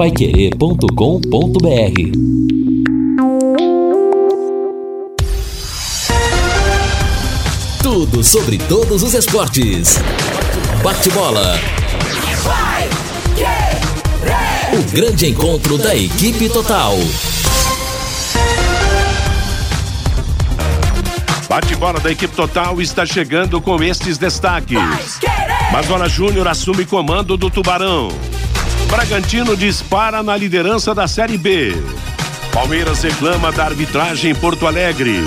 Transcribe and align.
Paiquerê.com.br 0.00 0.88
Tudo 7.82 8.24
sobre 8.24 8.56
todos 8.56 9.02
os 9.02 9.12
esportes. 9.12 9.98
Bate-bola. 10.82 11.54
O 14.72 14.90
grande 14.90 15.26
encontro 15.26 15.76
da 15.76 15.94
equipe 15.94 16.48
total. 16.48 16.94
Bate-bola 21.46 22.00
da 22.00 22.10
equipe 22.10 22.34
total 22.34 22.80
está 22.80 23.04
chegando 23.04 23.60
com 23.60 23.82
estes 23.82 24.16
destaques. 24.16 24.78
Mazola 25.70 26.08
Júnior 26.08 26.48
assume 26.48 26.86
comando 26.86 27.36
do 27.36 27.50
Tubarão. 27.50 28.08
Bragantino 28.90 29.56
dispara 29.56 30.20
na 30.20 30.36
liderança 30.36 30.92
da 30.92 31.06
Série 31.06 31.38
B. 31.38 31.72
Palmeiras 32.52 33.00
reclama 33.02 33.52
da 33.52 33.64
arbitragem 33.64 34.32
em 34.32 34.34
Porto 34.34 34.66
Alegre. 34.66 35.22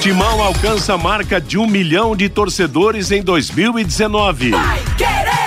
Timão 0.00 0.40
alcança 0.40 0.94
a 0.94 0.98
marca 0.98 1.40
de 1.40 1.58
um 1.58 1.66
milhão 1.66 2.14
de 2.14 2.28
torcedores 2.28 3.10
em 3.10 3.20
2019. 3.20 4.52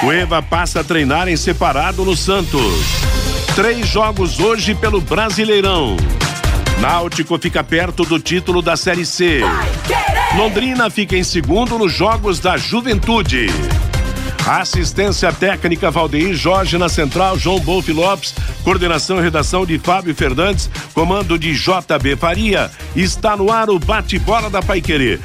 Cueva 0.01 0.41
passa 0.41 0.81
a 0.81 0.83
treinar 0.83 1.29
em 1.29 1.37
separado 1.37 2.03
no 2.03 2.17
Santos. 2.17 2.83
Três 3.55 3.87
jogos 3.87 4.41
hoje 4.41 4.75
pelo 4.75 4.99
Brasileirão. 4.99 5.95
Náutico 6.81 7.39
fica 7.39 7.63
perto 7.63 8.03
do 8.03 8.19
título 8.19 8.61
da 8.61 8.75
Série 8.75 9.05
C. 9.05 9.41
Londrina 10.35 10.89
fica 10.89 11.15
em 11.15 11.23
segundo 11.23 11.79
nos 11.79 11.93
Jogos 11.93 12.39
da 12.39 12.57
Juventude. 12.57 13.47
Assistência 14.47 15.33
técnica 15.33 15.91
Valdeir 15.91 16.33
Jorge 16.33 16.77
na 16.77 16.87
central, 16.87 17.37
João 17.37 17.59
Bolf 17.59 17.89
Lopes, 17.89 18.33
coordenação 18.63 19.19
e 19.19 19.21
redação 19.21 19.65
de 19.65 19.77
Fábio 19.77 20.15
Fernandes, 20.15 20.69
comando 20.93 21.37
de 21.37 21.53
JB 21.53 22.15
Faria. 22.15 22.71
Está 22.95 23.35
no 23.35 23.51
ar 23.51 23.69
o 23.69 23.77
bate-bola 23.77 24.49
da 24.49 24.61
Paiquerê. 24.61 25.19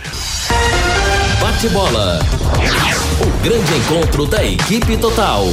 Bate-bola. 1.41 2.19
O 3.20 3.45
grande 3.45 3.73
encontro 3.75 4.27
da 4.27 4.45
equipe 4.45 4.97
total. 4.97 5.47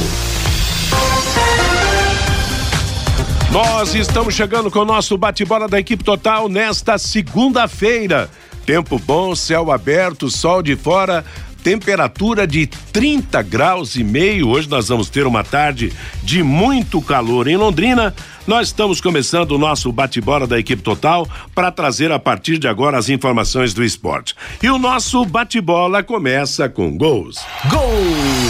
Nós 3.52 3.94
estamos 3.94 4.34
chegando 4.34 4.68
com 4.68 4.80
o 4.80 4.84
nosso 4.84 5.16
bate-bola 5.16 5.68
da 5.68 5.78
equipe 5.78 6.02
total 6.02 6.48
nesta 6.48 6.98
segunda-feira. 6.98 8.28
Tempo 8.66 8.98
bom, 8.98 9.34
céu 9.34 9.72
aberto, 9.72 10.30
sol 10.30 10.62
de 10.62 10.76
fora, 10.76 11.24
temperatura 11.62 12.46
de 12.46 12.66
30 12.66 13.42
graus 13.42 13.96
e 13.96 14.04
meio. 14.04 14.48
Hoje 14.48 14.68
nós 14.68 14.88
vamos 14.88 15.08
ter 15.08 15.26
uma 15.26 15.44
tarde 15.44 15.92
de 16.22 16.42
muito 16.42 17.00
calor 17.00 17.46
em 17.48 17.56
Londrina. 17.56 18.14
Nós 18.46 18.68
estamos 18.68 19.00
começando 19.00 19.52
o 19.52 19.58
nosso 19.58 19.92
bate-bola 19.92 20.46
da 20.46 20.58
equipe 20.58 20.82
total 20.82 21.28
para 21.54 21.70
trazer 21.70 22.10
a 22.10 22.18
partir 22.18 22.58
de 22.58 22.66
agora 22.66 22.98
as 22.98 23.08
informações 23.08 23.72
do 23.72 23.84
esporte. 23.84 24.34
E 24.62 24.68
o 24.68 24.78
nosso 24.78 25.24
bate-bola 25.24 26.02
começa 26.02 26.68
com 26.68 26.96
gols. 26.96 27.38
Gol! 27.68 28.49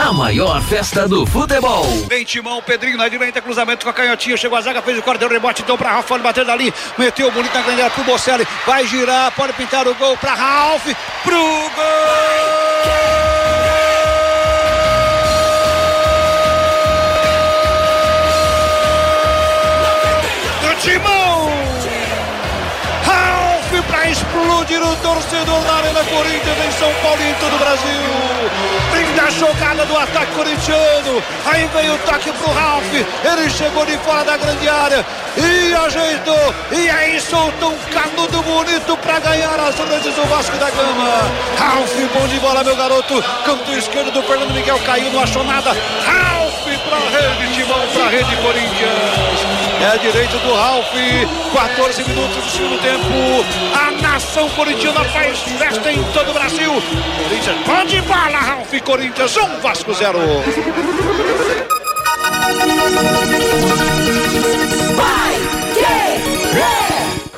A 0.00 0.14
maior 0.14 0.62
festa 0.62 1.06
do 1.06 1.26
futebol. 1.26 1.84
Vem 2.08 2.24
Timão, 2.24 2.62
Pedrinho 2.62 2.96
na 2.96 3.06
direita, 3.06 3.42
cruzamento 3.42 3.84
com 3.84 3.90
a 3.90 3.92
canhotinha, 3.92 4.34
chegou 4.34 4.56
a 4.56 4.62
zaga, 4.62 4.80
fez 4.80 4.98
o 4.98 5.02
corte, 5.02 5.20
deu 5.20 5.28
rebote, 5.28 5.60
então 5.60 5.76
para 5.76 5.92
Rafael 5.92 6.22
bater 6.22 6.42
dali, 6.42 6.72
meteu 6.96 7.30
bonito 7.30 7.54
na 7.54 7.60
grande 7.60 7.82
área 7.82 7.94
pro 7.94 8.02
Bocelli, 8.04 8.48
vai 8.66 8.86
girar, 8.86 9.30
pode 9.32 9.52
pintar 9.52 9.86
o 9.86 9.94
gol 9.94 10.16
para 10.16 10.32
Ralf, 10.32 10.86
pro 11.22 11.36
gol! 11.36 12.10
Explodir 24.70 24.82
o 24.82 24.96
torcedor 24.96 25.60
na 25.64 25.74
Arena 25.74 26.04
Corinthians 26.04 26.58
em 26.66 26.72
São 26.78 26.92
Paulo 27.02 27.20
e 27.20 27.30
em 27.30 27.34
todo 27.34 27.54
o 27.54 27.58
Brasil. 27.58 27.90
Linda 28.94 29.30
jogada 29.32 29.84
do 29.84 29.96
ataque 29.96 30.32
corintiano. 30.32 31.22
Aí 31.46 31.68
veio 31.74 31.94
o 31.94 31.98
toque 31.98 32.32
pro 32.32 32.52
Ralf. 32.52 32.84
Ele 32.94 33.50
chegou 33.50 33.84
de 33.84 33.98
fora 33.98 34.24
da 34.24 34.36
grande 34.36 34.68
área 34.68 35.04
e 35.36 35.74
ajeitou. 35.74 36.54
E 36.72 36.88
aí 36.88 37.20
soltou 37.20 37.72
um 37.72 37.78
canudo 37.92 38.42
bonito 38.42 38.96
para 38.98 39.18
ganhar 39.18 39.58
as 39.58 39.74
vezes 39.74 40.14
do 40.14 40.24
Vasco 40.28 40.56
da 40.56 40.70
Gama. 40.70 41.30
Ralf, 41.58 41.92
bom 42.14 42.28
de 42.28 42.38
bola, 42.38 42.62
meu 42.62 42.76
garoto. 42.76 43.22
Canto 43.44 43.72
esquerdo 43.72 44.12
do 44.12 44.22
Fernando 44.22 44.54
Miguel 44.54 44.78
caiu, 44.86 45.10
não 45.12 45.22
achou 45.22 45.44
nada. 45.44 45.70
Ralf 45.70 46.66
pra 46.80 46.98
rede, 46.98 47.54
Timão 47.54 47.86
pra 47.92 48.08
rede 48.08 48.36
Corinthians. 48.36 49.40
É 49.82 49.98
direito 49.98 50.38
do 50.38 50.54
Ralf. 50.54 50.86
14 51.52 52.04
minutos 52.04 52.36
do 52.36 52.50
segundo 52.50 52.80
tempo. 52.80 53.44
A 53.74 53.90
nação 54.02 54.48
corintiana 54.50 55.04
faz 55.04 55.38
festa 55.40 55.92
em 55.92 56.02
todo 56.12 56.30
o 56.30 56.34
Brasil. 56.34 56.70
Corinthians, 57.22 57.56
pode 57.64 58.00
bala, 58.02 58.38
Ralf. 58.38 58.72
Corinthians 58.84 59.36
1, 59.36 59.42
um, 59.42 59.60
Vasco 59.60 59.94
0. 59.94 60.18
Vai, 64.96 65.34
que, 65.74 66.19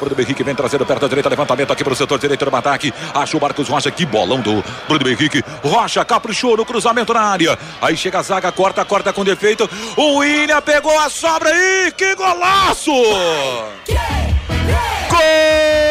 Bruno 0.08 0.20
Henrique 0.20 0.42
vem 0.42 0.54
trazendo 0.54 0.84
perto 0.84 1.02
da 1.02 1.08
direita, 1.08 1.28
levantamento 1.28 1.72
aqui 1.72 1.84
para 1.84 1.92
o 1.92 1.96
setor 1.96 2.18
direito 2.18 2.44
do 2.44 2.56
ataque. 2.56 2.92
Acha 3.14 3.36
o 3.36 3.40
Marcos 3.40 3.68
Rocha, 3.68 3.90
que 3.90 4.04
bolão 4.04 4.40
do 4.40 4.62
Bruno 4.88 5.08
Henrique. 5.08 5.42
Rocha 5.62 6.04
caprichou 6.04 6.56
no 6.56 6.64
cruzamento 6.64 7.14
na 7.14 7.22
área. 7.22 7.58
Aí 7.80 7.96
chega 7.96 8.18
a 8.18 8.22
zaga, 8.22 8.50
corta, 8.50 8.84
corta 8.84 9.12
com 9.12 9.24
defeito. 9.24 9.68
O 9.96 10.18
William 10.18 10.60
pegou 10.60 10.98
a 10.98 11.08
sobra 11.08 11.50
aí, 11.50 11.92
que 11.96 12.14
golaço! 12.14 12.92
Gol! 15.08 15.81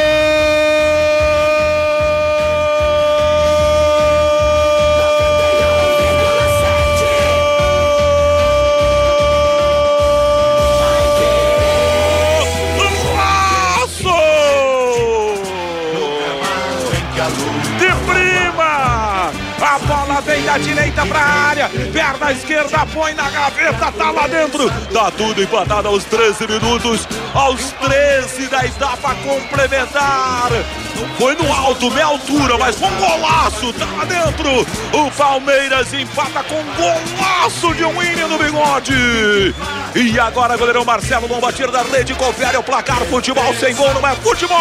Da 20.52 20.58
direita 20.58 21.06
pra 21.06 21.20
área, 21.20 21.70
perna 21.94 22.32
esquerda 22.34 22.86
põe 22.94 23.14
na 23.14 23.30
gaveta, 23.30 23.90
tá 23.90 24.12
lá 24.12 24.28
dentro. 24.28 24.70
Tá 24.92 25.10
tudo 25.12 25.42
empatado 25.42 25.88
aos 25.88 26.04
13 26.04 26.46
minutos, 26.46 27.08
aos 27.34 27.72
13 27.72 28.48
da 28.50 28.66
etapa 28.66 29.16
complementar. 29.24 30.50
Foi 31.18 31.36
no 31.36 31.54
alto, 31.54 31.90
meia 31.92 32.08
altura, 32.08 32.58
mas 32.58 32.76
com 32.76 32.88
um 32.88 32.96
golaço, 32.98 33.72
tá 33.74 33.86
lá 33.98 34.04
dentro. 34.04 34.68
O 34.92 35.10
Palmeiras 35.12 35.94
empata 35.94 36.44
com 36.44 36.60
um 36.60 36.76
golaço 36.76 37.74
de 37.74 37.86
um 37.86 37.98
William 37.98 38.28
no 38.28 38.38
bigode. 38.38 39.56
E 39.96 40.20
agora, 40.20 40.58
goleirão 40.58 40.84
Marcelo 40.84 41.30
não 41.30 41.40
bater 41.40 41.72
da 41.72 41.82
rede, 41.84 42.14
confere 42.16 42.58
o 42.58 42.64
placar. 42.64 43.00
Futebol 43.06 43.54
sem 43.56 43.74
gol 43.74 43.94
não 43.94 44.06
é 44.06 44.16
futebol. 44.16 44.58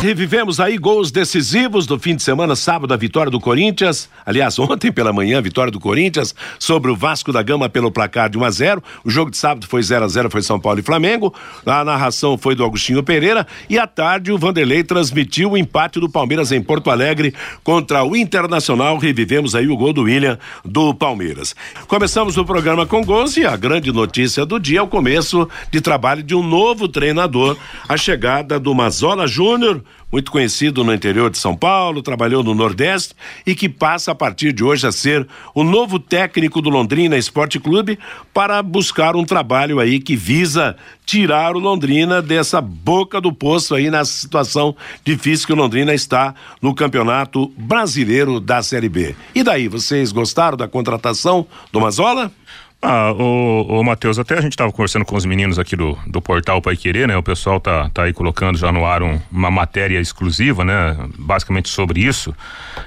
Revivemos 0.00 0.60
aí 0.60 0.78
gols 0.78 1.10
decisivos 1.10 1.84
do 1.84 1.98
fim 1.98 2.14
de 2.14 2.22
semana, 2.22 2.54
sábado, 2.54 2.94
a 2.94 2.96
vitória 2.96 3.32
do 3.32 3.40
Corinthians. 3.40 4.08
Aliás, 4.24 4.56
ontem 4.60 4.92
pela 4.92 5.12
manhã, 5.12 5.38
a 5.38 5.40
vitória 5.40 5.72
do 5.72 5.80
Corinthians 5.80 6.32
sobre 6.56 6.88
o 6.88 6.94
Vasco 6.94 7.32
da 7.32 7.42
Gama 7.42 7.68
pelo 7.68 7.90
placar 7.90 8.30
de 8.30 8.38
1 8.38 8.44
a 8.44 8.50
0 8.50 8.82
O 9.04 9.10
jogo 9.10 9.32
de 9.32 9.36
sábado 9.36 9.66
foi 9.66 9.82
0 9.82 10.04
a 10.04 10.08
0 10.08 10.30
foi 10.30 10.40
São 10.40 10.60
Paulo 10.60 10.78
e 10.78 10.84
Flamengo. 10.84 11.34
A 11.66 11.84
narração 11.84 12.38
foi 12.38 12.54
do 12.54 12.64
Agostinho 12.64 13.02
Pereira. 13.02 13.44
E 13.68 13.76
à 13.76 13.88
tarde, 13.88 14.30
o 14.30 14.38
Vanderlei 14.38 14.84
transmitiu 14.84 15.50
o 15.50 15.58
empate 15.58 15.98
do 15.98 16.08
Palmeiras 16.08 16.52
em 16.52 16.62
Porto 16.62 16.90
Alegre 16.90 17.34
contra 17.64 18.04
o 18.04 18.14
Internacional. 18.14 18.98
Revivemos 18.98 19.56
aí 19.56 19.66
o 19.66 19.76
gol 19.76 19.92
do 19.92 20.02
William 20.02 20.38
do 20.64 20.94
Palmeiras. 20.94 21.56
Começamos 21.88 22.36
o 22.36 22.44
programa 22.44 22.86
com 22.86 23.04
gols 23.04 23.36
e 23.36 23.44
a 23.44 23.56
grande 23.56 23.90
notícia 23.90 24.46
do 24.46 24.60
dia 24.60 24.78
é 24.78 24.82
o 24.82 24.86
começo 24.86 25.48
de 25.72 25.80
trabalho 25.80 26.22
de 26.22 26.36
um 26.36 26.42
novo 26.42 26.86
treinador, 26.86 27.56
a 27.88 27.96
chegada 27.96 28.60
do 28.60 28.72
Mazola 28.72 29.26
Júnior 29.26 29.82
muito 30.10 30.32
conhecido 30.32 30.82
no 30.82 30.92
interior 30.92 31.30
de 31.30 31.38
São 31.38 31.54
Paulo, 31.54 32.02
trabalhou 32.02 32.42
no 32.42 32.54
Nordeste 32.54 33.14
e 33.46 33.54
que 33.54 33.68
passa 33.68 34.12
a 34.12 34.14
partir 34.14 34.52
de 34.52 34.64
hoje 34.64 34.86
a 34.86 34.92
ser 34.92 35.26
o 35.54 35.62
novo 35.62 35.98
técnico 35.98 36.62
do 36.62 36.70
Londrina 36.70 37.16
Esporte 37.16 37.60
Clube 37.60 37.98
para 38.32 38.62
buscar 38.62 39.16
um 39.16 39.24
trabalho 39.24 39.78
aí 39.78 40.00
que 40.00 40.16
visa 40.16 40.76
tirar 41.04 41.54
o 41.54 41.58
Londrina 41.58 42.22
dessa 42.22 42.60
boca 42.60 43.20
do 43.20 43.32
poço 43.32 43.74
aí 43.74 43.90
na 43.90 44.04
situação 44.04 44.74
difícil 45.04 45.46
que 45.46 45.52
o 45.52 45.56
Londrina 45.56 45.92
está 45.92 46.34
no 46.60 46.74
Campeonato 46.74 47.52
Brasileiro 47.56 48.40
da 48.40 48.62
Série 48.62 48.88
B. 48.88 49.14
E 49.34 49.42
daí, 49.42 49.68
vocês 49.68 50.10
gostaram 50.12 50.56
da 50.56 50.68
contratação 50.68 51.46
do 51.70 51.80
Mazola? 51.80 52.32
Ah, 52.80 53.12
o, 53.12 53.80
o 53.80 53.84
Matheus, 53.84 54.20
até 54.20 54.38
a 54.38 54.40
gente 54.40 54.52
estava 54.52 54.70
conversando 54.70 55.04
com 55.04 55.16
os 55.16 55.24
meninos 55.24 55.58
aqui 55.58 55.74
do, 55.74 55.98
do 56.06 56.22
portal 56.22 56.62
Pai 56.62 56.76
Querer, 56.76 57.08
né? 57.08 57.16
O 57.16 57.22
pessoal 57.22 57.58
tá, 57.58 57.90
tá 57.92 58.04
aí 58.04 58.12
colocando 58.12 58.56
já 58.56 58.70
no 58.70 58.86
ar 58.86 59.02
um, 59.02 59.20
uma 59.32 59.50
matéria 59.50 60.00
exclusiva, 60.00 60.64
né? 60.64 60.96
Basicamente 61.18 61.68
sobre 61.68 62.00
isso. 62.00 62.32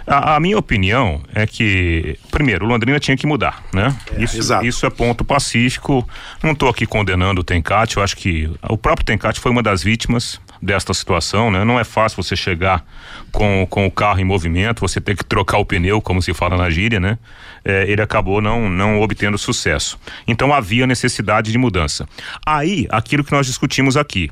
A, 0.07 0.35
a, 0.35 0.39
minha 0.39 0.57
opinião 0.57 1.21
é 1.35 1.45
que, 1.45 2.17
primeiro, 2.31 2.65
o 2.65 2.69
Londrina 2.69 3.01
tinha 3.01 3.17
que 3.17 3.27
mudar, 3.27 3.61
né? 3.73 3.93
É, 4.13 4.23
isso, 4.23 4.37
exato. 4.37 4.65
isso 4.65 4.85
é 4.85 4.89
ponto 4.89 5.25
pacífico. 5.25 6.07
Não 6.41 6.51
estou 6.51 6.69
aqui 6.69 6.85
condenando 6.85 7.41
o 7.41 7.43
Tencate, 7.43 7.97
eu 7.97 8.03
acho 8.03 8.15
que 8.15 8.49
o 8.69 8.77
próprio 8.77 9.05
Tencate 9.05 9.41
foi 9.41 9.51
uma 9.51 9.61
das 9.61 9.83
vítimas 9.83 10.39
desta 10.61 10.93
situação, 10.93 11.49
né? 11.49 11.63
Não 11.63 11.79
é 11.79 11.83
fácil 11.83 12.21
você 12.21 12.35
chegar 12.35 12.85
com, 13.31 13.65
com 13.69 13.87
o 13.87 13.91
carro 13.91 14.19
em 14.19 14.23
movimento, 14.23 14.81
você 14.81 15.01
ter 15.01 15.17
que 15.17 15.25
trocar 15.25 15.57
o 15.57 15.65
pneu, 15.65 16.01
como 16.01 16.21
se 16.21 16.33
fala 16.33 16.55
na 16.55 16.69
gíria, 16.69 16.99
né? 16.99 17.17
É, 17.65 17.89
ele 17.89 18.01
acabou 18.01 18.41
não, 18.41 18.69
não 18.69 19.01
obtendo 19.01 19.37
sucesso. 19.37 19.99
Então 20.27 20.53
havia 20.53 20.85
necessidade 20.85 21.51
de 21.51 21.57
mudança. 21.57 22.07
Aí, 22.45 22.87
aquilo 22.89 23.23
que 23.23 23.31
nós 23.31 23.47
discutimos 23.47 23.97
aqui. 23.97 24.29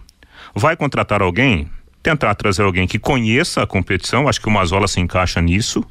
Vai 0.53 0.75
contratar 0.75 1.21
alguém? 1.21 1.69
Tentar 2.03 2.35
trazer 2.35 2.63
alguém 2.63 2.87
que 2.87 2.99
conheça 2.99 3.63
a 3.63 3.67
competição, 3.67 4.27
acho 4.27 4.39
que 4.39 4.47
o 4.47 4.51
Mazola 4.51 4.87
se 4.87 4.99
encaixa 4.99 5.41
nisso, 5.41 5.83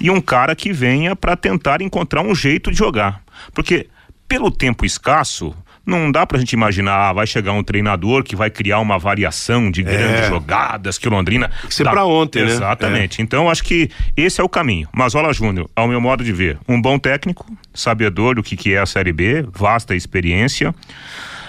e 0.00 0.10
um 0.10 0.20
cara 0.20 0.56
que 0.56 0.72
venha 0.72 1.14
para 1.14 1.36
tentar 1.36 1.80
encontrar 1.82 2.22
um 2.22 2.34
jeito 2.34 2.70
de 2.70 2.76
jogar. 2.76 3.22
Porque 3.54 3.88
pelo 4.26 4.50
tempo 4.50 4.86
escasso, 4.86 5.54
não 5.84 6.12
dá 6.12 6.26
pra 6.26 6.38
gente 6.38 6.52
imaginar, 6.52 7.08
ah, 7.08 7.12
vai 7.12 7.26
chegar 7.26 7.52
um 7.52 7.62
treinador 7.62 8.22
que 8.22 8.36
vai 8.36 8.50
criar 8.50 8.78
uma 8.78 8.98
variação 8.98 9.70
de 9.70 9.82
grandes 9.82 10.22
é. 10.22 10.28
jogadas 10.28 10.96
que 10.96 11.08
o 11.08 11.10
Londrina. 11.10 11.50
Isso 11.68 11.82
é 11.82 11.90
pra 11.90 12.04
ontem, 12.04 12.44
né? 12.44 12.52
Exatamente. 12.52 13.20
É. 13.20 13.24
Então, 13.24 13.50
acho 13.50 13.64
que 13.64 13.90
esse 14.16 14.40
é 14.40 14.44
o 14.44 14.48
caminho. 14.48 14.88
Mazola 14.92 15.32
Júnior, 15.32 15.68
ao 15.74 15.88
meu 15.88 16.00
modo 16.00 16.22
de 16.22 16.32
ver, 16.32 16.58
um 16.68 16.80
bom 16.80 16.98
técnico, 16.98 17.46
sabedor 17.74 18.36
do 18.36 18.42
que, 18.42 18.56
que 18.56 18.74
é 18.74 18.78
a 18.78 18.86
Série 18.86 19.12
B, 19.12 19.44
vasta 19.52 19.94
experiência. 19.94 20.74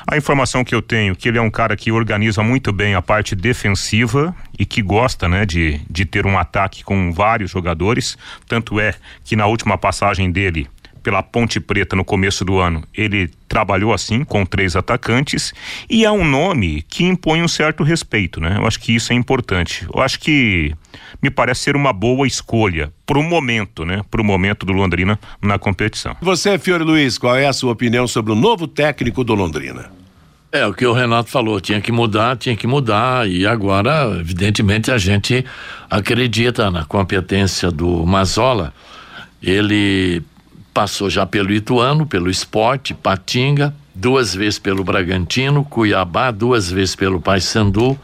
A 0.06 0.18
informação 0.18 0.66
que 0.66 0.76
eu 0.76 0.82
tenho 0.82 1.16
que 1.16 1.30
ele 1.30 1.38
é 1.38 1.42
um 1.42 1.50
cara 1.50 1.78
que 1.78 1.92
organiza 1.92 2.44
muito 2.44 2.74
bem 2.74 2.94
a 2.94 3.02
parte 3.02 3.36
defensiva 3.36 4.36
e 4.60 4.66
que 4.66 4.82
gosta, 4.82 5.30
né, 5.30 5.46
de, 5.46 5.80
de 5.90 6.06
ter 6.06 6.26
um 6.26 6.38
ataque 6.38 6.84
com 6.84 7.14
vários 7.14 7.52
jogadores. 7.52 8.18
Tanto 8.48 8.80
é 8.80 8.94
que 9.24 9.36
na 9.36 9.46
última 9.46 9.78
passagem 9.78 10.30
dele 10.30 10.68
pela 11.04 11.22
Ponte 11.22 11.60
Preta 11.60 11.96
no 11.96 12.06
começo 12.06 12.46
do 12.46 12.60
ano, 12.60 12.82
ele 12.94 13.30
trabalhou 13.48 13.94
assim, 13.94 14.24
com 14.24 14.46
três 14.46 14.76
atacantes, 14.76 15.54
e 15.90 16.06
é 16.06 16.12
um 16.12 16.26
nome 16.26 16.82
que 16.84 17.04
impõe 17.04 17.44
um 17.44 17.48
certo 17.48 17.84
respeito, 17.84 18.40
né? 18.40 18.56
Eu 18.58 18.66
acho 18.66 18.80
que 18.80 18.96
isso 18.96 19.12
é 19.12 19.16
importante. 19.16 19.86
Eu 19.94 20.02
acho 20.02 20.20
que 20.20 20.74
me 21.22 21.30
parece 21.30 21.62
ser 21.62 21.76
uma 21.76 21.94
boa 21.94 22.26
escolha 22.26 22.92
para 23.06 23.20
o 23.20 23.24
momento, 23.24 23.86
né? 23.86 24.02
Para 24.10 24.22
o 24.22 24.24
momento 24.24 24.66
do 24.66 24.74
Londrina 24.74 25.20
na 25.42 25.60
competição. 25.60 26.16
Você, 26.22 26.58
Fiore 26.58 26.84
Luiz, 26.84 27.18
qual 27.18 27.36
é 27.36 27.46
a 27.46 27.54
sua 27.54 27.74
opinião 27.74 28.08
sobre 28.08 28.32
o 28.32 28.36
novo 28.36 28.66
técnico 28.66 29.24
do 29.24 29.36
Londrina? 29.36 29.92
É, 30.52 30.66
o 30.68 30.74
que 30.74 30.86
o 30.86 30.94
Renato 30.94 31.32
falou, 31.32 31.60
tinha 31.60 31.82
que 31.82 31.92
mudar, 31.92 32.38
tinha 32.38 32.56
que 32.56 32.68
mudar, 32.68 33.28
e 33.28 33.46
agora, 33.46 34.06
evidentemente, 34.20 34.92
a 34.92 35.00
gente 35.00 35.44
acredita 35.90 36.70
na 36.70 36.86
competência 36.86 37.72
do 37.72 38.06
Mazola. 38.06 38.72
Ele 39.42 40.22
Passou 40.74 41.10
já 41.10 41.26
pelo 41.26 41.54
Ituano, 41.54 42.06
pelo 42.06 42.30
Esporte, 42.30 42.94
Patinga, 42.94 43.76
duas 43.94 44.34
vezes 44.34 44.58
pelo 44.58 44.84
Bragantino, 44.84 45.64
Cuiabá, 45.64 46.32
duas 46.32 46.72
vezes 46.72 46.96
pelo 46.96 47.22
Paysandu, 47.22 47.98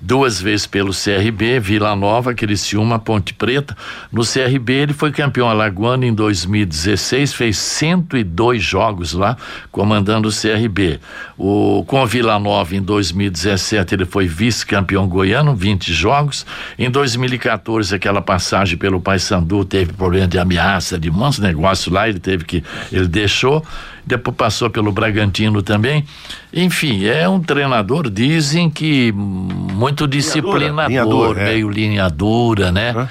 duas 0.00 0.40
vezes 0.40 0.66
pelo 0.66 0.92
CRB, 0.92 1.60
Vila 1.60 1.94
Nova, 1.94 2.32
Criciúma, 2.32 2.98
Ponte 2.98 3.34
Preta. 3.34 3.76
No 4.10 4.22
CRB 4.22 4.72
ele 4.72 4.92
foi 4.92 5.12
campeão 5.12 5.48
alagoano 5.48 6.04
em 6.04 6.14
2016, 6.14 7.34
fez 7.34 7.58
102 7.58 8.62
jogos 8.62 9.12
lá, 9.12 9.36
comandando 9.70 10.28
o 10.28 10.32
CRB. 10.32 10.98
O, 11.36 11.84
com 11.86 12.04
Vila 12.06 12.38
Nova 12.38 12.74
em 12.74 12.82
2017 12.82 13.94
ele 13.94 14.04
foi 14.04 14.26
vice-campeão 14.26 15.06
goiano, 15.06 15.54
20 15.54 15.92
jogos. 15.92 16.46
Em 16.78 16.90
2014 16.90 17.94
aquela 17.94 18.22
passagem 18.22 18.78
pelo 18.78 19.00
Paysandu 19.00 19.64
teve 19.64 19.92
problema 19.92 20.26
de 20.26 20.38
ameaça, 20.38 20.98
de 20.98 21.10
muitos 21.10 21.38
negócios 21.38 21.92
lá, 21.92 22.08
ele 22.08 22.18
teve 22.18 22.44
que 22.44 22.64
ele 22.90 23.06
deixou 23.06 23.64
depois 24.06 24.36
passou 24.36 24.70
pelo 24.70 24.92
Bragantino 24.92 25.62
também. 25.62 26.04
Enfim, 26.52 27.04
é 27.06 27.28
um 27.28 27.40
treinador, 27.40 28.10
dizem 28.10 28.70
que 28.70 29.12
muito 29.12 30.06
disciplinador, 30.06 30.88
linha 30.88 31.04
dura, 31.04 31.40
é. 31.40 31.44
meio 31.52 31.70
linha 31.70 32.08
dura, 32.08 32.72
né? 32.72 32.92
Uhum. 32.92 33.08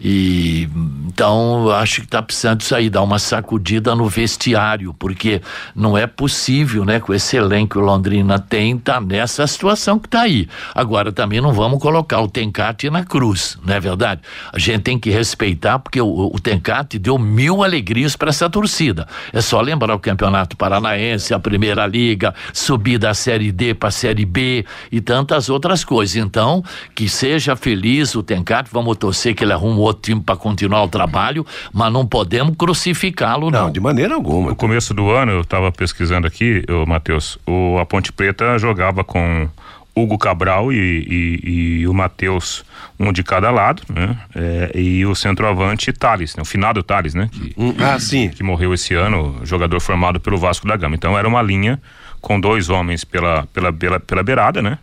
E 0.00 0.68
então 1.06 1.68
acho 1.70 2.00
que 2.00 2.06
está 2.06 2.22
precisando 2.22 2.64
aí, 2.74 2.88
dar 2.88 3.02
uma 3.02 3.18
sacudida 3.18 3.94
no 3.94 4.08
vestiário, 4.08 4.94
porque 4.94 5.42
não 5.74 5.98
é 5.98 6.06
possível, 6.06 6.84
né, 6.84 6.98
com 6.98 7.12
esse 7.12 7.36
elenco 7.36 7.70
que 7.72 7.78
o 7.78 7.82
Londrina 7.82 8.38
tem, 8.38 8.78
tá 8.78 9.00
nessa 9.00 9.46
situação 9.46 9.98
que 9.98 10.06
está 10.06 10.22
aí. 10.22 10.48
Agora 10.74 11.12
também 11.12 11.40
não 11.40 11.52
vamos 11.52 11.80
colocar 11.80 12.20
o 12.20 12.28
Tencate 12.28 12.88
na 12.88 13.04
cruz, 13.04 13.58
não 13.64 13.74
é 13.74 13.78
verdade? 13.78 14.22
A 14.52 14.58
gente 14.58 14.82
tem 14.82 14.98
que 14.98 15.10
respeitar, 15.10 15.78
porque 15.78 16.00
o, 16.00 16.30
o 16.32 16.40
Tencate 16.40 16.98
deu 16.98 17.18
mil 17.18 17.62
alegrias 17.62 18.16
para 18.16 18.30
essa 18.30 18.48
torcida. 18.48 19.06
É 19.32 19.40
só 19.40 19.60
lembrar 19.60 19.94
o 19.94 19.98
Campeonato 19.98 20.56
Paranaense, 20.56 21.34
a 21.34 21.38
Primeira 21.38 21.86
Liga, 21.86 22.34
subir 22.54 22.98
da 22.98 23.12
Série 23.12 23.52
D 23.52 23.74
para 23.74 23.90
a 23.90 23.92
Série 23.92 24.24
B 24.24 24.64
e 24.90 25.00
tantas 25.00 25.50
outras 25.50 25.84
coisas. 25.84 26.16
Então, 26.16 26.64
que 26.94 27.08
seja 27.08 27.54
feliz 27.54 28.14
o 28.14 28.22
Tencate, 28.22 28.70
vamos 28.72 28.96
torcer 28.96 29.34
que 29.34 29.44
ele 29.44 29.52
arrume 29.52 29.89
time 29.92 30.20
para 30.20 30.36
continuar 30.36 30.82
o 30.82 30.88
trabalho, 30.88 31.44
mas 31.72 31.92
não 31.92 32.06
podemos 32.06 32.54
crucificá-lo, 32.56 33.50
não. 33.50 33.64
Não, 33.64 33.70
de 33.70 33.80
maneira 33.80 34.14
alguma. 34.14 34.50
No 34.50 34.56
começo 34.56 34.94
do 34.94 35.10
ano, 35.10 35.32
eu 35.32 35.40
estava 35.40 35.70
pesquisando 35.70 36.26
aqui, 36.26 36.64
Matheus, 36.86 37.38
o, 37.46 37.78
a 37.78 37.86
Ponte 37.86 38.12
Preta 38.12 38.58
jogava 38.58 39.04
com 39.04 39.48
Hugo 39.94 40.18
Cabral 40.18 40.72
e, 40.72 40.76
e, 40.76 41.80
e 41.80 41.88
o 41.88 41.94
Matheus, 41.94 42.64
um 42.98 43.12
de 43.12 43.22
cada 43.22 43.50
lado, 43.50 43.82
né? 43.88 44.16
É, 44.34 44.72
e 44.74 45.04
o 45.04 45.14
centroavante 45.14 45.92
Thales, 45.92 46.36
né? 46.36 46.42
o 46.42 46.44
finado 46.44 46.82
Thales, 46.82 47.14
né? 47.14 47.28
Que, 47.32 47.54
hum, 47.56 47.74
ah, 47.78 47.98
sim. 47.98 48.28
Que 48.28 48.42
morreu 48.42 48.72
esse 48.72 48.94
ano, 48.94 49.40
jogador 49.44 49.80
formado 49.80 50.20
pelo 50.20 50.38
Vasco 50.38 50.66
da 50.66 50.76
Gama. 50.76 50.94
Então 50.94 51.18
era 51.18 51.26
uma 51.26 51.42
linha 51.42 51.80
com 52.20 52.40
dois 52.40 52.68
homens 52.68 53.04
pela, 53.04 53.46
pela, 53.52 53.72
pela, 53.72 54.00
pela 54.00 54.22
beirada, 54.22 54.62
né? 54.62 54.78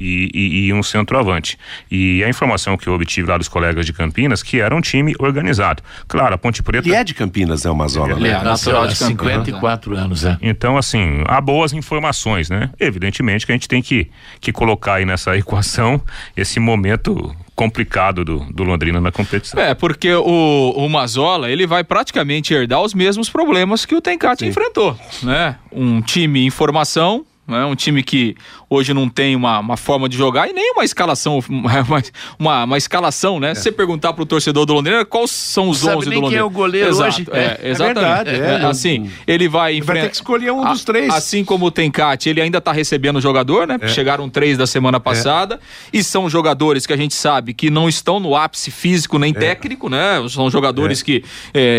E, 0.00 0.30
e, 0.34 0.66
e, 0.66 0.72
um 0.72 0.82
centroavante. 0.82 1.58
E 1.90 2.24
a 2.24 2.28
informação 2.28 2.76
que 2.76 2.88
eu 2.88 2.94
obtive 2.94 3.28
lá 3.28 3.36
dos 3.36 3.48
colegas 3.48 3.84
de 3.84 3.92
Campinas, 3.92 4.42
que 4.42 4.60
era 4.60 4.74
um 4.74 4.80
time 4.80 5.14
organizado. 5.18 5.82
Claro, 6.08 6.34
a 6.34 6.38
Ponte 6.38 6.62
Preta. 6.62 6.88
E 6.88 6.94
é 6.94 7.04
de 7.04 7.12
Campinas, 7.12 7.66
é 7.66 7.70
uma 7.70 7.86
zona. 7.86 8.14
Ele 8.14 8.28
é, 8.28 8.32
é 8.32 8.42
natural 8.42 8.86
de 8.86 8.96
54 8.96 9.94
né? 9.94 10.00
anos, 10.00 10.24
é. 10.24 10.38
Então, 10.40 10.78
assim, 10.78 11.22
há 11.26 11.40
boas 11.40 11.72
informações, 11.72 12.48
né? 12.48 12.70
Evidentemente 12.80 13.44
que 13.44 13.52
a 13.52 13.54
gente 13.54 13.68
tem 13.68 13.82
que, 13.82 14.10
que 14.40 14.52
colocar 14.52 14.94
aí 14.94 15.04
nessa 15.04 15.36
equação 15.38 16.00
esse 16.34 16.58
momento 16.58 17.34
complicado 17.54 18.24
do, 18.24 18.38
do 18.50 18.64
Londrina 18.64 19.02
na 19.02 19.12
competição. 19.12 19.60
É, 19.60 19.74
porque 19.74 20.14
o, 20.14 20.72
o 20.74 20.88
Mazola, 20.88 21.50
ele 21.50 21.66
vai 21.66 21.84
praticamente 21.84 22.54
herdar 22.54 22.80
os 22.80 22.94
mesmos 22.94 23.28
problemas 23.28 23.84
que 23.84 23.94
o 23.94 24.00
Tencate 24.00 24.46
enfrentou, 24.46 24.98
né? 25.22 25.56
Um 25.70 26.00
time 26.00 26.46
em 26.46 26.48
formação, 26.48 27.26
né? 27.46 27.64
Um 27.64 27.74
time 27.74 28.02
que 28.02 28.34
hoje 28.70 28.94
não 28.94 29.08
tem 29.08 29.34
uma, 29.34 29.58
uma 29.58 29.76
forma 29.76 30.08
de 30.08 30.16
jogar 30.16 30.48
e 30.48 30.52
nem 30.52 30.72
uma 30.72 30.84
escalação, 30.84 31.40
uma, 31.50 32.02
uma, 32.38 32.64
uma 32.64 32.78
escalação, 32.78 33.40
né? 33.40 33.50
É. 33.50 33.54
Se 33.56 33.64
você 33.64 33.72
perguntar 33.72 34.12
pro 34.12 34.24
torcedor 34.24 34.64
do 34.64 34.72
Londrina 34.72 35.04
quais 35.04 35.32
são 35.32 35.68
os 35.68 35.78
Sabe 35.78 35.96
11 35.96 36.04
do 36.04 36.14
Londrina. 36.14 36.28
quem 36.28 36.38
é 36.38 36.44
o 36.44 36.50
goleiro 36.50 36.88
Exato, 36.88 37.08
hoje. 37.08 37.26
É, 37.32 37.58
é, 37.62 37.70
exatamente. 37.70 38.30
É 38.30 38.38
verdade, 38.38 38.64
é, 38.64 38.68
assim, 38.68 39.10
ele 39.26 39.48
vai 39.48 39.74
enfrentar... 39.74 39.92
Vai 39.94 40.02
ter 40.02 40.08
que 40.10 40.16
escolher 40.16 40.52
um 40.52 40.64
dos 40.64 40.84
três. 40.84 41.12
Assim 41.12 41.44
como 41.44 41.66
o 41.66 41.70
Tencate, 41.70 42.28
ele 42.28 42.40
ainda 42.40 42.60
tá 42.60 42.70
recebendo 42.70 43.16
o 43.16 43.20
jogador, 43.20 43.66
né? 43.66 43.76
É. 43.80 43.88
Chegaram 43.88 44.30
três 44.30 44.56
da 44.56 44.66
semana 44.66 44.98
é. 44.98 45.00
passada 45.00 45.58
e 45.92 46.04
são 46.04 46.30
jogadores 46.30 46.86
que 46.86 46.92
a 46.92 46.96
gente 46.96 47.14
sabe 47.14 47.52
que 47.52 47.70
não 47.70 47.88
estão 47.88 48.20
no 48.20 48.36
ápice 48.36 48.70
físico 48.70 49.18
nem 49.18 49.34
técnico, 49.34 49.88
né? 49.88 50.24
São 50.28 50.48
jogadores 50.48 51.02
que 51.02 51.24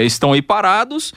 estão 0.06 0.34
aí 0.34 0.42
parados, 0.42 1.14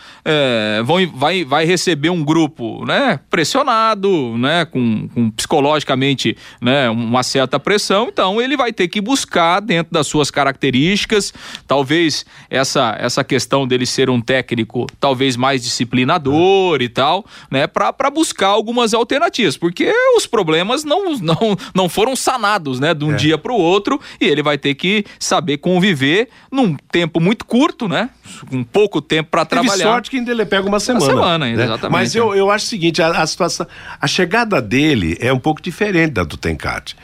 vão, 0.85 1.04
vai, 1.12 1.45
vai 1.45 1.64
receber 1.64 2.11
um 2.11 2.23
grupo, 2.23 2.85
né? 2.85 3.19
Pressionado, 3.28 4.37
né? 4.38 4.64
Com, 4.64 5.09
com 5.09 5.31
psicológico 5.31 5.63
psicologicamente 5.64 6.37
né, 6.61 6.90
uma 6.90 7.23
certa 7.23 7.59
pressão, 7.59 8.09
então 8.09 8.40
ele 8.40 8.56
vai 8.56 8.73
ter 8.73 8.88
que 8.88 9.00
buscar 9.00 9.61
dentro 9.61 9.92
das 9.92 10.06
suas 10.06 10.30
características, 10.30 11.33
talvez 11.66 12.26
essa, 12.50 12.97
essa 12.99 13.25
questão 13.25 13.66
dele 13.66 13.87
ser 13.87 14.11
um 14.11 14.21
técnico 14.21 14.87
talvez 15.00 15.37
mais 15.37 15.62
disciplinador 15.62 16.83
e 16.83 16.88
tal, 16.88 17.25
né, 17.50 17.66
para 17.66 18.11
buscar 18.11 18.49
algumas 18.49 18.92
alternativas, 18.92 19.56
porque 19.56 19.92
os 20.16 20.26
problemas 20.26 20.85
não, 20.85 21.16
não, 21.16 21.56
não 21.75 21.88
foram 21.88 22.14
sanados, 22.14 22.78
né, 22.78 22.92
de 22.92 23.04
um 23.04 23.12
é. 23.12 23.16
dia 23.16 23.38
para 23.38 23.52
o 23.52 23.56
outro, 23.56 24.00
e 24.21 24.26
ele 24.26 24.42
vai 24.42 24.59
ter 24.59 24.75
que 24.75 25.04
saber 25.18 25.59
conviver 25.59 26.28
num 26.50 26.76
tempo 26.92 27.21
muito 27.21 27.44
curto, 27.47 27.88
né, 27.88 28.11
com 28.50 28.62
pouco 28.62 29.00
tempo 29.00 29.30
para 29.30 29.44
trabalhar. 29.44 29.73
Teve 29.73 29.83
sorte 29.83 30.11
que 30.11 30.16
ainda 30.18 30.30
ele 30.30 30.44
pega 30.44 30.68
uma 30.68 30.80
semana. 30.80 31.04
Uma 31.04 31.14
semana, 31.14 31.47
né? 31.47 31.64
exatamente. 31.64 31.92
Mas 31.92 32.14
eu, 32.14 32.35
eu 32.35 32.50
acho 32.50 32.66
o 32.66 32.68
seguinte, 32.68 33.00
a, 33.00 33.09
a 33.09 33.26
situação, 33.26 33.66
a 34.00 34.06
chegada 34.06 34.61
dele 34.61 35.16
é 35.21 35.33
um 35.33 35.38
pouco 35.38 35.53
diferente 35.62 36.12
da 36.12 36.25
do 36.25 36.37
Tencate. 36.37 36.96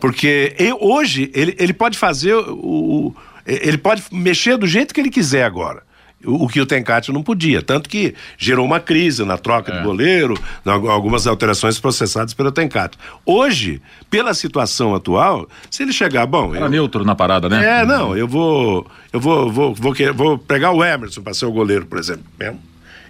Porque 0.00 0.54
eu, 0.58 0.78
hoje 0.80 1.30
ele, 1.34 1.54
ele 1.58 1.72
pode 1.72 1.98
fazer 1.98 2.34
o, 2.34 2.54
o. 2.54 3.16
Ele 3.46 3.78
pode 3.78 4.02
mexer 4.12 4.56
do 4.56 4.66
jeito 4.66 4.92
que 4.94 5.00
ele 5.00 5.10
quiser 5.10 5.42
agora. 5.44 5.82
o, 6.24 6.46
que 6.48 6.60
o 6.60 6.66
Tencate 6.66 7.10
não 7.12 7.22
podia. 7.22 7.62
Tanto 7.62 7.88
que 7.88 8.14
gerou 8.36 8.66
uma 8.66 8.78
crise 8.80 9.24
na 9.24 9.38
troca 9.38 9.72
É. 9.72 9.78
de 9.78 9.82
goleiro, 9.84 10.34
algumas 10.64 11.26
alterações 11.26 11.78
processadas 11.80 12.34
pelo 12.34 12.52
Tencate. 12.52 12.98
Hoje, 13.24 13.80
pela 14.10 14.34
situação 14.34 14.94
atual, 14.94 15.48
se 15.70 15.82
ele 15.82 15.92
chegar, 15.92 16.26
bom. 16.26 16.54
Era 16.54 16.66
eu- 16.66 16.70
neutro 16.70 17.04
na 17.04 17.14
parada, 17.14 17.48
né? 17.48 17.80
é, 17.80 17.86
não, 17.86 18.16
eu 18.16 18.28
vou. 18.28 18.86
Eu 19.12 19.20
vou, 19.20 19.50
vou, 19.50 19.74
vou, 19.74 19.92
que- 19.94 20.12
vou 20.12 20.36
pegar 20.38 20.72
o 20.72 20.84
Emerson 20.84 21.22
para 21.22 21.32
ser 21.34 21.46
o 21.46 21.52
goleiro, 21.52 21.86
por 21.86 21.98
exemplo. 21.98 22.24
Um, 22.40 22.56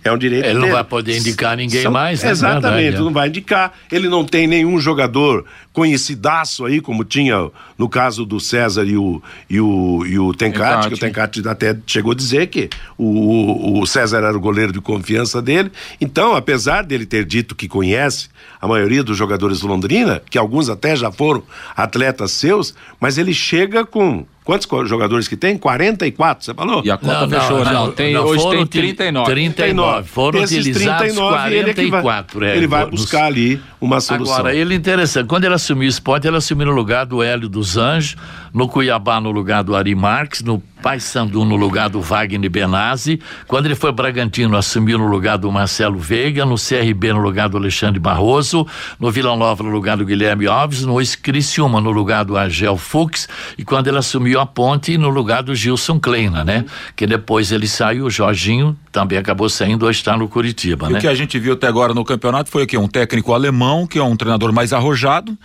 é 0.04 0.12
um 0.12 0.18
direito. 0.18 0.44
Ele 0.44 0.54
não 0.54 0.60
dele. 0.62 0.72
vai 0.72 0.84
poder 0.84 1.18
indicar 1.18 1.56
ninguém 1.56 1.88
mais, 1.88 2.22
né? 2.22 2.30
Exatamente, 2.30 2.82
Verdade, 2.82 2.96
é. 2.96 3.04
não 3.04 3.12
vai 3.12 3.28
indicar. 3.28 3.72
Ele 3.90 4.08
não 4.08 4.24
tem 4.24 4.46
nenhum 4.46 4.78
jogador 4.78 5.44
conhecidaço 5.72 6.64
aí, 6.64 6.80
como 6.80 7.04
tinha 7.04 7.50
no 7.76 7.88
caso 7.88 8.24
do 8.24 8.40
César 8.40 8.84
e 8.84 8.96
o, 8.96 9.22
e 9.48 9.60
o, 9.60 10.04
e 10.04 10.18
o 10.18 10.34
Tencate, 10.34 10.88
que 10.88 10.94
o 10.94 10.98
Tencate 10.98 11.46
até 11.48 11.76
chegou 11.86 12.12
a 12.12 12.14
dizer 12.14 12.48
que 12.48 12.68
o, 12.96 13.04
o, 13.04 13.80
o 13.80 13.86
César 13.86 14.18
era 14.18 14.36
o 14.36 14.40
goleiro 14.40 14.72
de 14.72 14.80
confiança 14.80 15.40
dele. 15.40 15.70
Então, 16.00 16.34
apesar 16.34 16.82
dele 16.82 17.06
ter 17.06 17.24
dito 17.24 17.54
que 17.54 17.68
conhece 17.68 18.28
a 18.60 18.66
maioria 18.66 19.04
dos 19.04 19.16
jogadores 19.16 19.60
do 19.60 19.68
Londrina, 19.68 20.20
que 20.28 20.36
alguns 20.36 20.68
até 20.68 20.96
já 20.96 21.12
foram 21.12 21.42
atletas 21.76 22.32
seus, 22.32 22.74
mas 23.00 23.18
ele 23.18 23.32
chega 23.32 23.84
com. 23.84 24.26
Quantos 24.48 24.88
jogadores 24.88 25.28
que 25.28 25.36
tem? 25.36 25.58
44, 25.58 26.42
você 26.42 26.54
falou? 26.54 26.80
E 26.82 26.90
a 26.90 26.96
conta 26.96 27.26
Não, 27.26 27.28
fechou, 27.28 27.58
não, 27.58 27.64
né? 27.66 27.72
Não, 27.74 27.92
tem- 27.92 28.16
hoje 28.16 28.40
foram 28.42 28.50
tem 28.52 28.62
util- 28.62 28.80
39. 28.80 29.30
39. 29.30 30.08
Foram 30.08 30.40
Esses 30.42 30.58
utilizados 30.60 31.02
39, 31.02 31.54
ele 31.54 31.58
é 31.58 31.74
vai- 31.74 31.74
44. 31.74 32.44
é, 32.46 32.56
ele 32.56 32.66
vai 32.66 32.80
nos- 32.86 32.90
buscar 33.02 33.26
ali 33.26 33.60
uma 33.78 34.00
solução. 34.00 34.36
Agora, 34.36 34.54
ele 34.56 34.72
é 34.72 34.76
interessante. 34.78 35.26
Quando 35.26 35.44
ele 35.44 35.52
assumiu 35.54 35.84
o 35.84 35.90
esporte, 35.90 36.26
ele 36.26 36.38
assumiu 36.38 36.64
no 36.64 36.72
lugar 36.72 37.04
do 37.04 37.22
Hélio 37.22 37.46
dos 37.46 37.76
Anjos, 37.76 38.16
no 38.54 38.66
Cuiabá 38.66 39.20
no 39.20 39.30
lugar 39.30 39.62
do 39.62 39.76
Ari 39.76 39.94
Marques, 39.94 40.42
no 40.42 40.62
Paysandu 40.82 41.44
no 41.44 41.56
lugar 41.56 41.90
do 41.90 42.00
Wagner 42.00 42.48
Benazzi. 42.48 43.20
Quando 43.48 43.66
ele 43.66 43.74
foi 43.74 43.90
Bragantino, 43.90 44.56
assumiu 44.56 44.96
no 44.96 45.08
lugar 45.08 45.36
do 45.36 45.50
Marcelo 45.50 45.98
Veiga, 45.98 46.46
no 46.46 46.54
CRB 46.56 47.12
no 47.12 47.20
lugar 47.20 47.48
do 47.48 47.56
Alexandre 47.56 47.98
Barroso, 47.98 48.64
no 48.98 49.10
Vila 49.10 49.36
Nova 49.36 49.62
no 49.64 49.70
lugar 49.70 49.96
do 49.96 50.06
Guilherme 50.06 50.46
Alves, 50.46 50.82
no 50.84 50.94
Criciúma 51.20 51.80
no 51.80 51.90
lugar 51.90 52.24
do 52.24 52.36
Argel 52.36 52.76
Fux 52.76 53.28
e 53.58 53.64
quando 53.64 53.88
ele 53.88 53.98
assumiu 53.98 54.37
a 54.38 54.46
Ponte 54.46 54.96
no 54.98 55.08
lugar 55.08 55.42
do 55.42 55.54
Gilson 55.54 55.98
Kleina, 55.98 56.44
né? 56.44 56.64
Que 56.96 57.06
depois 57.06 57.50
ele 57.52 57.66
saiu, 57.68 58.06
o 58.06 58.10
Jorginho 58.10 58.76
também 58.92 59.18
acabou 59.18 59.48
saindo, 59.48 59.86
hoje 59.86 59.98
está 59.98 60.16
no 60.16 60.28
Curitiba, 60.28 60.88
E 60.88 60.92
né? 60.92 60.98
o 60.98 61.00
que 61.00 61.08
a 61.08 61.14
gente 61.14 61.38
viu 61.38 61.52
até 61.52 61.66
agora 61.66 61.92
no 61.94 62.04
campeonato 62.04 62.50
foi 62.50 62.64
o 62.64 62.66
quê? 62.66 62.76
Um 62.76 62.88
técnico 62.88 63.32
alemão, 63.32 63.86
que 63.86 63.98
é 63.98 64.02
um 64.02 64.16
treinador 64.16 64.52
mais 64.52 64.72
arrojado. 64.72 65.36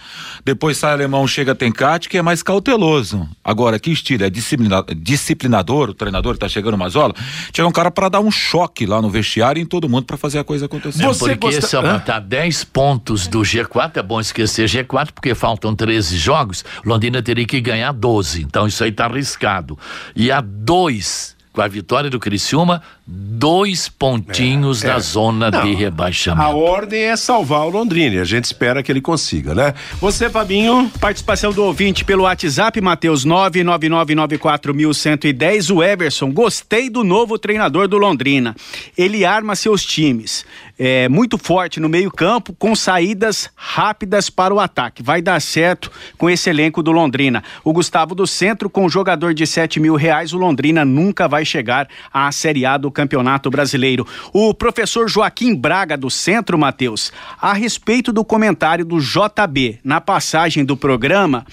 Depois 0.46 0.78
sai 0.78 0.94
alemão, 0.94 1.28
chega 1.28 1.54
Tencate, 1.54 2.10
que 2.10 2.18
é 2.18 2.22
mais 2.22 2.42
cauteloso. 2.42 3.28
Agora, 3.44 3.78
que 3.80 3.92
estilo? 3.92 4.24
É 4.24 4.30
disciplina- 4.30 4.84
disciplinador, 4.96 5.90
o 5.90 5.94
treinador 5.94 6.34
que 6.34 6.40
tá 6.40 6.48
chegando 6.50 6.78
Mazola. 6.78 7.14
Chega 7.56 7.68
um 7.68 7.72
cara 7.72 7.92
para 7.92 8.10
dar 8.10 8.20
um 8.20 8.32
choque 8.32 8.86
lá 8.86 9.02
no 9.02 9.10
vestiário 9.10 9.62
em 9.62 9.66
todo 9.66 9.88
mundo 9.88 10.06
para 10.06 10.18
fazer 10.18 10.40
a 10.40 10.44
coisa 10.44 10.66
acontecer. 10.66 11.04
É 11.04 11.08
porque 11.14 11.62
só 11.62 12.00
tá 12.00 12.20
10 12.20 12.64
pontos 12.66 13.28
do 13.28 13.40
G4, 13.42 13.98
é 13.98 14.04
bom 14.04 14.20
esquecer 14.20 14.68
G4, 14.68 15.10
porque 15.14 15.36
faltam 15.36 15.76
13 15.76 16.18
jogos, 16.18 16.64
Londrina 16.86 17.22
teria 17.22 17.46
que 17.46 17.60
ganhar 17.62 17.92
12, 17.92 18.42
então 18.44 18.68
isso 18.74 18.84
aí 18.84 18.92
tá 18.92 19.06
arriscado. 19.06 19.78
E 20.16 20.32
a 20.32 20.42
dois, 20.42 21.36
com 21.54 21.62
a 21.62 21.68
vitória 21.68 22.10
do 22.10 22.20
Criciúma, 22.20 22.82
dois 23.06 23.90
pontinhos 23.90 24.82
da 24.82 24.98
zona 25.00 25.52
de 25.52 25.58
É, 25.58 25.62
Não, 25.62 25.72
A 25.72 25.76
rebaixamento. 25.76 26.58
ordem 26.58 27.02
é 27.04 27.16
salvar 27.18 27.68
o 27.68 27.70
Londrina 27.70 28.16
e 28.16 28.20
a 28.20 28.24
gente 28.24 28.46
espera 28.46 28.82
que 28.82 28.90
ele 28.92 29.02
consiga, 29.02 29.54
né? 29.54 29.74
Você, 30.00 30.30
Fabinho? 30.30 30.90
Participação 31.02 31.52
do 31.52 31.64
ouvinte 31.64 32.06
pelo 32.06 32.24
WhatsApp, 32.24 32.80
Matheus 32.82 33.26
999941110. 33.26 35.76
O 35.76 35.84
Everson, 35.84 36.32
gostei 36.32 36.90
do 36.90 37.04
novo 37.04 37.38
treinador 37.38 37.88
do 37.88 37.98
Londrina. 37.98 38.56
Ele 38.98 39.26
arma 39.26 39.56
seus 39.56 39.84
times. 39.84 40.46
É 40.78 41.08
muito 41.08 41.38
forte 41.38 41.80
no 41.80 41.88
meio-campo, 41.88 42.52
com 42.54 42.76
saídas 42.76 43.48
rápidas 43.56 44.28
para 44.30 44.54
o 44.54 44.60
ataque. 44.60 45.04
Vai 45.04 45.22
dar 45.22 45.40
certo 45.40 45.92
com 46.18 46.28
esse 46.28 46.50
elenco 46.50 46.82
do 46.82 46.92
Londrina. 46.92 47.44
O 47.64 47.72
Gustavo 47.72 48.16
do 48.16 48.26
Centro, 48.26 48.70
com 48.70 48.86
um 48.86 48.90
jogador 48.90 49.36
de 49.36 49.46
7 49.46 49.80
mil 49.80 49.96
reais, 49.96 50.34
o 50.34 50.38
Londrina 50.38 50.84
nunca 50.84 51.28
vai 51.28 51.46
chegar 51.46 51.88
à 52.12 52.32
Série 52.32 52.66
A 52.66 52.76
do 52.76 52.90
Campeonato 52.90 53.52
Brasileiro. 53.52 54.08
O 54.34 54.52
professor 54.52 55.08
Joaquim 55.08 55.54
Braga 55.54 55.96
do 55.96 56.10
Centro, 56.10 56.58
Matheus, 56.58 57.12
a 57.40 57.54
respeito 57.54 58.12
do 58.12 58.26
comentário 58.26 58.84
do 58.84 59.00
JB 59.00 59.80
na 59.84 60.02
passagem 60.02 60.66
do 60.66 60.76
programa. 60.76 61.46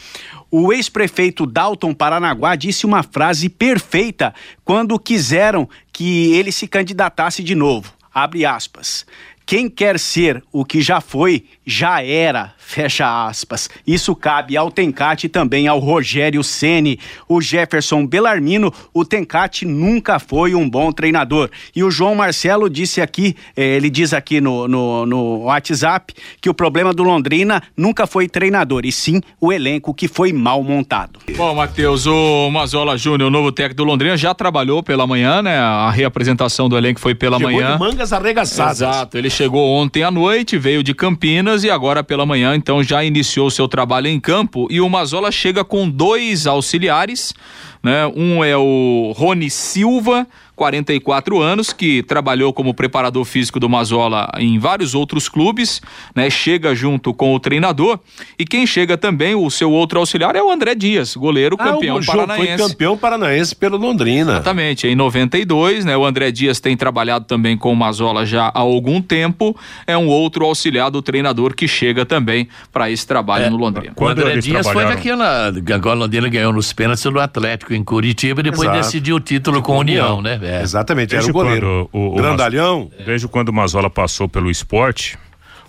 O 0.51 0.73
ex-prefeito 0.73 1.47
Dalton 1.47 1.93
Paranaguá 1.93 2.57
disse 2.57 2.87
uma 2.87 3.03
frase 3.03 3.51
perfeita 3.51 4.35
quando 4.65 4.99
quiseram 4.99 5.69
que 5.93 6.33
ele 6.35 6.51
se 6.51 6.67
candidatasse 6.67 7.43
de 7.45 7.55
novo. 7.55 8.00
Abre 8.13 8.47
aspas. 8.47 9.07
Quem 9.51 9.69
quer 9.69 9.99
ser 9.99 10.45
o 10.53 10.65
que 10.65 10.81
já 10.81 11.01
foi, 11.01 11.43
já 11.67 12.01
era, 12.05 12.55
fecha 12.57 13.27
aspas. 13.27 13.69
Isso 13.85 14.15
cabe 14.15 14.57
ao 14.57 14.71
Tencate 14.71 15.27
e 15.27 15.29
também 15.29 15.67
ao 15.67 15.81
Rogério 15.81 16.45
Ceni. 16.45 17.01
O 17.29 17.41
Jefferson 17.41 18.07
Belarmino, 18.07 18.73
o 18.95 19.05
Tencate 19.05 19.67
nunca 19.67 20.21
foi 20.21 20.55
um 20.55 20.71
bom 20.71 20.93
treinador. 20.93 21.51
E 21.75 21.83
o 21.83 21.91
João 21.91 22.15
Marcelo 22.15 22.71
disse 22.71 23.01
aqui, 23.01 23.35
eh, 23.57 23.75
ele 23.75 23.91
diz 23.91 24.13
aqui 24.13 24.41
no, 24.41 24.69
no, 24.69 25.05
no 25.05 25.39
WhatsApp, 25.39 26.15
que 26.41 26.49
o 26.49 26.55
problema 26.55 26.95
do 26.95 27.03
Londrina 27.03 27.61
nunca 27.77 28.07
foi 28.07 28.29
treinador, 28.29 28.83
e 28.85 28.93
sim 28.93 29.21
o 29.41 29.53
elenco 29.53 29.93
que 29.93 30.07
foi 30.07 30.33
mal 30.33 30.63
montado. 30.63 31.19
Bom, 31.37 31.57
Matheus, 31.57 32.07
o 32.07 32.51
Mazola 32.53 32.97
Júnior, 32.97 33.27
o 33.27 33.33
novo 33.33 33.51
técnico 33.51 33.79
do 33.79 33.85
Londrina, 33.85 34.17
já 34.17 34.33
trabalhou 34.33 34.81
pela 34.81 35.09
manhã, 35.09 35.43
né? 35.43 35.59
A 35.59 35.91
reapresentação 35.91 36.69
do 36.69 36.79
elenco 36.79 37.01
foi 37.01 37.17
pela 37.17 37.37
Chegou 37.37 37.53
manhã. 37.53 37.73
de 37.73 37.81
mangas 37.81 38.13
arregaçadas. 38.13 38.81
Exato, 38.81 39.19
ele 39.19 39.29
chegou 39.41 39.71
ontem 39.71 40.03
à 40.03 40.11
noite, 40.11 40.59
veio 40.59 40.83
de 40.83 40.93
Campinas 40.93 41.65
e 41.65 41.71
agora 41.71 42.05
pela 42.05 42.27
manhã, 42.27 42.55
então 42.55 42.83
já 42.83 43.03
iniciou 43.03 43.51
seu 43.51 43.67
trabalho 43.67 44.07
em 44.07 44.21
campo. 44.21 44.69
E 44.71 44.83
o 44.83 44.89
Mazola 44.91 45.33
chega 45.33 45.65
com 45.65 45.89
dois 45.89 46.47
auxiliares, 46.47 47.33
né? 47.83 48.07
Um 48.15 48.45
é 48.45 48.55
o 48.55 49.15
Rony 49.17 49.49
Silva, 49.49 50.27
44 50.61 51.41
anos, 51.41 51.73
que 51.73 52.03
trabalhou 52.03 52.53
como 52.53 52.75
preparador 52.75 53.25
físico 53.25 53.59
do 53.59 53.67
Mazola 53.67 54.31
em 54.37 54.59
vários 54.59 54.95
outros 54.95 55.27
clubes, 55.27 55.81
né? 56.15 56.29
Chega 56.29 56.75
junto 56.75 57.15
com 57.15 57.35
o 57.35 57.41
treinador. 57.41 57.99
E 58.39 58.45
quem 58.45 58.67
chega 58.67 58.99
também, 58.99 59.35
o 59.35 59.51
seu 59.51 59.73
outro 59.73 59.99
auxiliar, 59.99 60.37
é 60.37 60.43
o 60.43 60.51
André 60.51 60.75
Dias, 60.75 61.17
goleiro 61.17 61.57
Ah, 61.59 61.65
campeão 61.65 61.97
o 61.97 62.05
paranaense. 62.05 62.59
foi 62.59 62.69
campeão 62.69 62.99
paranaense 62.99 63.57
pelo 63.57 63.79
Londrina. 63.79 64.33
Exatamente, 64.33 64.87
em 64.87 64.95
92, 64.95 65.87
né? 65.87 65.97
O 65.97 66.05
André 66.05 66.31
Dias 66.31 66.61
tem 66.61 66.77
trabalhado 66.77 67.25
também 67.25 67.57
com 67.57 67.73
o 67.73 67.77
Mazola 67.77 68.27
já 68.27 68.49
há 68.49 68.59
algum 68.59 69.01
tempo. 69.01 69.57
É 69.87 69.97
um 69.97 70.09
outro 70.09 70.45
auxiliar 70.45 70.91
do 70.91 71.01
treinador 71.01 71.55
que 71.55 71.67
chega 71.67 72.05
também 72.05 72.47
para 72.71 72.91
esse 72.91 73.07
trabalho 73.07 73.51
no 73.51 73.57
Londrina. 73.57 73.95
O 73.97 74.07
André 74.07 74.37
Dias 74.37 74.69
foi 74.69 74.85
daquela. 74.85 75.51
Agora 75.75 75.97
o 75.97 76.01
Londrina 76.01 76.29
ganhou 76.29 76.53
nos 76.53 76.71
pênaltis 76.71 77.03
do 77.05 77.19
Atlético 77.19 77.73
em 77.73 77.83
Curitiba 77.83 78.41
e 78.41 78.43
depois 78.43 78.69
Exato. 78.69 78.77
decidiu 78.77 79.17
o 79.17 79.21
título 79.21 79.63
com 79.63 79.77
a 79.77 79.79
União, 79.79 80.21
né? 80.21 80.50
É. 80.51 80.63
Exatamente, 80.63 81.15
era 81.15 81.23
Desde 81.23 81.31
o 81.31 81.35
goleiro. 81.35 81.89
quando 81.93 82.05
o- 82.05 82.13
o 82.13 82.17
Grandalhão. 82.17 82.91
Desde 83.05 83.29
quando 83.29 83.49
o 83.51 83.53
Mazola 83.53 83.89
passou 83.91 84.29
pelo 84.29 84.51
esporte, 84.51 85.19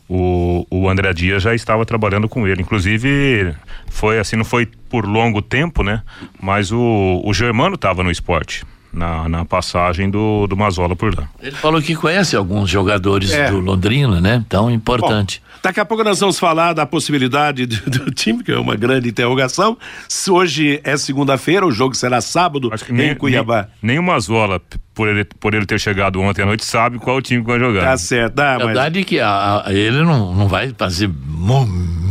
o, 0.09 0.65
o 0.69 0.89
André 0.89 1.13
Dias 1.13 1.43
já 1.43 1.53
estava 1.55 1.85
trabalhando 1.85 2.27
com 2.27 2.47
ele. 2.47 2.61
Inclusive, 2.61 3.53
foi 3.89 4.19
assim, 4.19 4.35
não 4.35 4.43
foi 4.45 4.65
por 4.89 5.05
longo 5.05 5.41
tempo, 5.41 5.83
né? 5.83 6.01
Mas 6.41 6.71
o, 6.71 7.21
o 7.23 7.33
Germano 7.33 7.75
estava 7.75 8.03
no 8.03 8.11
esporte. 8.11 8.63
Na, 8.93 9.29
na 9.29 9.45
passagem 9.45 10.09
do, 10.09 10.45
do 10.47 10.57
Mazola 10.57 10.97
por 10.97 11.17
lá. 11.17 11.25
Ele 11.41 11.55
falou 11.55 11.81
que 11.81 11.95
conhece 11.95 12.35
alguns 12.35 12.69
jogadores 12.69 13.31
É. 13.31 13.49
do 13.49 13.57
Londrina, 13.61 14.19
né? 14.19 14.43
Então, 14.45 14.69
importante. 14.69 15.41
Daqui 15.63 15.79
a 15.79 15.85
pouco 15.85 16.03
nós 16.03 16.19
vamos 16.19 16.39
falar 16.39 16.73
da 16.73 16.85
possibilidade 16.85 17.65
do, 17.67 17.89
do 18.05 18.11
time, 18.11 18.43
que 18.43 18.51
é 18.51 18.57
uma 18.57 18.75
grande 18.75 19.09
interrogação. 19.09 19.77
Se 20.09 20.31
hoje 20.31 20.81
é 20.83 20.97
segunda-feira, 20.97 21.65
o 21.65 21.71
jogo 21.71 21.93
será 21.95 22.19
sábado 22.19 22.69
em 22.89 23.15
Cuiabá. 23.15 23.67
Nem, 23.81 23.93
nem 23.95 23.99
o 23.99 24.03
Mazola, 24.03 24.59
p- 24.59 24.77
por 24.93 25.07
ele, 25.07 25.23
por 25.25 25.53
ele 25.53 25.65
ter 25.65 25.79
chegado 25.79 26.19
ontem 26.21 26.41
à 26.41 26.45
noite, 26.45 26.65
sabe 26.65 26.99
qual 26.99 27.17
o 27.17 27.21
time 27.21 27.41
que 27.41 27.47
vai 27.47 27.59
jogar. 27.59 27.81
Tá 27.83 27.97
certo, 27.97 28.39
ah, 28.39 28.55
A 28.55 28.57
mas 28.57 28.65
verdade 28.67 28.99
é 28.99 29.03
que 29.03 29.19
a- 29.19 29.63
a- 29.65 29.73
ele 29.73 30.01
não, 30.03 30.33
não 30.35 30.47
vai 30.47 30.73
fazer 30.77 31.07
um 31.07 31.11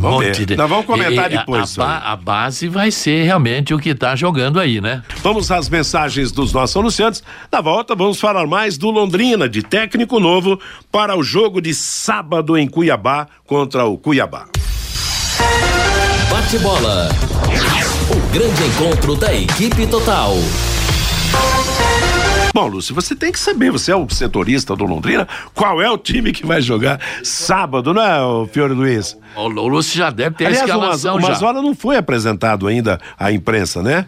Vamos 0.01 0.25
monte 0.25 0.39
ver. 0.39 0.47
de. 0.47 0.57
Nós 0.57 0.69
vamos 0.69 0.87
comentar 0.87 1.31
E- 1.31 1.37
a- 1.37 1.41
depois 1.41 1.79
A, 1.79 2.13
a 2.13 2.17
base 2.17 2.69
vai 2.69 2.91
ser 2.91 3.25
realmente 3.25 3.75
o 3.75 3.79
que 3.79 3.91
está 3.91 4.17
jogando 4.17 4.59
aí, 4.59 4.81
né? 4.81 5.03
Vamos 5.23 5.51
às 5.51 5.69
mensagens 5.69 6.33
dos 6.33 6.53
nossos 6.55 6.75
anunciantes. 6.77 7.23
Na 7.53 7.61
volta, 7.61 7.95
vamos 7.95 8.19
falar 8.19 8.47
mais 8.47 8.79
do 8.79 8.91
Londrina, 8.91 9.47
de 9.49 9.63
técnico 9.63 10.19
novo, 10.19 10.59
para 10.91 11.15
o 11.17 11.23
jogo 11.23 11.61
de 11.61 11.75
sábado 11.75 12.57
em 12.57 12.67
Cuiabá 12.67 13.27
contra 13.47 13.85
o 13.85 13.99
Cuiabá. 13.99 14.47
Bate 16.31 16.59
bola. 16.61 17.09
O 18.11 18.33
grande 18.33 18.63
encontro 18.65 19.15
da 19.17 19.35
equipe 19.35 19.87
total. 19.87 20.35
Bom, 22.53 22.67
Lúcio, 22.67 22.95
você 22.95 23.15
tem 23.15 23.31
que 23.31 23.39
saber, 23.39 23.71
você 23.71 23.93
é 23.93 23.97
o 23.97 24.09
setorista 24.09 24.75
do 24.75 24.85
Londrina, 24.85 25.27
qual 25.55 25.81
é 25.81 25.89
o 25.89 25.97
time 25.97 26.33
que 26.33 26.45
vai 26.45 26.61
jogar 26.61 27.01
sábado, 27.23 27.95
não 27.95 28.03
é, 28.03 28.23
o 28.23 28.47
Fiore 28.47 28.75
Luiz? 28.75 29.17
O 29.37 29.47
Lúcio 29.49 29.97
já 29.97 30.11
deve 30.11 30.37
ter 30.37 30.47
Aliás, 30.47 30.69
a 30.69 30.75
o, 30.75 30.79
escalação 30.79 31.17
o 31.17 31.21
já. 31.21 31.29
Mazola 31.29 31.63
não 31.63 31.75
foi 31.75 31.97
apresentado 31.97 32.67
ainda 32.67 33.01
à 33.19 33.31
imprensa, 33.31 33.83
né? 33.83 34.07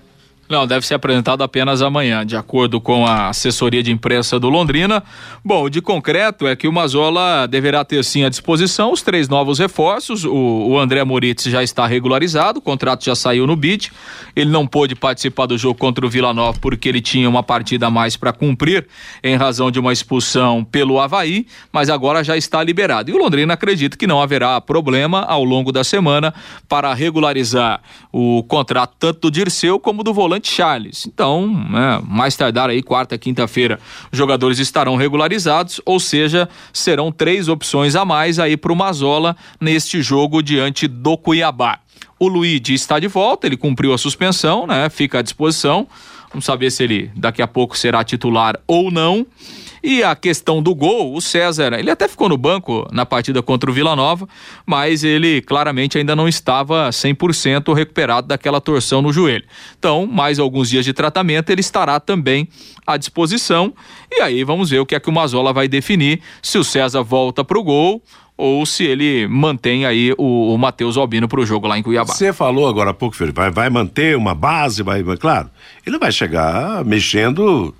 Não, 0.53 0.67
deve 0.67 0.87
ser 0.87 0.93
apresentado 0.93 1.43
apenas 1.43 1.81
amanhã, 1.81 2.27
de 2.27 2.37
acordo 2.37 2.79
com 2.79 3.07
a 3.07 3.31
assessoria 3.31 3.83
de 3.83 3.91
imprensa 3.91 4.39
do 4.39 4.51
Londrina. 4.51 5.03
Bom, 5.43 5.71
de 5.71 5.81
concreto 5.81 6.47
é 6.47 6.55
que 6.55 6.69
o 6.69 6.73
Mazola 6.73 7.49
deverá 7.49 7.83
ter 7.87 8.05
sim 8.05 8.23
à 8.23 8.29
disposição 8.29 8.93
os 8.93 9.01
três 9.01 9.31
novos 9.31 9.59
reforços. 9.59 10.27
O, 10.27 10.35
o 10.69 10.79
André 10.79 11.03
Moritz 11.05 11.45
já 11.45 11.63
está 11.63 11.87
regularizado, 11.87 12.59
o 12.59 12.63
contrato 12.63 13.03
já 13.03 13.15
saiu 13.15 13.47
no 13.47 13.57
bid. 13.57 13.91
Ele 14.37 14.51
não 14.51 14.67
pôde 14.67 14.95
participar 14.95 15.47
do 15.47 15.57
jogo 15.57 15.79
contra 15.79 16.05
o 16.05 16.11
Vila 16.11 16.35
Nova 16.35 16.59
porque 16.61 16.87
ele 16.87 17.01
tinha 17.01 17.31
uma 17.31 17.43
partida 17.43 17.87
a 17.87 17.91
mais 17.91 18.15
para 18.15 18.31
cumprir 18.31 18.87
em 19.25 19.35
razão 19.37 19.71
de 19.71 19.81
uma 19.81 19.91
expulsão 19.91 20.63
pelo 20.63 21.01
Havaí, 21.01 21.47
mas 21.73 21.89
agora 21.89 22.23
já 22.23 22.37
está 22.37 22.63
liberado. 22.63 23.11
E 23.11 23.15
o 23.15 23.17
Londrina 23.17 23.55
acredita 23.55 23.97
que 23.97 24.07
não 24.07 24.21
haverá 24.21 24.61
problema 24.61 25.23
ao 25.23 25.45
longo 25.45 25.73
da 25.73 25.83
semana 25.83 26.35
para 26.69 26.93
regularizar 26.93 27.81
o 28.13 28.43
contrato 28.43 28.97
tanto 28.99 29.19
do 29.23 29.31
Dirceu 29.31 29.81
como 29.81 30.05
do 30.05 30.13
volante 30.13 30.42
Charles. 30.43 31.07
Então, 31.07 31.47
né, 31.47 32.03
mais 32.07 32.37
tardar 32.37 32.71
aí, 32.71 32.83
quarta, 32.83 33.17
quinta-feira, 33.17 33.79
os 34.11 34.19
jogadores 34.19 34.59
estarão 34.59 34.97
regularizados, 34.97 35.81
ou 35.85 35.99
seja, 35.99 36.49
serão 36.73 37.11
três 37.13 37.49
opções 37.49 37.95
a 37.95 38.05
mais 38.05 38.39
aí 38.39 38.57
para 38.57 38.73
o 38.73 38.77
Mazola 38.77 39.37
neste 39.61 40.03
jogo 40.03 40.43
diante 40.43 40.87
do 40.87 41.17
Cuiabá. 41.17 41.79
O 42.19 42.29
Luigi 42.29 42.75
está 42.75 42.99
de 42.99 43.09
volta, 43.09 43.47
ele 43.47 43.57
cumpriu 43.57 43.93
a 43.93 43.99
suspensão, 43.99 44.67
né? 44.67 44.89
Fica 44.89 45.19
à 45.19 45.23
disposição. 45.23 45.89
Vamos 46.31 46.45
saber 46.45 46.71
se 46.71 46.85
ele 46.85 47.11
daqui 47.15 47.43
a 47.43 47.47
pouco 47.47 47.77
será 47.77 48.03
titular 48.05 48.59
ou 48.67 48.91
não. 48.91 49.27
E 49.83 50.03
a 50.03 50.15
questão 50.15 50.63
do 50.63 50.75
gol, 50.75 51.15
o 51.15 51.21
César, 51.21 51.73
ele 51.77 51.91
até 51.91 52.07
ficou 52.07 52.29
no 52.29 52.37
banco 52.37 52.87
na 52.93 53.05
partida 53.05 53.43
contra 53.43 53.69
o 53.69 53.75
Vila 53.75 53.97
Nova, 53.97 54.29
mas 54.65 55.03
ele 55.03 55.43
claramente 55.43 55.99
ainda 55.99 56.15
não 56.15 56.29
estava 56.29 56.89
100% 56.91 57.75
recuperado 57.75 58.29
daquela 58.29 58.61
torção 58.61 59.03
no 59.03 59.13
joelho. 59.13 59.45
Então, 59.77 60.07
mais 60.07 60.39
alguns 60.39 60.71
dias 60.71 60.85
de 60.85 60.93
tratamento, 60.93 61.51
ele 61.51 61.61
estará 61.61 61.99
também 61.99 62.49
à 62.87 62.97
disposição. 62.97 63.75
E 64.11 64.21
aí 64.21 64.45
vamos 64.45 64.71
ver 64.71 64.79
o 64.79 64.87
que 64.87 64.95
é 64.95 65.01
que 65.01 65.09
o 65.09 65.13
Mazola 65.13 65.53
vai 65.53 65.67
definir, 65.67 66.21
se 66.41 66.59
o 66.59 66.65
César 66.65 67.03
volta 67.03 67.45
para 67.45 67.59
o 67.59 67.63
gol 67.65 68.01
ou 68.37 68.65
se 68.65 68.85
ele 68.85 69.29
mantém 69.29 69.85
aí 69.85 70.13
o, 70.17 70.55
o 70.55 70.59
Matheus 70.59 70.97
Albino 70.97 71.29
para 71.29 71.41
o 71.41 71.47
jogo 71.47 71.67
lá 71.67 71.79
em 71.79 71.83
Cuiabá. 71.83 72.13
Você 72.13 72.33
falou 72.33 72.67
agora 72.67 72.91
há 72.91 72.95
pouco, 72.95 73.15
Felipe, 73.15 73.37
vai, 73.37 73.51
vai 73.51 73.71
manter 73.71 74.17
uma 74.17 74.35
base, 74.35 74.83
vai, 74.83 75.03
claro, 75.17 75.51
ele 75.87 75.99
vai 75.99 76.11
chegar 76.11 76.85
mexendo 76.85 77.75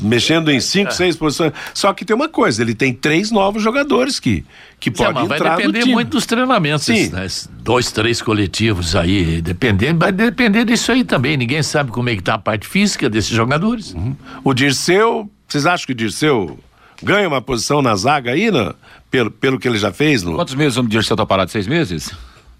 mexendo 0.00 0.50
em 0.50 0.60
cinco, 0.60 0.92
seis 0.92 1.16
posições. 1.16 1.52
Só 1.74 1.92
que 1.92 2.04
tem 2.04 2.14
uma 2.14 2.28
coisa, 2.28 2.62
ele 2.62 2.74
tem 2.74 2.92
três 2.92 3.30
novos 3.30 3.62
jogadores 3.62 4.18
que 4.20 4.44
que 4.80 4.90
Sim, 4.90 4.96
podem 5.04 5.28
vai 5.28 5.38
entrar 5.38 5.58
no 5.60 5.72
depender 5.72 5.92
muito 5.92 6.08
dos 6.10 6.26
treinamentos, 6.26 6.84
Sim. 6.86 7.08
né? 7.10 7.24
Esses 7.24 7.48
dois, 7.60 7.92
três 7.92 8.20
coletivos 8.20 8.96
aí, 8.96 9.40
dependendo, 9.40 10.00
vai 10.00 10.10
depender 10.10 10.64
disso 10.64 10.90
aí 10.90 11.04
também. 11.04 11.36
Ninguém 11.36 11.62
sabe 11.62 11.92
como 11.92 12.08
é 12.10 12.16
que 12.16 12.22
tá 12.22 12.34
a 12.34 12.38
parte 12.38 12.66
física 12.66 13.08
desses 13.08 13.30
jogadores. 13.30 13.94
O 14.42 14.52
Dirceu, 14.52 15.30
vocês 15.46 15.66
acham 15.66 15.86
que 15.86 15.92
o 15.92 15.94
Dirceu 15.94 16.58
ganha 17.00 17.28
uma 17.28 17.40
posição 17.40 17.80
na 17.80 17.94
zaga 17.94 18.32
aí, 18.32 18.50
na- 18.50 18.74
pelo, 19.08 19.30
pelo 19.30 19.56
que 19.58 19.68
ele 19.68 19.78
já 19.78 19.92
fez? 19.92 20.24
No... 20.24 20.34
Quantos 20.34 20.54
meses 20.56 20.76
o 20.76 20.82
Dirceu 20.82 21.16
tá 21.16 21.24
parado? 21.24 21.52
Seis 21.52 21.68
meses? 21.68 22.10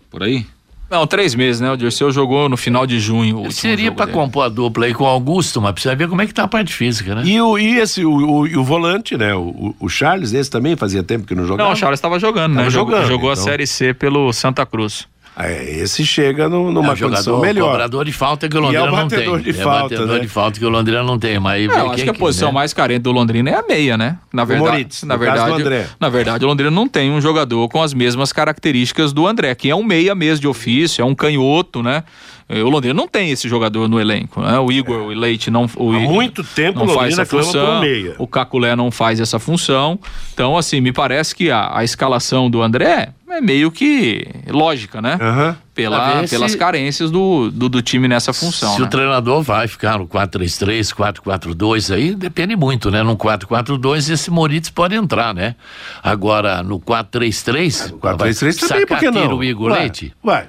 Por 0.09 0.23
aí? 0.23 0.47
Não, 0.93 1.07
três 1.07 1.35
meses, 1.35 1.59
né? 1.59 1.71
O 1.73 1.77
Dirceu 1.77 2.13
jogou 2.13 2.51
no 2.51 2.57
final 2.59 2.87
de 2.87 3.01
junho. 3.01 3.51
Seria 3.51 3.91
para 3.91 4.05
dele. 4.05 4.19
compor 4.19 4.45
a 4.45 4.49
dupla 4.51 4.85
aí 4.85 4.93
com 4.93 5.05
o 5.05 5.07
Augusto, 5.07 5.59
mas 5.59 5.73
precisa 5.73 5.97
ver 5.97 6.07
como 6.07 6.21
é 6.21 6.27
que 6.27 6.35
tá 6.35 6.43
a 6.45 6.49
parte 6.49 6.75
física, 6.75 7.15
né? 7.15 7.23
E, 7.25 7.41
o, 7.41 7.59
e 7.59 7.79
esse, 7.79 8.05
o, 8.05 8.13
o, 8.15 8.47
e 8.47 8.57
o 8.59 8.63
volante, 8.63 9.17
né? 9.17 9.35
O, 9.35 9.75
o- 9.81 9.89
Charles, 9.89 10.35
esse 10.35 10.51
também 10.51 10.77
fazia 10.77 11.03
tempo 11.03 11.27
que 11.27 11.35
não 11.35 11.47
jogava. 11.47 11.67
Não, 11.69 11.75
o 11.75 11.77
Charles 11.77 11.97
estava 11.99 12.19
jogando, 12.19 12.53
né? 12.53 12.59
Tava 12.59 12.71
Jogou, 12.71 12.93
jogando, 12.95 13.09
jogou 13.09 13.31
a 13.31 13.33
então. 13.33 13.45
Série 13.45 13.67
C 13.67 13.95
pelo 13.95 14.31
Santa 14.35 14.67
Cruz. 14.67 15.09
É, 15.35 15.79
esse 15.81 16.05
chega 16.05 16.47
no- 16.47 16.69
É 16.69 16.73
numa 16.73 16.81
o 16.93 16.97
condição 16.99 17.09
jogador, 17.09 17.41
melhor. 17.41 17.71
cobrador 17.71 18.05
de 18.05 18.13
falta 18.13 18.49
que 18.51 18.57
o 18.57 18.59
E 18.71 18.77
é 18.77 18.81
Londrina 18.81 18.83
o 18.93 18.97
não 18.97 19.09
tem. 19.09 19.19
batedor 19.19 19.41
de 19.41 19.51
é 19.51 19.53
falta, 19.55 19.83
batedor 19.83 20.07
né? 20.09 20.19
de 20.21 20.29
falta 20.29 20.59
que 20.61 20.65
o 20.67 20.69
Londrina 20.69 21.03
não 21.03 21.19
tem. 21.19 21.41
Mas 21.41 21.53
aí 21.55 21.63
É, 21.63 21.81
eu 21.81 21.87
acho 21.87 21.95
quem 21.97 22.05
que 22.05 22.11
a 22.11 22.15
posição 22.15 22.49
né? 22.49 22.55
mais 22.55 22.75
carente 22.75 23.01
do 23.01 23.13
Londrina 23.13 23.49
é 23.51 23.55
a 23.55 23.63
meia, 23.63 23.97
né? 23.97 24.19
Na 24.31 24.45
verdade, 24.45 24.71
Moritz, 24.71 25.03
na 25.05 25.17
verdade, 25.17 25.53
André. 25.63 25.87
na 25.99 26.09
verdade, 26.11 26.45
o 26.45 26.49
Londrina 26.49 26.71
não 26.71 26.87
tem 26.87 27.11
um 27.11 27.21
jogador 27.21 27.67
com 27.71 27.83
as 27.83 27.95
mesmas 27.95 28.31
características 28.31 29.13
do 29.15 29.27
André, 29.27 29.55
que 29.55 29.71
é 29.71 29.75
um 29.75 29.83
meia 29.83 30.15
mesmo 30.15 30.41
de 30.43 30.49
ofício, 30.49 31.01
é 31.01 31.05
um 31.05 31.15
canhoto, 31.15 31.83
né? 31.83 32.05
Eh, 32.49 32.63
O 32.63 32.69
Londrina 32.69 32.95
não 32.95 33.09
tem 33.09 33.31
esse 33.31 33.49
jogador 33.49 33.89
no 33.89 34.01
elenco, 34.01 34.41
né? 34.41 34.59
O 34.59 34.71
Igor 34.73 35.03
o 35.03 35.09
Leite 35.09 35.51
não 35.51 35.67
o 35.77 35.93
Há 35.93 36.01
muito 36.01 36.43
tempo 36.45 36.79
não 36.81 36.87
o 36.87 36.97
faz 36.99 37.19
essa 37.19 37.25
função, 37.27 37.81
meia. 37.81 38.15
o 38.19 38.27
Caculé 38.27 38.75
não 38.77 38.91
faz 38.91 39.21
essa 39.21 39.39
função. 39.39 39.99
Então, 40.35 40.57
assim, 40.57 40.81
me 40.81 40.93
parece 40.93 41.35
que 41.35 41.51
a, 41.51 41.71
a 41.77 41.85
escalação 41.85 42.51
do 42.51 42.63
André 42.63 43.11
é 43.31 43.41
meio 43.41 43.71
que 43.71 44.27
lógica, 44.49 45.01
né? 45.01 45.17
Pra 45.17 45.57
Pela, 45.75 46.21
ver 46.21 46.29
pelas 46.29 46.53
se- 46.53 46.59
carências 46.59 47.11
do, 47.11 47.51
do, 47.51 47.67
do 47.67 47.81
time 47.81 48.07
nessa 48.07 48.33
função. 48.35 48.75
Se 48.75 48.81
né? 48.81 48.87
o 48.87 48.91
treinador 48.91 49.41
vai 49.43 49.67
ficar 49.67 49.99
no 49.99 50.07
4-3-3, 50.07 50.93
4-4-2, 50.95 51.95
aí 51.95 52.15
depende 52.15 52.55
muito, 52.57 52.91
né? 52.91 53.03
No 53.03 53.17
4-4-2 53.17 54.11
esse 54.13 54.31
Moritz 54.31 54.69
pode 54.69 54.95
entrar, 54.95 55.35
né? 55.35 55.55
Agora, 56.03 56.63
no 56.63 56.79
4-3-3, 56.79 57.93
4-3-3 57.99 58.69
também, 58.69 58.87
por 58.87 58.99
que 58.99 59.11
não? 59.11 59.37
o 59.39 59.45
Igor 59.45 59.71
Vai, 59.71 59.81
Leite. 59.81 60.13
Vai. 60.23 60.47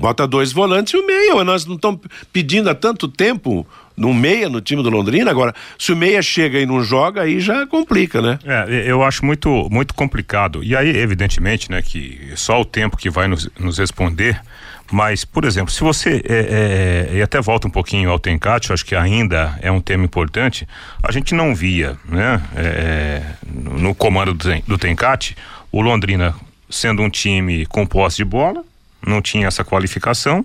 Bota 0.00 0.26
dois 0.26 0.52
volantes 0.52 0.94
e 0.94 0.96
o 0.96 1.06
meia. 1.06 1.44
Nós 1.44 1.66
não 1.66 1.76
estamos 1.76 2.00
pedindo 2.32 2.68
há 2.70 2.74
tanto 2.74 3.06
tempo 3.06 3.66
no 3.96 4.14
meia 4.14 4.48
no 4.48 4.60
time 4.60 4.82
do 4.82 4.90
Londrina. 4.90 5.30
Agora, 5.30 5.54
se 5.78 5.92
o 5.92 5.96
meia 5.96 6.22
chega 6.22 6.58
e 6.58 6.66
não 6.66 6.82
joga, 6.82 7.22
aí 7.22 7.40
já 7.40 7.66
complica, 7.66 8.22
né? 8.22 8.38
É, 8.44 8.84
eu 8.86 9.02
acho 9.02 9.24
muito, 9.24 9.68
muito 9.70 9.94
complicado. 9.94 10.64
E 10.64 10.74
aí, 10.74 10.96
evidentemente, 10.96 11.70
né, 11.70 11.82
que 11.82 12.32
só 12.34 12.60
o 12.60 12.64
tempo 12.64 12.96
que 12.96 13.10
vai 13.10 13.28
nos, 13.28 13.48
nos 13.58 13.78
responder. 13.78 14.40
Mas, 14.90 15.24
por 15.24 15.44
exemplo, 15.44 15.72
se 15.72 15.80
você. 15.80 16.22
É, 16.28 17.08
é, 17.12 17.16
e 17.18 17.22
até 17.22 17.40
volta 17.40 17.66
um 17.66 17.70
pouquinho 17.70 18.10
ao 18.10 18.18
Tencate, 18.18 18.72
acho 18.72 18.84
que 18.84 18.94
ainda 18.94 19.58
é 19.62 19.70
um 19.70 19.80
tema 19.80 20.04
importante. 20.04 20.66
A 21.02 21.12
gente 21.12 21.34
não 21.34 21.54
via, 21.54 21.96
né, 22.04 22.42
é, 22.56 23.22
no 23.46 23.92
no 23.92 23.94
comando 23.94 24.32
do, 24.32 24.62
do 24.66 24.78
Tencate, 24.78 25.36
o 25.70 25.80
Londrina 25.80 26.34
sendo 26.70 27.02
um 27.02 27.10
time 27.10 27.66
com 27.66 27.86
posse 27.86 28.16
de 28.18 28.24
bola, 28.24 28.64
não 29.06 29.20
tinha 29.22 29.46
essa 29.46 29.64
qualificação. 29.64 30.44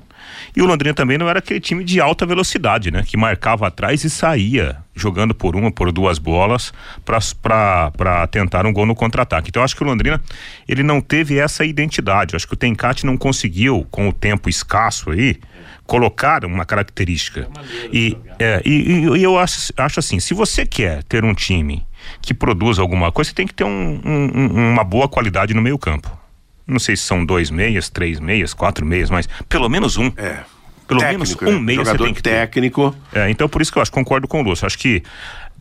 E 0.56 0.62
o 0.62 0.66
Londrina 0.66 0.94
também 0.94 1.18
não 1.18 1.30
era 1.30 1.40
aquele 1.40 1.60
time 1.60 1.84
de 1.84 2.02
alta 2.02 2.26
velocidade, 2.26 2.92
né? 2.92 3.04
Que 3.06 3.16
marcava 3.16 3.68
atrás 3.68 4.04
e 4.04 4.10
saía 4.10 4.78
jogando 4.96 5.34
por 5.34 5.56
uma, 5.56 5.72
por 5.72 5.92
duas 5.92 6.18
bolas 6.20 6.74
para 7.42 8.28
tentar 8.32 8.66
um 8.66 8.74
gol 8.74 8.86
no 8.86 8.96
contra-ataque. 8.96 9.50
Então 9.50 9.62
eu 9.62 9.66
acho 9.66 9.76
que 9.76 9.84
o 9.84 9.86
Londrina 9.86 10.22
ele 10.68 10.84
não 10.84 11.00
teve 11.02 11.38
essa 11.38 11.64
identidade. 11.66 12.34
Eu 12.34 12.38
acho 12.38 12.48
que 12.48 12.54
o 12.54 12.58
Tencate 12.58 13.06
não 13.06 13.16
conseguiu, 13.18 13.86
com 13.92 14.10
o 14.10 14.14
tempo 14.14 14.50
escasso 14.50 15.12
aí, 15.12 15.38
colocar 15.86 16.44
uma 16.44 16.66
característica. 16.66 17.48
E, 17.94 18.18
é, 18.40 18.62
e, 18.66 19.06
e- 19.18 19.24
eu 19.24 19.38
acho, 19.38 19.72
acho 19.78 20.00
assim, 20.00 20.20
se 20.20 20.34
você 20.34 20.66
quer 20.66 21.04
ter 21.04 21.24
um 21.24 21.34
time 21.34 21.86
que 22.22 22.34
produza 22.34 22.82
alguma 22.82 23.12
coisa, 23.12 23.30
você 23.30 23.36
tem 23.36 23.48
que 23.48 23.54
ter 23.54 23.64
um- 23.64 24.02
um- 24.04 24.72
uma 24.74 24.84
boa 24.84 25.08
qualidade 25.08 25.54
no 25.54 25.62
meio 25.62 25.78
campo. 25.78 26.12
Não 26.68 26.80
sei 26.80 26.96
se 26.96 27.04
são 27.04 27.26
dois 27.26 27.50
meias, 27.50 27.90
três 27.90 28.20
meias, 28.20 28.54
quatro 28.54 28.86
meias, 28.86 29.10
mas 29.10 29.28
pelo 29.48 29.70
menos 29.70 29.98
um. 29.98 30.12
É. 30.18 30.40
Pelo 30.88 31.02
Técnico, 31.02 31.20
menos 31.20 31.42
né? 31.42 31.50
um 31.50 31.60
meia 31.60 31.78
você 31.80 31.86
Jogador 31.86 32.04
tem 32.06 32.14
que 32.14 32.22
técnico. 32.22 32.96
É, 33.14 33.30
então 33.30 33.50
por 33.50 33.62
isso 33.62 33.72
que 33.72 33.78
eu 33.78 33.82
acho, 33.82 33.92
concordo 33.92 34.28
com 34.28 34.40
o 34.40 34.44
Lúcio. 34.44 34.66
Acho 34.66 34.78
que 34.78 35.04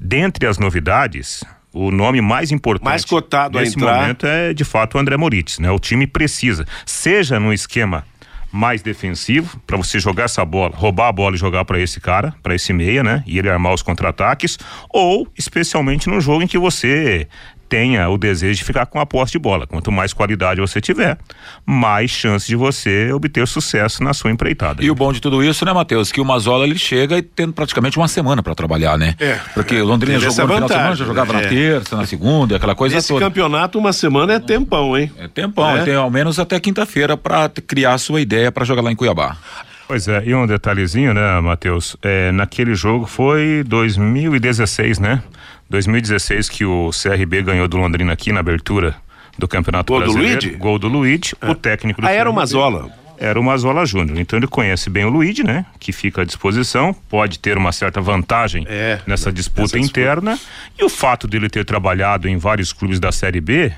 dentre 0.01 0.47
as 0.47 0.57
novidades, 0.57 1.43
o 1.73 1.91
nome 1.91 2.21
mais 2.21 2.53
importante 2.53 2.85
Mais 2.85 3.05
cotado 3.05 3.59
a 3.59 3.61
nesse 3.61 3.77
entrar. 3.77 4.01
momento 4.01 4.27
é 4.27 4.55
de 4.55 4.65
fato 4.65 4.97
o 4.97 5.01
André 5.01 5.17
Moritz, 5.17 5.59
né? 5.59 5.71
O 5.71 5.79
time 5.79 6.07
precisa, 6.07 6.65
seja 6.85 7.41
no 7.41 7.53
esquema 7.53 8.05
mais 8.53 8.83
defensivo, 8.83 9.61
para 9.67 9.77
você 9.77 9.99
jogar 9.99 10.25
essa 10.25 10.45
bola, 10.45 10.75
roubar 10.75 11.09
a 11.09 11.13
bola 11.13 11.35
e 11.35 11.39
jogar 11.39 11.65
para 11.65 11.79
esse 11.79 12.01
cara, 12.01 12.35
para 12.43 12.55
esse 12.55 12.73
meia, 12.73 13.03
né? 13.03 13.23
E 13.27 13.39
ele 13.39 13.51
armar 13.51 13.75
os 13.75 13.83
contra-ataques, 13.83 14.59
ou 14.89 15.29
especialmente 15.37 16.09
num 16.09 16.21
jogo 16.21 16.43
em 16.43 16.47
que 16.47 16.57
você 16.57 17.29
tenha 17.69 18.09
o 18.09 18.17
desejo 18.17 18.59
de 18.59 18.65
ficar 18.65 18.87
com 18.87 19.01
a 19.01 19.07
posse 19.07 19.33
de 19.33 19.39
bola. 19.39 19.67
Quanto 19.67 19.91
mais 19.91 20.13
qualidade 20.13 20.61
você 20.61 20.81
tiver, 20.81 21.19
mais 21.65 22.11
chance 22.11 22.47
de 22.47 22.55
você 22.57 23.11
obter 23.13 23.47
sucesso 23.47 24.03
na 24.05 24.13
sua 24.15 24.31
empreitada. 24.31 24.85
E 24.85 24.91
o 24.91 24.95
bom 24.95 25.13
de 25.13 25.21
tudo 25.21 25.43
isso, 25.43 25.65
né, 25.65 25.73
Matheus? 25.73 26.11
Que 26.13 26.21
o 26.21 26.25
Mazola 26.25 26.65
ele 26.65 26.79
chega 26.79 27.19
e 27.19 27.23
tendo 27.23 27.53
praticamente 27.53 27.97
uma 27.99 28.09
semana 28.09 28.43
pra 28.43 28.55
trabalhar, 28.55 28.97
né? 28.99 29.15
É. 29.19 29.39
Porque 29.55 29.81
o 29.81 29.85
Londrina 29.85 30.19
jogou 30.21 30.47
no 30.47 30.55
final 30.55 30.69
de 30.69 30.75
semana, 30.75 30.97
já 30.97 31.05
jogava 31.05 31.33
né? 31.33 31.41
na 31.41 31.47
É. 31.47 31.49
terça, 31.49 31.97
na 31.97 32.07
segunda, 32.07 32.57
aquela 32.57 32.75
coisa 32.75 32.97
Esse 32.97 33.09
toda. 33.09 33.21
campeonato, 33.25 33.79
uma 33.79 33.93
semana 33.93 34.35
é 34.35 34.39
tempão, 34.41 34.97
hein? 34.97 35.11
É 35.19 35.29
tempão, 35.29 35.77
É. 35.77 35.85
tem 35.85 35.95
ao 35.95 36.11
menos 36.11 36.39
até 36.39 36.59
quinta-feira 36.61 37.17
pra 37.17 37.49
t- 37.49 37.61
criar 37.61 37.95
a 37.95 37.99
sua 37.99 38.21
ideia 38.21 38.53
pra 38.53 38.65
jogar 38.65 38.83
lá 38.83 38.93
em 38.93 38.97
Cuiabá. 38.97 39.37
Pois 39.89 40.09
é, 40.09 40.23
e 40.27 40.35
um 40.35 40.47
detalhezinho, 40.47 41.15
né, 41.15 41.41
Matheus? 41.41 41.97
É, 42.03 42.33
naquele 42.33 42.75
jogo 42.75 43.07
foi 43.07 43.63
2016, 43.67 44.99
né? 44.99 45.23
2016 45.71 46.49
que 46.49 46.65
o 46.65 46.91
CRB 46.91 47.43
ganhou 47.43 47.67
do 47.69 47.77
Londrina 47.77 48.13
aqui 48.13 48.33
na 48.33 48.41
abertura 48.41 48.95
do 49.39 49.47
Campeonato 49.49 49.93
Gol 49.93 50.01
do 50.01 50.05
Brasileiro. 50.13 50.41
Luigi? 50.43 50.57
Gol 50.57 50.79
do 50.79 50.89
Luigi, 50.89 51.35
o 51.43 51.55
técnico 51.55 52.01
do 52.01 52.07
Ah, 52.07 52.13
era 52.13 52.31
o. 52.31 52.33
Mazola. 52.35 52.91
Era 53.19 53.41
o 53.41 53.43
Mazola 53.43 53.87
Júnior. 53.87 54.19
Então 54.19 54.39
ele 54.39 54.47
conhece 54.47 54.91
bem 54.91 55.05
o 55.07 55.09
Luigi, 55.09 55.43
né? 55.43 55.65
Que 55.81 55.91
fica 55.91 56.21
à 56.21 56.25
disposição, 56.25 56.93
pode 56.93 57.39
ter 57.39 57.57
uma 57.57 57.73
certa 57.73 57.99
vantagem 57.99 58.67
É, 58.69 59.01
nessa 59.07 59.33
disputa 59.33 59.63
nessa 59.63 59.79
disputa. 59.79 60.01
interna. 60.01 60.39
E 60.79 60.85
o 60.85 60.89
fato 60.91 61.27
dele 61.27 61.49
ter 61.49 61.65
trabalhado 61.65 62.29
em 62.29 62.37
vários 62.37 62.75
clubes 62.75 63.01
da 63.01 63.11
Série 63.11 63.41
B, 63.41 63.73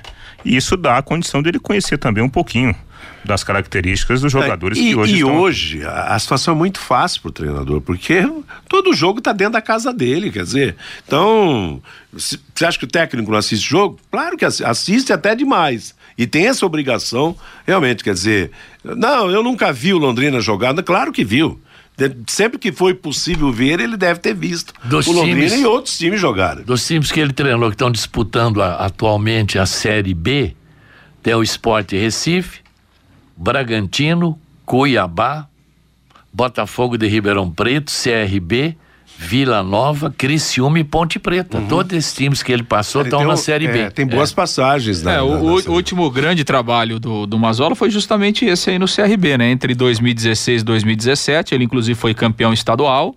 isso 0.45 0.75
dá 0.77 0.97
a 0.97 1.01
condição 1.01 1.41
dele 1.41 1.59
conhecer 1.59 1.97
também 1.97 2.23
um 2.23 2.29
pouquinho 2.29 2.75
das 3.23 3.43
características 3.43 4.21
dos 4.21 4.31
jogadores 4.31 4.77
É, 4.77 4.81
e, 4.81 4.87
que 4.89 4.95
hoje 4.95 5.13
e 5.13 5.17
estão. 5.19 5.37
hoje 5.39 5.85
a, 5.85 6.15
a 6.15 6.19
situação 6.19 6.53
é 6.53 6.57
muito 6.57 6.79
fácil 6.79 7.21
pro 7.21 7.31
treinador, 7.31 7.81
porque 7.81 8.21
todo 8.67 8.93
jogo 8.93 9.19
tá 9.21 9.31
dentro 9.33 9.53
da 9.53 9.61
casa 9.61 9.93
dele, 9.93 10.31
quer 10.31 10.43
dizer. 10.43 10.75
Então, 11.05 11.81
se- 12.17 12.39
você 12.55 12.65
acha 12.65 12.79
que 12.79 12.85
o 12.85 12.87
técnico 12.87 13.29
não 13.31 13.37
assiste 13.37 13.67
jogo? 13.69 13.99
Claro 14.11 14.37
que 14.37 14.45
assi- 14.45 14.63
assiste 14.63 15.11
até 15.11 15.35
demais. 15.35 15.93
E 16.17 16.25
tem 16.27 16.47
essa 16.47 16.65
obrigação, 16.65 17.35
realmente, 17.67 18.03
quer 18.03 18.13
dizer, 18.13 18.51
não, 18.83 19.29
eu 19.29 19.43
nunca 19.43 19.71
vi 19.71 19.93
o 19.93 19.97
Londrina 19.97 20.39
jogando, 20.41 20.81
claro 20.83 21.11
que 21.11 21.23
viu. 21.23 21.59
Sempre 22.27 22.57
que 22.59 22.71
foi 22.71 22.93
possível 22.93 23.51
ver, 23.51 23.79
ele 23.79 23.97
deve 23.97 24.19
ter 24.19 24.33
visto 24.33 24.73
Dos 24.83 25.07
o 25.07 25.11
Londrina 25.11 25.39
times- 25.49 25.53
e 25.61 25.65
outros 25.65 25.97
times 25.97 26.19
jogarem. 26.19 26.63
Dos 26.63 26.85
times 26.85 27.11
que 27.11 27.19
ele 27.19 27.33
treinou 27.33 27.69
que 27.69 27.75
estão 27.75 27.91
disputando 27.91 28.61
a- 28.61 28.75
atualmente 28.75 29.57
a 29.59 29.65
Série 29.65 30.13
B, 30.13 30.55
tem 31.21 31.33
o 31.35 31.43
Sport 31.43 31.91
Recife, 31.91 32.59
Bragantino, 33.35 34.39
Cuiabá, 34.65 35.47
Botafogo 36.31 36.97
de 36.97 37.07
Ribeirão 37.07 37.49
Preto, 37.49 37.91
CRB, 37.91 38.77
Vila 39.21 39.61
Nova, 39.61 40.13
Criciúma 40.17 40.79
e 40.79 40.83
Ponte 40.83 41.19
Preta. 41.19 41.61
Todos 41.67 41.91
esses 41.91 42.13
times 42.13 42.41
que 42.41 42.53
ele 42.53 42.63
passou 42.63 43.01
estão 43.01 43.19
Tem 43.19 43.27
na 43.27 43.35
Série 43.35 43.65
é, 43.67 43.71
B. 43.71 43.91
Tem 43.91 44.07
boas 44.07 44.31
passagens, 44.31 45.03
né? 45.03 45.17
É, 45.17 45.21
o, 45.21 45.27
o 45.27 45.73
último 45.73 46.09
grande 46.09 46.45
trabalho 46.45 47.01
do, 47.01 47.27
do 47.27 47.37
Mazola 47.37 47.75
foi 47.75 47.89
justamente 47.89 48.45
esse 48.45 48.69
aí 48.69 48.79
no 48.79 48.85
CRB, 48.85 49.37
né? 49.37 49.51
Entre 49.51 49.75
2016 49.75 50.61
e 50.61 50.63
2017, 50.63 51.53
ele 51.53 51.65
inclusive 51.65 51.99
foi 51.99 52.13
campeão 52.13 52.53
estadual 52.53 53.13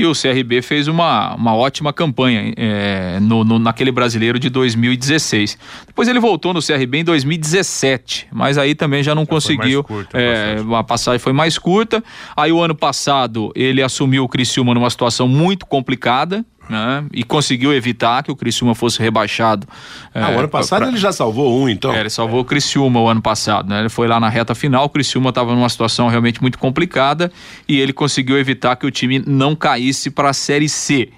e 0.00 0.06
o 0.06 0.12
CRB 0.12 0.62
fez 0.62 0.88
uma, 0.88 1.34
uma 1.34 1.54
ótima 1.54 1.92
campanha 1.92 2.52
é, 2.56 3.18
no, 3.20 3.44
no- 3.44 3.58
naquele 3.58 3.90
brasileiro 3.92 4.38
de 4.38 4.48
2016. 4.50 5.58
Depois 5.86 6.08
ele 6.08 6.18
voltou 6.20 6.52
no 6.54 6.60
CRB 6.60 6.98
em 6.98 7.04
2017, 7.04 8.28
mas 8.32 8.58
aí 8.58 8.74
também 8.74 9.02
já 9.02 9.14
não 9.14 9.26
conseguiu. 9.26 9.84
curta 9.84 10.16
a 10.18 10.20
é, 10.20 10.56
a 10.78 10.82
passagem 10.84 11.18
foi 11.18 11.32
mais 11.32 11.58
curta. 11.58 12.02
Aí 12.36 12.52
o 12.52 12.60
ano 12.60 12.74
passado 12.74 13.52
ele 13.54 13.82
assumiu 13.82 14.24
o 14.24 14.28
Criciúma 14.28 14.74
numa 14.74 14.90
situação 14.90 15.26
muito 15.28 15.66
complicada. 15.66 16.44
Né? 16.70 17.04
E 17.12 17.24
conseguiu 17.24 17.74
evitar 17.74 18.22
que 18.22 18.30
o 18.30 18.36
Criciúma 18.36 18.76
fosse 18.76 19.00
rebaixado. 19.02 19.66
Ah, 20.14 20.30
é, 20.30 20.36
o 20.36 20.38
ano 20.38 20.48
passado 20.48 20.78
pra- 20.82 20.88
ele 20.88 20.98
já 20.98 21.10
salvou 21.10 21.60
um, 21.60 21.68
então. 21.68 21.92
é, 21.92 21.98
ele 21.98 22.10
salvou 22.10 22.40
o 22.40 22.44
Criciúma 22.44 23.00
o 23.00 23.08
ano 23.08 23.20
passado, 23.20 23.68
né? 23.68 23.80
Ele 23.80 23.88
foi 23.88 24.06
lá 24.06 24.20
na 24.20 24.28
reta 24.28 24.54
final, 24.54 24.84
o 24.84 24.88
Criciúma 24.88 25.30
estava 25.30 25.52
numa 25.52 25.68
situação 25.68 26.06
realmente 26.06 26.40
muito 26.40 26.58
complicada 26.58 27.32
e 27.68 27.80
ele 27.80 27.92
conseguiu 27.92 28.38
evitar 28.38 28.76
que 28.76 28.86
o 28.86 28.90
time 28.90 29.20
não 29.26 29.56
caísse 29.56 30.10
para 30.10 30.30
a 30.30 30.32
Série 30.32 30.68
C. 30.68 31.08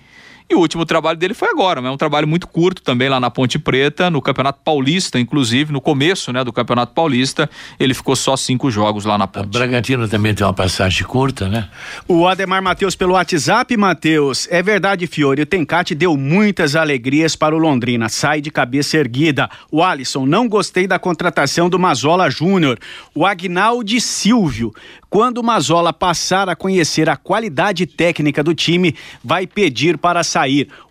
E 0.53 0.55
o 0.55 0.59
último 0.59 0.85
trabalho 0.85 1.17
dele 1.17 1.33
foi 1.33 1.49
agora, 1.49 1.81
né? 1.81 1.89
Um 1.89 1.97
trabalho 1.97 2.29
muito 2.29 2.47
curto 2.47 2.83
também 2.83 3.09
lá 3.09 3.19
na 3.19 3.31
Ponte 3.31 3.59
Preta, 3.59 4.11
no 4.11 4.21
Campeonato 4.21 4.61
Paulista, 4.63 5.19
inclusive, 5.19 5.73
no 5.73 5.81
começo, 5.81 6.31
né, 6.31 6.45
do 6.45 6.53
Campeonato 6.53 6.93
Paulista, 6.93 7.49
ele 7.81 7.95
ficou 7.95 8.15
só 8.15 8.37
cinco 8.37 8.71
jogos 8.71 9.07
lá 9.07 9.17
na 9.17 9.25
O 9.25 9.29
Ponte. 9.29 9.47
Bragantino 9.47 10.07
também 10.07 10.35
tem 10.35 10.47
uma 10.47 10.53
passagem 10.53 11.07
curta, 11.07 11.49
né? 11.49 11.71
O 12.07 12.29
Ademar 12.29 12.63
Matheus 12.63 12.95
pelo 12.95 13.15
WhatsApp, 13.15 13.75
Matheus. 13.79 14.47
É 14.51 14.63
verdade, 14.63 15.07
Fiore. 15.07 15.41
O 15.41 15.47
Tencate 15.47 15.95
deu 15.95 16.19
muitas 16.19 16.77
alegrias 16.77 17.35
para 17.35 17.57
o 17.57 17.59
Londrina. 17.59 18.11
Sai 18.11 18.43
de 18.43 18.51
cabeça 18.51 18.99
erguida. 18.99 19.49
O 19.71 19.83
Alisson, 19.83 20.27
não 20.27 20.47
gostei 20.47 20.87
da 20.87 20.99
contratação 20.99 21.71
do 21.71 21.79
Mazola 21.79 22.29
Júnior. 22.29 22.79
O 23.15 23.25
Agnaldi 23.25 24.03
Silvio. 24.03 24.71
Quando 25.09 25.39
o 25.39 25.43
Mazola 25.43 25.93
passar 25.93 26.49
a 26.49 26.57
conhecer 26.57 27.09
a 27.09 27.17
qualidade 27.17 27.87
técnica 27.87 28.43
do 28.43 28.55
time, 28.55 28.95
vai 29.25 29.47
pedir 29.47 29.97
para 29.97 30.23
sair. 30.23 30.42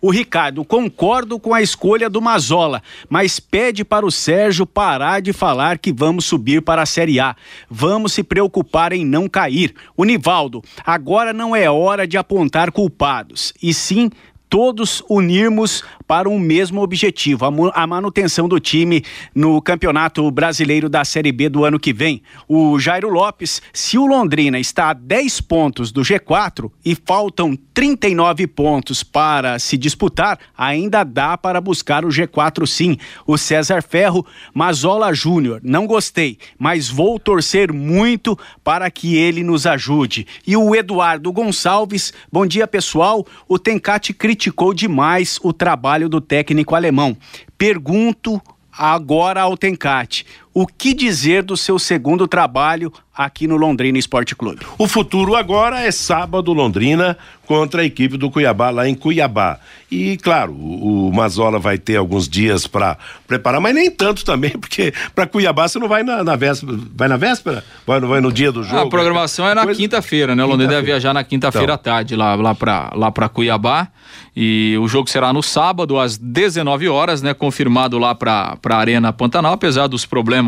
O 0.02 0.10
Ricardo, 0.10 0.64
concordo 0.64 1.40
com 1.40 1.54
a 1.54 1.62
escolha 1.62 2.10
do 2.10 2.22
Mazola, 2.22 2.82
mas 3.10 3.40
pede 3.40 3.84
para 3.84 4.06
o 4.06 4.12
Sérgio 4.12 4.66
parar 4.66 5.22
de 5.22 5.34
falar 5.34 5.78
que 5.78 5.92
vamos 5.92 6.26
subir 6.26 6.62
para 6.62 6.82
a 6.82 6.86
Série 6.86 7.20
A. 7.20 7.36
Vamos 7.70 8.14
se 8.14 8.24
preocupar 8.24 8.94
em 8.94 9.06
não 9.06 9.28
cair. 9.28 9.74
O 9.96 10.04
Nivaldo, 10.04 10.62
agora 10.86 11.34
não 11.34 11.56
é 11.56 11.70
hora 11.70 12.08
de 12.08 12.18
apontar 12.18 12.72
culpados, 12.72 13.54
e 13.62 13.74
sim 13.74 14.10
todos 14.52 15.02
unirmos 15.10 15.82
para 16.06 16.28
um 16.28 16.38
mesmo 16.38 16.82
objetivo, 16.82 17.46
a 17.74 17.88
manutenção 17.88 18.50
do 18.50 18.60
time 18.60 19.02
no 19.34 19.62
Campeonato 19.62 20.30
Brasileiro 20.30 20.90
da 20.90 21.06
Série 21.06 21.32
B 21.32 21.48
do 21.48 21.64
ano 21.64 21.80
que 21.80 21.94
vem. 21.94 22.22
O 22.50 22.78
Jairo 22.78 23.08
Lopes, 23.08 23.62
se 23.72 23.98
o 23.98 24.06
Londrina 24.06 24.60
está 24.60 24.90
a 24.90 24.94
10 24.94 25.40
pontos 25.40 25.90
do 25.90 26.02
G4 26.02 26.70
e 26.84 26.96
faltam 26.96 27.58
39 27.74 28.46
pontos 28.48 29.04
para 29.04 29.58
se 29.58 29.78
disputar, 29.78 30.38
ainda 30.58 31.06
dá 31.06 31.38
para 31.38 31.62
buscar 31.62 32.04
o 32.04 32.10
G4 32.10 32.68
sim. 32.68 32.98
O 33.26 33.38
César 33.38 33.82
Ferro, 33.82 34.26
Mazola 34.54 35.14
Júnior, 35.14 35.62
não 35.64 35.88
gostei, 35.88 36.38
mas 36.60 36.90
vou 36.90 37.18
torcer 37.18 37.72
muito 37.72 38.38
para 38.66 38.92
que 38.92 39.16
ele 39.16 39.46
nos 39.46 39.66
ajude. 39.66 40.28
E 40.46 40.58
o 40.58 40.76
Eduardo 40.76 41.32
Gonçalves, 41.32 42.12
bom 42.30 42.46
dia 42.46 42.68
pessoal. 42.68 43.26
O 43.48 43.58
Tencate 43.58 44.14
criticou 44.14 44.40
demais 44.73 45.39
o 45.43 45.54
trabalho 45.54 46.10
do 46.10 46.19
técnico 46.19 46.73
alemão. 46.73 47.15
Pergunto 47.58 48.41
agora 48.71 49.41
ao 49.41 49.58
Tencate, 49.58 50.25
o 50.54 50.68
que 50.68 50.94
dizer 50.94 51.44
do 51.44 51.56
seu 51.56 51.80
segundo 51.80 52.28
trabalho 52.28 52.92
aqui 53.16 53.48
no 53.48 53.56
Londrina 53.58 53.98
Esporte 53.98 54.36
Clube? 54.36 54.66
O 54.78 54.88
futuro 54.88 55.36
agora 55.36 55.80
é 55.82 55.92
sábado, 55.92 56.52
Londrina, 56.54 57.18
contra 57.46 57.82
a 57.82 57.86
equipe 57.86 58.18
do 58.18 58.30
Cuiabá, 58.32 58.70
lá 58.70 58.88
em 58.88 58.96
Cuiabá. 58.96 59.60
E, 59.90 60.18
claro, 60.18 60.54
o, 60.54 61.10
o 61.10 61.14
Mazola 61.14 61.60
vai 61.60 61.78
ter 61.78 61.98
alguns 61.98 62.28
dias 62.28 62.66
para 62.68 62.98
preparar, 63.28 63.60
mas 63.62 63.76
nem 63.76 63.92
tanto 63.92 64.24
também, 64.26 64.52
porque 64.60 64.94
para 65.14 65.26
Cuiabá 65.28 65.68
você 65.68 65.78
não 65.80 65.88
vai 65.88 66.04
na, 66.04 66.24
na 66.24 66.36
véspera. 66.36 66.78
Vai 66.96 67.08
na 67.08 67.18
véspera? 67.18 67.64
Vai, 67.86 68.00
vai 68.00 68.20
no 68.22 68.32
dia 68.32 68.52
do 68.52 68.64
jogo? 68.64 68.82
a 68.82 68.90
programação 68.90 69.48
é 69.48 69.54
na 69.54 69.64
Coisa- 69.64 69.80
quinta-feira, 69.80 70.36
né? 70.36 70.44
O 70.44 70.48
Londrina 70.48 70.72
deve 70.74 70.86
viajar 70.88 71.14
na 71.14 71.24
quinta-feira 71.24 71.74
à 71.74 71.76
Então. 71.76 71.84
tarde 71.94 72.16
lá, 72.16 72.36
lá 72.36 72.56
para 72.56 72.92
lá 72.96 73.12
pra 73.12 73.30
Cuiabá. 73.30 73.88
E 74.36 74.78
o 74.80 74.88
jogo 74.88 75.10
será 75.10 75.32
no 75.34 75.44
sábado, 75.44 76.00
às 76.00 76.18
19 76.18 76.88
horas, 76.88 77.22
né? 77.22 77.34
Confirmado 77.34 77.98
lá 77.98 78.16
para 78.16 78.58
a 78.70 78.76
Arena 78.78 79.12
Pantanal, 79.12 79.54
apesar 79.54 79.88
dos 79.88 80.06
problemas 80.06 80.40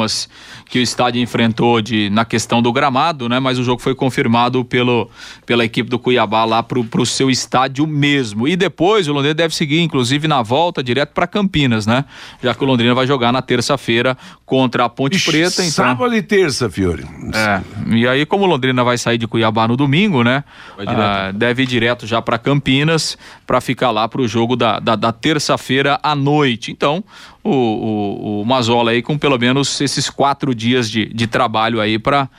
que 0.70 0.80
o 0.80 0.82
estádio 0.82 1.22
enfrentou 1.22 1.82
de, 1.82 2.10
na 2.10 2.26
questão 2.26 2.62
do 2.62 2.72
gramado, 2.72 3.30
né? 3.30 3.40
Mas 3.40 3.60
o 3.60 3.64
jogo 3.64 3.82
foi 3.82 3.94
confirmado 3.94 4.64
pelo, 4.66 5.10
pela 5.46 5.64
equipe 5.64 5.90
do 5.90 6.00
Cuiabá 6.00 6.46
lá 6.46 6.64
pro, 6.64 6.84
pro 6.84 7.06
seu 7.06 7.30
estádio 7.30 7.86
mesmo. 7.86 8.48
E 8.48 8.56
depois 8.56 9.08
o 9.08 9.14
Londrina 9.14 9.34
deve 9.34 9.54
seguir, 9.54 9.82
inclusive, 9.82 10.28
na 10.28 10.42
volta 10.42 10.84
direto 10.84 11.14
para 11.14 11.28
Campinas, 11.28 11.86
né? 11.86 12.06
Já 12.42 12.54
que 12.54 12.64
o 12.64 12.68
Londrina 12.68 12.94
vai 12.94 13.06
jogar 13.08 13.32
na 13.32 13.42
terça-feira 13.42 14.18
contra 14.46 14.86
a 14.86 14.90
Ponte 14.90 15.18
Ixi, 15.18 15.32
Preta. 15.32 15.62
Então... 15.62 15.86
Sábado 15.86 16.16
e 16.16 16.22
terça, 16.22 16.70
Fiore. 16.70 17.04
É, 17.34 17.62
e 17.96 18.08
aí 18.08 18.26
como 18.26 18.46
o 18.46 18.48
Londrina 18.48 18.84
vai 18.84 18.98
sair 18.98 19.18
de 19.18 19.28
Cuiabá 19.28 19.68
no 19.68 19.76
domingo, 19.76 20.24
né? 20.24 20.44
ah, 20.88 21.32
deve 21.34 21.64
ir 21.64 21.66
direto 21.66 22.06
já 22.06 22.22
para 22.22 22.38
Campinas 22.38 23.18
para 23.46 23.60
ficar 23.62 23.92
lá 23.92 24.08
pro 24.08 24.28
jogo 24.28 24.56
da, 24.56 24.80
da, 24.80 24.96
da 24.96 25.12
terça-feira 25.12 26.00
à 26.02 26.16
noite. 26.16 26.72
Então, 26.72 27.04
o, 27.44 27.50
o, 27.52 28.42
o 28.42 28.46
Mazola 28.46 28.92
aí 28.92 29.02
com 29.02 29.18
pelo 29.18 29.38
menos 29.38 29.80
esses 29.82 30.10
quatro 30.10 30.54
dias 30.56 30.90
de, 30.90 31.06
de 31.14 31.28
trabalho 31.28 31.80
aí 31.82 32.00
para 32.00 32.30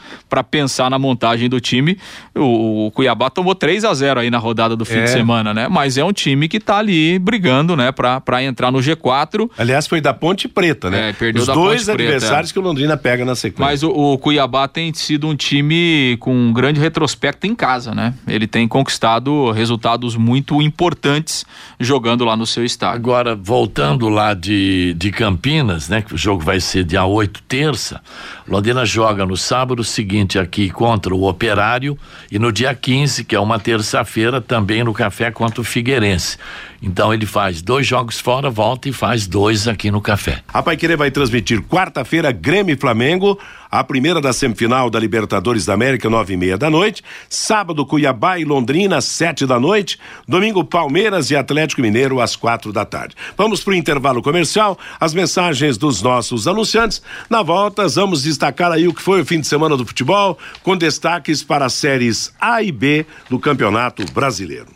pensar 0.51 0.91
na 0.91 0.99
montagem 0.99 1.49
do 1.49 1.61
time. 1.61 1.99
O, 2.35 2.87
o 2.87 2.91
Cuiabá 2.91 3.29
tomou 3.31 3.55
3 3.55 3.85
a 3.85 3.93
0 3.95 4.21
aí 4.21 4.31
na 4.31 4.39
rodada 4.39 4.75
do 4.77 4.85
fim 4.85 4.95
É. 4.99 5.05
de 5.05 5.11
semana, 5.11 5.53
né? 5.53 5.69
Mas 5.69 5.99
é 5.99 6.05
um 6.05 6.13
time 6.13 6.49
que 6.49 6.59
tá 6.61 6.79
ali 6.79 7.19
brigando, 7.19 7.77
né? 7.77 7.93
para 7.93 8.43
entrar 8.43 8.71
no 8.71 8.79
G4. 8.79 9.51
Aliás, 9.59 9.87
foi 9.87 10.01
da 10.01 10.13
Ponte 10.15 10.49
Preta, 10.49 10.91
né? 10.91 11.11
É, 11.11 11.13
perdeu 11.13 11.41
Os 11.43 11.47
da 11.49 11.55
dois 11.55 11.85
Ponte 11.85 11.97
Preta, 11.97 12.13
adversários 12.15 12.53
que 12.53 12.59
o 12.59 12.63
Londrina 12.63 12.97
pega 12.97 13.25
na 13.25 13.35
sequência. 13.35 13.65
Mas 13.65 13.83
o, 13.83 13.91
o 13.91 14.19
Cuiabá 14.19 14.67
tem 14.69 14.93
sido 14.95 15.29
um 15.29 15.37
time 15.37 16.17
com 16.21 16.35
um 16.35 16.53
grande 16.53 16.81
retrospecto 16.81 17.47
em 17.47 17.55
casa, 17.55 17.95
né? 17.95 18.15
Ele 18.27 18.47
tem 18.47 18.67
conquistado 18.67 19.51
resultados 19.53 20.17
muito 20.17 20.61
importantes 20.63 21.45
jogando 21.79 22.25
lá 22.25 22.37
no 22.37 22.47
seu 22.47 22.65
estádio. 22.65 22.97
Agora, 22.97 23.35
voltando 23.37 24.09
lá 24.09 24.35
de, 24.35 24.94
de 24.95 25.11
Campinas, 25.11 25.89
né? 25.89 26.03
Que 26.03 26.15
o 26.15 26.19
jogo 26.19 26.43
vai 26.43 26.61
ser 26.61 26.85
dia 26.85 27.05
8, 27.05 27.43
terça. 27.43 28.01
Londrina 28.47 28.87
joga 28.87 29.27
no 29.27 29.37
sábado 29.37 29.83
seguinte 29.83 30.39
aqui 30.39 30.71
contra 30.71 31.15
o 31.15 31.29
Operário 31.29 31.99
e 32.31 32.39
no 32.39 32.53
dia 32.53 32.75
15, 32.75 33.25
que 33.25 33.35
é 33.35 33.41
uma 33.41 33.59
terça-feira, 33.59 34.41
também 34.41 34.85
no 34.85 34.93
Café 34.93 35.31
contra 35.31 35.61
o 35.61 35.65
Figueirense. 35.65 36.39
Então 36.81 37.13
ele 37.13 37.25
faz 37.25 37.63
dois 37.63 37.87
jogos 37.87 38.21
fora, 38.21 38.51
volta 38.51 38.89
e 38.89 38.93
faz 38.93 39.27
dois 39.27 39.67
aqui 39.67 39.91
no 39.91 40.01
Café. 40.01 40.43
A 40.53 40.63
Paiquerê 40.63 40.97
vai 40.97 41.11
transmitir 41.11 41.63
quarta-feira 41.63 42.31
Grêmio 42.31 42.75
e 42.75 42.79
Flamengo, 42.79 43.39
a 43.75 43.83
primeira 43.83 44.21
da 44.21 44.33
semifinal 44.33 44.89
da 44.89 45.01
Libertadores 45.01 45.67
da 45.67 45.75
América, 45.75 46.09
nove 46.09 46.35
e 46.35 46.37
meia 46.37 46.57
da 46.57 46.71
noite. 46.71 47.03
Sábado, 47.29 47.85
Cuiabá 47.85 48.39
e 48.39 48.45
Londrina, 48.45 49.01
sete 49.01 49.45
da 49.45 49.59
noite. 49.59 49.99
Domingo, 50.29 50.63
Palmeiras 50.63 51.29
e 51.33 51.35
Atlético 51.35 51.83
Mineiro, 51.83 52.21
às 52.21 52.37
quatro 52.37 52.73
da 52.73 52.85
tarde. 52.85 53.17
Vamos 53.37 53.65
para 53.65 53.73
o 53.73 53.75
intervalo 53.75 54.23
comercial, 54.23 54.79
as 55.01 55.13
mensagens 55.13 55.77
dos 55.77 56.01
nossos 56.01 56.47
anunciantes. 56.47 57.03
Na 57.29 57.43
volta, 57.43 57.89
vamos 57.89 58.23
destacar 58.23 58.71
aí 58.71 58.87
o 58.87 58.95
que 58.95 59.03
foi 59.03 59.23
o 59.23 59.27
fim 59.27 59.41
de 59.41 59.49
semana 59.49 59.77
do 59.77 59.85
futebol, 59.85 60.39
com 60.63 60.77
destaques 60.77 61.43
para 61.43 61.65
as 61.65 61.73
séries 61.73 62.33
A 62.41 62.63
e 62.63 62.71
B 62.71 63.05
do 63.29 63.41
Campeonato 63.41 64.05
Brasileiro. 64.13 64.69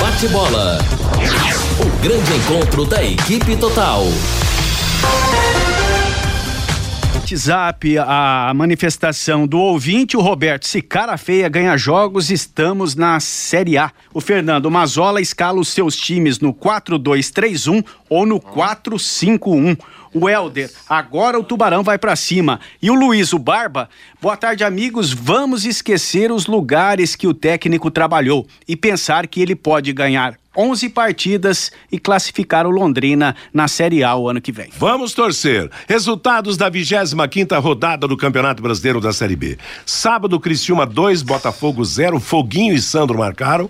Bate 0.00 0.26
bola. 0.28 0.78
O 1.78 2.02
grande 2.02 2.34
encontro 2.34 2.84
da 2.84 3.04
equipe 3.04 3.56
total. 3.56 4.02
WhatsApp 7.34 7.98
a 7.98 8.52
manifestação 8.54 9.44
do 9.44 9.58
ouvinte, 9.58 10.16
o 10.16 10.20
Roberto. 10.20 10.68
Se 10.68 10.80
cara 10.80 11.16
feia 11.16 11.48
ganha 11.48 11.76
jogos, 11.76 12.30
estamos 12.30 12.94
na 12.94 13.18
Série 13.18 13.76
A. 13.76 13.90
O 14.12 14.20
Fernando 14.20 14.70
Mazola 14.70 15.20
escala 15.20 15.58
os 15.58 15.68
seus 15.68 15.96
times 15.96 16.38
no 16.38 16.54
4-2-3-1 16.54 17.84
ou 18.08 18.24
no 18.24 18.38
4-5-1. 18.38 19.76
O 20.14 20.28
Helder, 20.28 20.70
agora 20.88 21.36
o 21.36 21.42
Tubarão 21.42 21.82
vai 21.82 21.98
para 21.98 22.14
cima. 22.14 22.60
E 22.80 22.88
o 22.88 22.94
Luiz, 22.94 23.32
o 23.32 23.38
Barba, 23.38 23.88
boa 24.22 24.36
tarde, 24.36 24.62
amigos. 24.62 25.12
Vamos 25.12 25.64
esquecer 25.64 26.30
os 26.30 26.46
lugares 26.46 27.16
que 27.16 27.26
o 27.26 27.34
técnico 27.34 27.90
trabalhou 27.90 28.46
e 28.68 28.76
pensar 28.76 29.26
que 29.26 29.42
ele 29.42 29.56
pode 29.56 29.92
ganhar 29.92 30.38
11 30.56 30.88
partidas 30.90 31.72
e 31.90 31.98
classificar 31.98 32.66
o 32.66 32.70
Londrina 32.70 33.34
na 33.52 33.68
Série 33.68 34.04
A 34.04 34.14
o 34.14 34.28
ano 34.28 34.40
que 34.40 34.52
vem. 34.52 34.70
Vamos 34.78 35.12
torcer. 35.12 35.70
Resultados 35.88 36.56
da 36.56 36.68
25 36.68 37.28
quinta 37.28 37.58
rodada 37.58 38.06
do 38.06 38.16
Campeonato 38.16 38.62
Brasileiro 38.62 39.00
da 39.00 39.12
Série 39.12 39.36
B. 39.36 39.58
Sábado, 39.84 40.38
Criciúma 40.38 40.86
2, 40.86 41.22
Botafogo 41.22 41.84
0, 41.84 42.20
Foguinho 42.20 42.74
e 42.74 42.80
Sandro 42.80 43.18
marcaram. 43.18 43.68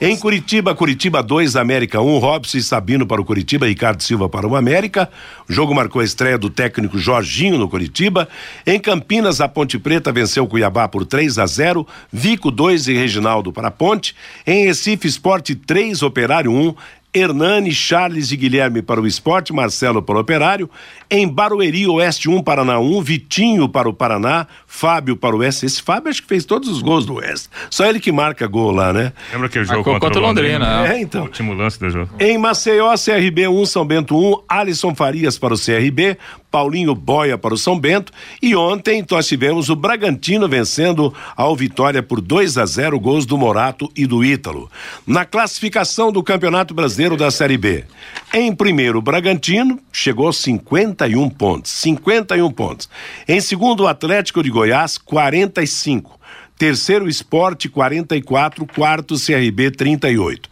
Em 0.00 0.16
Curitiba, 0.16 0.74
Curitiba 0.74 1.22
2, 1.22 1.56
América 1.56 2.00
1, 2.00 2.14
um, 2.14 2.18
Robson 2.18 2.58
e 2.58 2.62
Sabino 2.62 3.06
para 3.06 3.20
o 3.20 3.24
Curitiba, 3.24 3.66
Ricardo 3.66 4.02
Silva 4.02 4.28
para 4.28 4.46
o 4.46 4.56
América. 4.56 5.08
O 5.48 5.52
jogo 5.52 5.74
marcou 5.74 6.02
a 6.02 6.04
estreia 6.04 6.36
do 6.36 6.50
técnico 6.50 6.98
Jorginho 6.98 7.58
no 7.58 7.68
Curitiba. 7.68 8.28
Em 8.66 8.80
Campinas, 8.80 9.40
a 9.40 9.48
Ponte 9.48 9.78
Preta 9.78 10.10
venceu 10.10 10.46
Cuiabá 10.46 10.88
por 10.88 11.06
3 11.06 11.38
a 11.38 11.46
0, 11.46 11.86
Vico 12.12 12.50
2 12.50 12.88
e 12.88 12.94
Reginaldo 12.94 13.52
para 13.52 13.68
a 13.68 13.70
Ponte. 13.70 14.14
Em 14.46 14.66
Recife, 14.66 15.06
Esporte 15.06 15.54
3, 15.54 16.02
Operário 16.24 16.50
1, 16.50 16.74
Hernani, 17.14 17.72
Charles 17.72 18.32
e 18.32 18.36
Guilherme 18.36 18.82
para 18.82 19.00
o 19.00 19.06
esporte, 19.06 19.52
Marcelo 19.52 20.02
para 20.02 20.16
o 20.16 20.20
operário. 20.20 20.68
Em 21.08 21.28
Barueri, 21.28 21.86
Oeste 21.86 22.28
1, 22.28 22.42
Paraná 22.42 22.80
1, 22.80 23.02
Vitinho 23.02 23.68
para 23.68 23.88
o 23.88 23.92
Paraná, 23.92 24.46
Fábio 24.66 25.14
para 25.14 25.36
o 25.36 25.38
Oeste. 25.38 25.64
Esse 25.66 25.80
Fábio 25.80 26.10
acho 26.10 26.22
que 26.22 26.28
fez 26.28 26.44
todos 26.44 26.68
os 26.68 26.82
gols 26.82 27.06
do 27.06 27.14
Oeste. 27.16 27.48
Só 27.70 27.86
ele 27.86 28.00
que 28.00 28.10
marca 28.10 28.46
gol 28.48 28.72
lá, 28.72 28.92
né? 28.92 29.12
Lembra 29.32 29.46
aquele 29.46 29.64
jogo 29.64 29.84
contra, 29.84 30.00
contra 30.00 30.20
o 30.20 30.22
Londrina? 30.24 30.78
Londrina 30.78 30.94
é, 30.94 31.00
então. 31.00 31.20
O 31.20 31.24
último 31.26 31.52
lance 31.52 31.78
do 31.78 31.88
jogo. 31.88 32.10
Em 32.18 32.36
Maceió, 32.36 32.94
CRB 32.96 33.46
1, 33.46 33.66
São 33.66 33.84
Bento 33.84 34.16
1, 34.16 34.42
Alisson 34.48 34.94
Farias 34.94 35.38
para 35.38 35.54
o 35.54 35.58
CRB, 35.58 36.18
Paulinho 36.54 36.94
Boia 36.94 37.36
para 37.36 37.52
o 37.52 37.58
São 37.58 37.76
Bento. 37.76 38.12
E 38.40 38.54
ontem 38.54 39.04
nós 39.10 39.26
tivemos 39.26 39.70
o 39.70 39.74
Bragantino 39.74 40.48
vencendo 40.48 41.12
ao 41.36 41.56
Vitória 41.56 42.00
por 42.00 42.20
2 42.20 42.56
a 42.58 42.64
0 42.64 43.00
gols 43.00 43.26
do 43.26 43.36
Morato 43.36 43.90
e 43.96 44.06
do 44.06 44.24
Ítalo. 44.24 44.70
Na 45.04 45.24
classificação 45.24 46.12
do 46.12 46.22
Campeonato 46.22 46.72
Brasileiro 46.72 47.16
da 47.16 47.28
Série 47.32 47.58
B. 47.58 47.82
Em 48.32 48.54
primeiro, 48.54 49.00
o 49.00 49.02
Bragantino 49.02 49.80
chegou 49.90 50.28
aos 50.28 50.36
51 50.36 51.28
pontos. 51.28 51.72
51 51.72 52.48
pontos. 52.52 52.88
Em 53.26 53.40
segundo, 53.40 53.82
o 53.82 53.88
Atlético 53.88 54.40
de 54.40 54.48
Goiás, 54.48 54.96
45. 54.96 56.20
Terceiro, 56.56 57.08
Esporte, 57.08 57.68
44. 57.68 58.64
Quarto, 58.64 59.16
CRB, 59.16 59.72
38. 59.72 60.48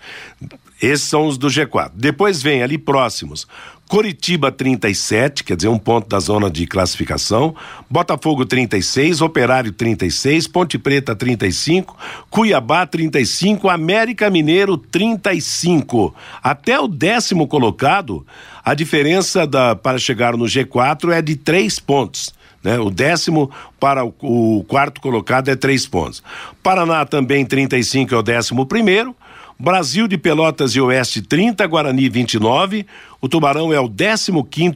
Esses 0.83 1.07
são 1.07 1.29
os 1.29 1.39
do 1.39 1.47
G4. 1.47 1.93
Depois 1.95 2.43
vem 2.43 2.61
ali 2.61 2.77
próximos. 2.77 3.47
Coritiba 3.93 4.51
37, 4.51 5.45
quer 5.45 5.55
dizer, 5.55 5.69
um 5.69 5.77
ponto 5.77 6.09
da 6.09 6.19
zona 6.19 6.51
de 6.51 6.67
classificação. 6.67 7.55
Botafogo 7.91 8.47
36, 8.47 9.21
Operário 9.21 9.71
36, 9.71 10.47
Ponte 10.47 10.79
Preta 10.79 11.15
35, 11.15 11.95
Cuiabá 12.31 12.87
35, 12.87 13.69
América 13.69 14.31
Mineiro 14.31 14.79
35. 14.79 16.15
Até 16.43 16.81
o 16.81 16.89
décimo 16.89 17.47
colocado, 17.47 18.27
a 18.65 18.73
diferença 18.73 19.47
da, 19.47 19.77
para 19.77 19.99
chegar 19.99 20.39
no 20.39 20.47
G4 20.47 21.13
é 21.13 21.21
de 21.21 21.37
três 21.37 21.79
pontos. 21.79 22.33
Né? 22.65 22.79
O 22.79 22.89
décimo 22.89 23.51
para 23.79 24.07
o, 24.07 24.15
o 24.23 24.65
quarto 24.65 25.03
colocado 25.03 25.51
é 25.51 25.55
três 25.55 25.87
pontos. 25.87 26.23
Paraná 26.63 27.05
também 27.05 27.45
35 27.45 28.15
é 28.15 28.17
o 28.17 28.23
décimo 28.23 28.65
primeiro. 28.65 29.15
Brasil 29.63 30.09
de 30.09 30.19
Pelotas 30.19 30.75
e 30.75 30.81
Oeste 30.81 31.23
30, 31.23 31.65
Guarani 31.69 32.09
29, 32.09 32.85
o 33.21 33.29
Tubarão 33.29 33.73
é 33.73 33.79
o 33.79 33.89
15 33.89 34.33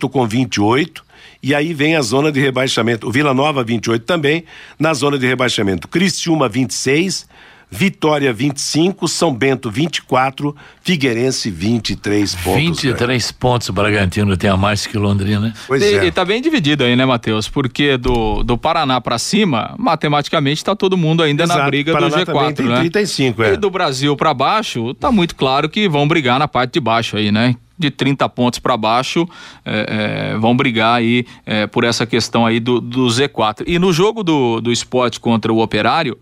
com 0.08 0.24
28, 0.24 1.04
e 1.42 1.52
aí 1.56 1.74
vem 1.74 1.96
a 1.96 2.00
zona 2.00 2.30
de 2.30 2.38
rebaixamento. 2.38 3.08
O 3.08 3.10
Vila 3.10 3.34
Nova 3.34 3.64
28 3.64 4.04
também, 4.04 4.44
na 4.78 4.94
zona 4.94 5.18
de 5.18 5.26
rebaixamento. 5.26 5.88
Criciúma 5.88 6.48
26, 6.48 7.26
Vitória 7.68 8.32
25, 8.32 9.08
São 9.08 9.34
Bento 9.34 9.70
24, 9.70 10.54
Figueirense 10.82 11.50
23 11.50 12.34
pontos. 12.36 12.60
23 12.62 13.32
pontos 13.32 13.68
o 13.68 13.72
Bragantino 13.72 14.36
tem 14.36 14.48
a 14.48 14.56
mais 14.56 14.86
que 14.86 14.96
Londrina. 14.96 15.40
Né? 15.40 15.54
Pois 15.66 15.82
e, 15.82 15.96
é. 15.96 16.04
E 16.06 16.12
tá 16.12 16.24
bem 16.24 16.40
dividido 16.40 16.84
aí, 16.84 16.94
né, 16.94 17.04
Matheus? 17.04 17.48
Porque 17.48 17.96
do, 17.96 18.44
do 18.44 18.56
Paraná 18.56 19.00
para 19.00 19.18
cima, 19.18 19.74
matematicamente 19.76 20.64
tá 20.64 20.76
todo 20.76 20.96
mundo 20.96 21.24
ainda 21.24 21.42
Exato. 21.42 21.58
na 21.58 21.66
briga 21.66 21.92
Paraná 21.92 22.24
do 22.24 22.32
G4, 22.32 22.54
tem 22.54 22.66
né? 22.66 22.78
35, 22.78 23.42
é. 23.42 23.54
E 23.54 23.56
do 23.56 23.68
Brasil 23.68 24.16
para 24.16 24.32
baixo, 24.32 24.94
tá 24.94 25.10
muito 25.10 25.34
claro 25.34 25.68
que 25.68 25.88
vão 25.88 26.06
brigar 26.06 26.38
na 26.38 26.46
parte 26.46 26.74
de 26.74 26.80
baixo 26.80 27.16
aí, 27.16 27.32
né? 27.32 27.56
de 27.78 27.90
30 27.90 28.26
pontos 28.30 28.58
para 28.58 28.74
baixo 28.74 29.28
é, 29.64 30.32
é, 30.32 30.38
vão 30.38 30.56
brigar 30.56 30.94
aí 30.94 31.26
é, 31.44 31.66
por 31.66 31.84
essa 31.84 32.06
questão 32.06 32.46
aí 32.46 32.58
do, 32.58 32.80
do 32.80 33.06
Z4. 33.06 33.64
E 33.66 33.78
no 33.78 33.92
jogo 33.92 34.22
do, 34.22 34.62
do 34.62 34.72
esporte 34.72 35.20
contra 35.20 35.52
o 35.52 35.60
Operário, 35.60 36.16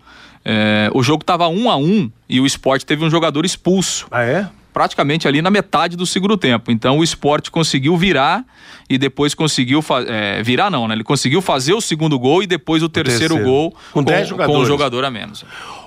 é, 0.45 0.91
o 0.93 1.03
jogo 1.03 1.23
estava 1.23 1.49
um 1.49 1.71
a 1.71 1.77
um 1.77 2.11
e 2.29 2.41
o 2.41 2.47
esporte 2.47 2.85
teve 2.85 3.05
um 3.05 3.11
jogador 3.11 3.45
expulso. 3.45 4.07
Ah, 4.11 4.23
é? 4.23 4.49
praticamente 4.75 5.29
ali 5.29 5.41
na 5.41 5.53
metade 5.53 5.97
do 5.97 6.05
segundo 6.05 6.37
tempo. 6.37 6.73
Então 6.73 6.99
o 6.99 7.05
esporte 7.05 7.49
conseguiu 7.49 7.97
virar 7.97 8.45
e 8.91 8.99
depois 8.99 9.33
conseguiu 9.33 9.83
é, 10.09 10.43
virar 10.43 10.69
não, 10.69 10.89
né? 10.89 10.97
Ele 10.97 11.05
conseguiu 11.05 11.41
fazer 11.41 11.73
o 11.73 11.81
segundo 11.81 12.19
gol 12.19 12.43
e 12.43 12.47
depois 12.47 12.83
o, 12.83 12.87
o 12.87 12.89
terceiro, 12.89 13.37
terceiro, 13.37 13.49
gol 13.49 13.75
com, 13.93 14.05
com, 14.05 14.47
com 14.47 14.59
o 14.59 14.67
jogador 14.67 15.05
a 15.05 15.11
menos. 15.13 15.45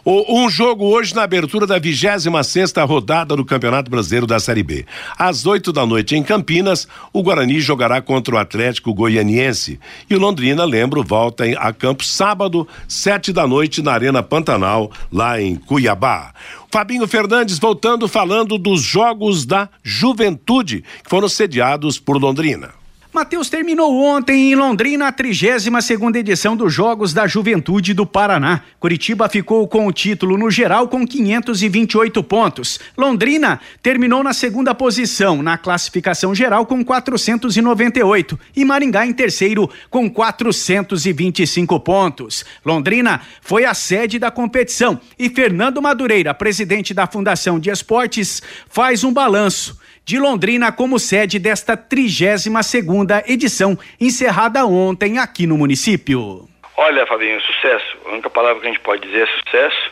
O, 0.10 0.40
um 0.42 0.50
jogo 0.50 0.86
hoje 0.86 1.14
na 1.14 1.24
abertura 1.24 1.68
da 1.68 1.78
26 1.78 2.48
sexta 2.48 2.82
rodada 2.86 3.36
do 3.36 3.44
Campeonato 3.44 3.92
Brasileiro 3.92 4.26
da 4.26 4.40
Série 4.40 4.64
B. 4.64 4.86
Às 5.18 5.46
8 5.46 5.74
da 5.74 5.86
noite 5.86 6.16
em 6.16 6.24
Campinas, 6.24 6.88
o 7.12 7.22
Guarani 7.22 7.60
jogará 7.60 8.02
contra 8.02 8.34
o 8.34 8.38
Atlético 8.38 8.94
Goianiense. 8.94 9.78
E 10.10 10.16
o 10.16 10.18
Londrina, 10.18 10.64
lembro, 10.64 11.04
volta 11.04 11.44
a 11.60 11.74
campo 11.74 12.06
sábado, 12.06 12.66
sete 12.88 13.34
da 13.34 13.46
noite, 13.46 13.82
na 13.82 13.92
Arena 13.92 14.24
Pantanal, 14.24 14.90
lá 15.12 15.42
em 15.42 15.58
Cuiabá. 15.58 16.34
Fabinho 16.72 17.06
Fernandes 17.06 17.60
voltando 17.60 18.08
falando 18.08 18.58
dos 18.58 18.82
Jogos 18.82 19.46
da 19.46 19.68
Juventude, 19.84 20.86
que 21.04 21.10
foram 21.10 21.28
sediados 21.28 22.00
por 22.00 22.16
Londrina. 22.16 22.77
Matheus 23.18 23.50
terminou 23.50 24.00
ontem 24.00 24.52
em 24.52 24.56
Londrina 24.56 25.08
a 25.08 25.12
32 25.12 25.84
segunda 25.84 26.20
edição 26.20 26.56
dos 26.56 26.72
Jogos 26.72 27.16
da 27.16 27.26
Juventude 27.26 27.92
do 27.92 28.06
Paraná. 28.06 28.62
Curitiba 28.80 29.28
ficou 29.28 29.68
com 29.68 29.88
o 29.88 29.92
título 29.92 30.38
no 30.38 30.52
geral 30.52 30.88
com 30.88 31.04
528 31.04 32.22
pontos. 32.22 32.80
Londrina 32.96 33.60
terminou 33.82 34.22
na 34.22 34.34
segunda 34.34 34.76
posição 34.76 35.42
na 35.42 35.58
classificação 35.58 36.36
geral 36.36 36.68
com 36.68 36.86
498 36.86 38.40
e 38.56 38.64
Maringá 38.64 39.04
em 39.08 39.14
terceiro 39.14 39.68
com 39.90 40.08
425 40.08 41.80
pontos. 41.80 42.46
Londrina 42.64 43.22
foi 43.42 43.66
a 43.66 43.74
sede 43.74 44.20
da 44.20 44.30
competição 44.30 45.02
e 45.18 45.28
Fernando 45.28 45.82
Madureira, 45.82 46.36
presidente 46.36 46.94
da 46.94 47.08
Fundação 47.08 47.60
de 47.60 47.72
Esportes, 47.72 48.44
faz 48.70 49.04
um 49.04 49.12
balanço 49.12 49.76
de 50.08 50.18
Londrina 50.18 50.72
como 50.72 50.98
sede 50.98 51.38
desta 51.38 51.76
32 51.76 52.66
segunda 52.66 53.22
edição, 53.28 53.78
encerrada 54.00 54.66
ontem 54.66 55.20
aqui 55.20 55.46
no 55.46 55.58
município. 55.58 56.48
Olha, 56.78 57.06
Fabinho, 57.06 57.42
sucesso. 57.42 57.98
A 58.06 58.14
única 58.14 58.30
palavra 58.30 58.62
que 58.62 58.68
a 58.68 58.72
gente 58.72 58.82
pode 58.82 59.02
dizer 59.06 59.24
é 59.24 59.44
sucesso. 59.44 59.92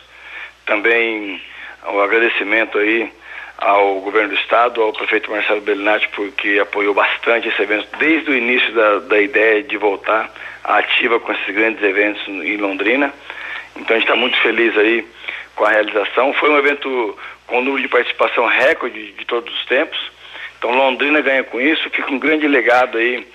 Também 0.64 1.38
o 1.84 1.96
um 1.96 2.00
agradecimento 2.00 2.78
aí 2.78 3.12
ao 3.58 4.00
governo 4.00 4.30
do 4.30 4.36
estado, 4.36 4.80
ao 4.80 4.90
prefeito 4.94 5.30
Marcelo 5.30 5.60
Bellinati, 5.60 6.08
porque 6.16 6.58
apoiou 6.62 6.94
bastante 6.94 7.48
esse 7.48 7.60
evento 7.60 7.86
desde 7.98 8.30
o 8.30 8.34
início 8.34 8.72
da, 8.72 9.00
da 9.00 9.20
ideia 9.20 9.62
de 9.62 9.76
voltar 9.76 10.32
ativa 10.64 11.20
com 11.20 11.30
esses 11.30 11.54
grandes 11.54 11.82
eventos 11.82 12.26
em 12.26 12.56
Londrina. 12.56 13.12
Então 13.76 13.94
a 13.94 13.98
gente 13.98 14.08
está 14.08 14.16
muito 14.16 14.40
feliz 14.40 14.74
aí 14.78 15.06
com 15.54 15.66
a 15.66 15.70
realização. 15.70 16.32
Foi 16.32 16.48
um 16.48 16.56
evento 16.56 17.18
com 17.46 17.58
um 17.58 17.62
número 17.62 17.82
de 17.82 17.88
participação 17.88 18.46
recorde 18.46 19.12
de 19.12 19.24
todos 19.24 19.52
os 19.54 19.64
tempos. 19.66 19.98
Então 20.58 20.74
Londrina 20.74 21.20
ganha 21.20 21.44
com 21.44 21.60
isso, 21.60 21.88
fica 21.90 22.10
um 22.10 22.18
grande 22.18 22.46
legado 22.46 22.98
aí 22.98 23.26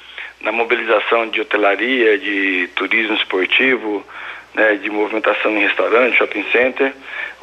na 0.42 0.52
mobilização 0.52 1.30
de 1.30 1.42
hotelaria, 1.42 2.18
de 2.18 2.70
turismo 2.76 3.16
esportivo, 3.16 4.06
né, 4.54 4.76
de 4.76 4.90
movimentação 4.90 5.52
em 5.52 5.62
restaurante, 5.62 6.18
shopping 6.18 6.46
center. 6.52 6.94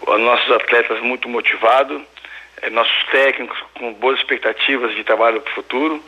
Os 0.06 0.20
nossos 0.20 0.50
atletas 0.50 1.00
muito 1.00 1.28
motivados, 1.28 2.02
eh, 2.62 2.70
nossos 2.70 3.04
técnicos 3.10 3.58
com 3.74 3.92
boas 3.94 4.18
expectativas 4.18 4.94
de 4.94 5.04
trabalho 5.04 5.40
para 5.40 5.50
o 5.52 5.54
futuro. 5.54 6.02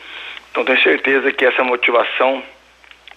Então 0.50 0.64
tenho 0.64 0.82
certeza 0.82 1.32
que 1.32 1.44
essa 1.44 1.62
motivação 1.62 2.42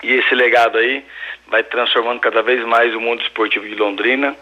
e 0.03 0.13
esse 0.13 0.35
legado 0.35 0.77
aí 0.77 1.03
vai 1.47 1.63
transformando 1.63 2.19
cada 2.19 2.41
vez 2.41 2.63
mais 2.65 2.93
o 2.95 2.99
mundo 2.99 3.21
esportivo 3.21 3.67
de 3.67 3.75
Londrina, 3.75 4.35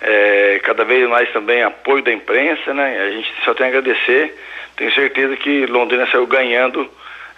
é, 0.00 0.60
cada 0.62 0.84
vez 0.84 1.08
mais 1.08 1.30
também 1.32 1.62
apoio 1.62 2.02
da 2.02 2.12
imprensa, 2.12 2.72
né? 2.74 3.00
A 3.00 3.10
gente 3.10 3.32
só 3.44 3.54
tem 3.54 3.66
a 3.66 3.68
agradecer. 3.68 4.36
Tenho 4.76 4.92
certeza 4.94 5.36
que 5.36 5.66
Londrina 5.66 6.06
saiu 6.06 6.26
ganhando 6.26 6.90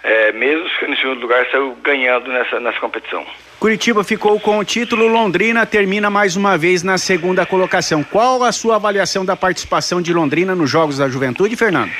é, 0.05 0.31
mesmo 0.31 0.69
ficando 0.69 0.93
em 0.93 0.97
segundo 0.97 1.19
lugar, 1.19 1.47
saiu 1.49 1.75
ganhando 1.83 2.31
nessa, 2.31 2.59
nessa 2.59 2.79
competição. 2.79 3.25
Curitiba 3.59 4.03
ficou 4.03 4.39
com 4.39 4.59
o 4.59 4.63
título, 4.63 5.07
Londrina 5.07 5.65
termina 5.65 6.11
mais 6.11 6.35
uma 6.35 6.55
vez 6.55 6.83
na 6.83 6.99
segunda 6.99 7.43
colocação. 7.43 8.03
Qual 8.03 8.43
a 8.43 8.51
sua 8.51 8.75
avaliação 8.75 9.25
da 9.25 9.35
participação 9.35 9.99
de 9.99 10.13
Londrina 10.13 10.53
nos 10.53 10.69
Jogos 10.69 10.99
da 10.99 11.09
Juventude, 11.09 11.55
Fernando? 11.55 11.91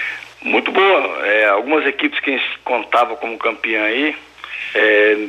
Muito 0.43 0.71
boa. 0.71 1.25
É, 1.25 1.47
algumas 1.47 1.84
equipes 1.88 2.19
que 2.19 2.39
contavam 2.63 3.15
como 3.15 3.36
campeã 3.39 3.86
aí, 3.86 4.15
é, 4.75 5.28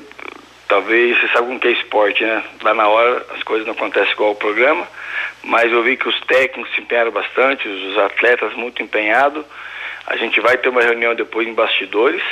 talvez 0.69 1.19
você 1.19 1.29
sabe 1.29 1.47
como 1.47 1.61
que 1.61 1.69
é 1.69 1.73
esporte, 1.73 2.25
né? 2.25 2.43
Lá 2.63 2.75
na 2.75 2.89
hora 2.89 3.25
as 3.35 3.43
coisas 3.43 3.67
não 3.67 3.75
acontecem 3.75 4.13
igual 4.13 4.31
ao 4.31 4.35
programa, 4.35 4.87
mas 5.43 5.71
eu 5.73 5.83
vi 5.83 5.97
que 5.97 6.09
os 6.09 6.21
técnicos 6.23 6.75
se 6.75 6.81
empenharam 6.81 7.11
bastante, 7.11 7.69
os 7.69 7.99
atletas 7.99 8.53
muito 8.55 8.83
empenhados. 8.83 9.45
A 10.07 10.17
gente 10.17 10.41
vai 10.41 10.57
ter 10.57 10.69
uma 10.69 10.83
reunião 10.83 11.15
depois 11.15 11.47
em 11.47 11.55
bastidores, 11.55 12.23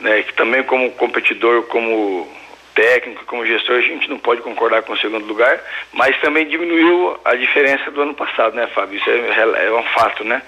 né? 0.00 0.22
Que 0.22 0.34
também 0.34 0.62
como 0.62 0.90
competidor, 0.92 1.64
como 1.64 2.28
técnico, 2.74 3.24
como 3.26 3.46
gestor, 3.46 3.76
a 3.76 3.82
gente 3.82 4.08
não 4.08 4.18
pode 4.18 4.40
concordar 4.40 4.82
com 4.82 4.92
o 4.92 4.98
segundo 4.98 5.26
lugar, 5.26 5.60
mas 5.92 6.18
também 6.20 6.46
diminuiu 6.46 7.18
a 7.24 7.34
diferença 7.34 7.90
do 7.90 8.02
ano 8.02 8.14
passado, 8.14 8.54
né, 8.54 8.66
Fábio? 8.68 8.98
Isso 8.98 9.10
é, 9.10 9.66
é 9.66 9.72
um 9.72 9.82
fato, 9.84 10.24
né? 10.24 10.42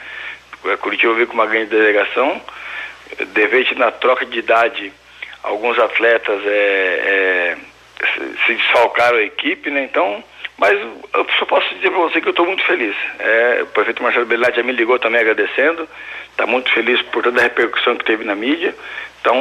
A 0.73 0.77
Curitiba 0.79 1.13
veio 1.13 1.27
com 1.27 1.35
uma 1.35 1.47
grande 1.47 1.67
delegação, 1.67 2.41
de 3.19 3.75
na 3.75 3.91
troca 3.91 4.25
de 4.25 4.39
idade, 4.39 4.93
alguns 5.45 5.79
atletas 5.79 6.41
é, 6.45 6.49
é, 6.49 7.57
se 8.47 8.55
desfalcaram 8.55 9.19
a 9.19 9.23
equipe, 9.23 9.71
né? 9.71 9.85
Então, 9.85 10.25
mas 10.59 10.79
eu 10.81 11.27
só 11.39 11.45
posso 11.47 11.75
dizer 11.75 11.91
para 11.91 12.01
você 12.01 12.21
que 12.21 12.29
eu 12.29 12.31
estou 12.31 12.47
muito 12.47 12.65
feliz. 12.65 12.97
É, 13.19 13.61
o 13.63 13.67
prefeito 13.67 14.03
Marcelo 14.03 14.27
Belatti 14.27 14.57
já 14.57 14.63
me 14.63 14.73
ligou 14.73 14.99
também 14.99 15.21
agradecendo, 15.21 15.89
está 16.31 16.47
muito 16.47 16.73
feliz 16.73 17.01
por 17.03 17.23
toda 17.23 17.41
a 17.41 17.43
repercussão 17.43 17.97
que 17.97 18.05
teve 18.05 18.25
na 18.25 18.35
mídia. 18.35 18.75
Então, 19.21 19.37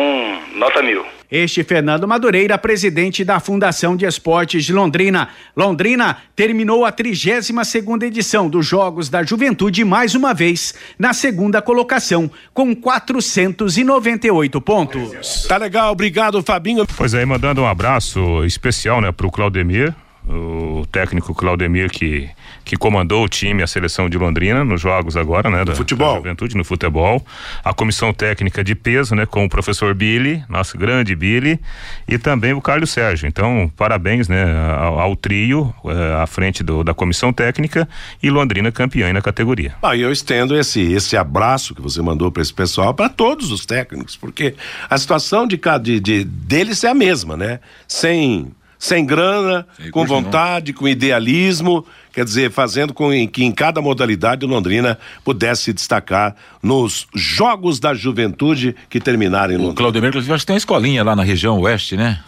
nota 0.54 0.82
mil. 0.82 1.06
Este 1.34 1.64
Fernando 1.64 2.08
Madureira, 2.08 2.60
presidente 2.60 3.26
da 3.26 3.40
Fundação 3.40 3.96
de 3.96 4.06
Esportes 4.06 4.64
de 4.64 4.72
Londrina. 4.72 5.30
Londrina 5.58 6.18
terminou 6.36 6.86
a 6.86 6.92
32 6.92 7.68
segunda 7.68 8.06
edição 8.06 8.48
dos 8.48 8.68
Jogos 8.68 9.10
da 9.10 9.24
Juventude 9.24 9.84
mais 9.84 10.14
uma 10.14 10.32
vez 10.32 10.76
na 11.00 11.12
segunda 11.12 11.60
colocação 11.60 12.30
com 12.54 12.76
498 12.76 14.62
pontos. 14.62 15.48
Tá 15.48 15.58
legal, 15.58 15.92
obrigado 15.92 16.44
Fabinho. 16.44 16.86
Pois 16.96 17.16
é, 17.16 17.26
mandando 17.26 17.62
um 17.64 17.68
abraço 17.68 18.46
especial, 18.46 19.02
né, 19.02 19.12
pro 19.12 19.32
Claudemir, 19.32 19.92
o 20.28 20.86
técnico 20.92 21.34
Claudemir 21.34 21.90
que 21.90 22.30
que 22.64 22.78
comandou 22.78 23.24
o 23.24 23.30
time, 23.30 23.62
a 23.62 23.68
seleção 23.68 24.10
de 24.10 24.18
Londrina 24.18 24.64
nos 24.64 24.80
jogos 24.80 25.18
agora, 25.18 25.50
né, 25.50 25.66
da, 25.66 25.76
futebol. 25.76 26.14
da 26.14 26.18
Juventude 26.18 26.56
no 26.56 26.64
futebol, 26.64 27.24
a 27.64 27.74
comissão 27.74 28.14
técnica 28.14 28.64
de 28.64 28.74
peso, 28.74 29.16
né, 29.16 29.26
com 29.26 29.46
o 29.46 29.50
professor 29.50 29.94
Billy, 29.94 30.44
nosso 30.48 30.78
grande 30.78 31.16
Billy, 31.16 31.60
e 32.08 32.18
também 32.18 32.54
o 32.54 32.62
Carlos 32.62 32.90
Sérgio. 32.92 33.28
Então, 33.28 33.72
parabéns, 33.76 34.28
né, 34.28 34.46
ao, 34.78 35.00
ao 35.00 35.16
trio 35.16 35.74
eh, 35.86 36.22
à 36.22 36.26
frente 36.26 36.64
do, 36.64 36.84
da 36.84 36.94
comissão 36.94 37.34
técnica 37.34 37.88
e 38.22 38.30
Londrina 38.30 38.72
campeã 38.72 39.12
na 39.12 39.22
categoria. 39.22 39.76
Ah, 39.82 39.96
e 39.96 40.02
eu 40.02 40.12
estendo 40.12 40.58
esse 40.58 40.94
esse 40.94 41.18
abraço 41.18 41.76
que 41.76 41.82
você 41.82 42.02
mandou 42.02 42.32
para 42.32 42.42
esse 42.42 42.54
pessoal 42.54 42.94
para 42.94 43.10
todos 43.10 43.52
os 43.52 43.66
técnicos, 43.66 44.16
porque 44.16 44.56
a 44.90 44.98
situação 44.98 45.46
de, 45.46 45.60
de, 45.82 46.00
de 46.00 46.24
deles 46.24 46.84
é 46.84 46.90
a 46.90 46.94
mesma, 46.94 47.36
né? 47.36 47.60
Sem 47.88 48.52
sem 48.84 49.06
grana, 49.06 49.66
com 49.92 50.06
vontade, 50.06 50.74
não. 50.74 50.80
com 50.80 50.88
idealismo, 50.90 51.86
quer 52.12 52.26
dizer, 52.26 52.52
fazendo 52.52 52.94
com 52.94 53.12
que 53.30 53.42
em 53.42 53.50
cada 53.50 53.82
modalidade 53.82 54.46
Londrina 54.46 55.00
pudesse 55.24 55.64
se 55.64 55.74
destacar 55.74 56.36
nos 56.62 57.08
Jogos 57.16 57.80
da 57.80 57.94
Juventude 57.94 58.76
que 58.90 59.00
terminaram 59.00 59.54
em 59.54 59.56
Londrina. 59.56 59.72
O 59.72 59.76
Claudemir, 59.76 60.10
inclusive, 60.10 60.34
acho 60.34 60.42
que 60.42 60.48
tem 60.48 60.56
uma 60.56 60.58
escolinha 60.58 61.02
lá 61.02 61.16
na 61.16 61.24
região 61.24 61.62
oeste, 61.62 61.96
né? 61.96 62.20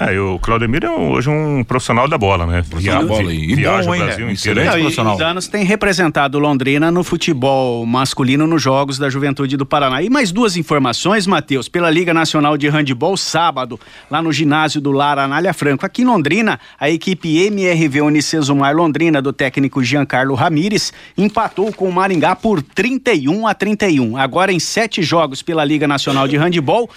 É, 0.00 0.14
é, 0.14 0.20
o 0.20 0.38
Claudemir 0.38 0.84
é 0.84 0.90
um, 0.90 1.12
hoje 1.12 1.28
um 1.28 1.62
profissional 1.62 2.08
da 2.08 2.16
bola, 2.16 2.46
né? 2.46 2.62
Via, 2.76 3.00
bola 3.02 3.32
e 3.32 3.54
viaja 3.54 3.88
bom, 3.88 3.96
o 3.96 3.98
Brasil 3.98 4.28
é, 4.28 4.32
inteiro. 4.32 4.60
Excelente 4.60 5.22
anos 5.22 5.48
tem 5.48 5.64
representado 5.64 6.38
Londrina 6.38 6.90
no 6.90 7.04
futebol 7.04 7.84
masculino 7.84 8.46
nos 8.46 8.62
Jogos 8.62 8.98
da 8.98 9.10
Juventude 9.10 9.56
do 9.56 9.66
Paraná. 9.66 10.02
E 10.02 10.10
mais 10.10 10.32
duas 10.32 10.56
informações, 10.56 11.26
Matheus, 11.26 11.68
pela 11.68 11.90
Liga 11.90 12.14
Nacional 12.14 12.56
de 12.56 12.68
Handebol, 12.68 13.16
sábado, 13.16 13.78
lá 14.10 14.22
no 14.22 14.32
ginásio 14.32 14.80
do 14.80 14.90
Lara 14.90 15.24
Anália 15.24 15.52
Franco. 15.52 15.84
Aqui 15.84 16.02
em 16.02 16.06
Londrina, 16.06 16.58
a 16.78 16.88
equipe 16.88 17.38
MRV 17.46 18.00
Unicesumar 18.00 18.74
Londrina, 18.74 19.20
do 19.20 19.32
técnico 19.32 19.82
Giancarlo 19.82 20.34
Ramires, 20.34 20.92
empatou 21.16 21.72
com 21.72 21.88
o 21.88 21.92
Maringá 21.92 22.34
por 22.34 22.62
31 22.62 23.46
a 23.46 23.54
31. 23.54 24.16
Agora 24.16 24.52
em 24.52 24.58
sete 24.58 25.02
jogos 25.02 25.42
pela 25.42 25.64
Liga 25.64 25.86
Nacional 25.86 26.26
de 26.26 26.36
Handebol, 26.36 26.88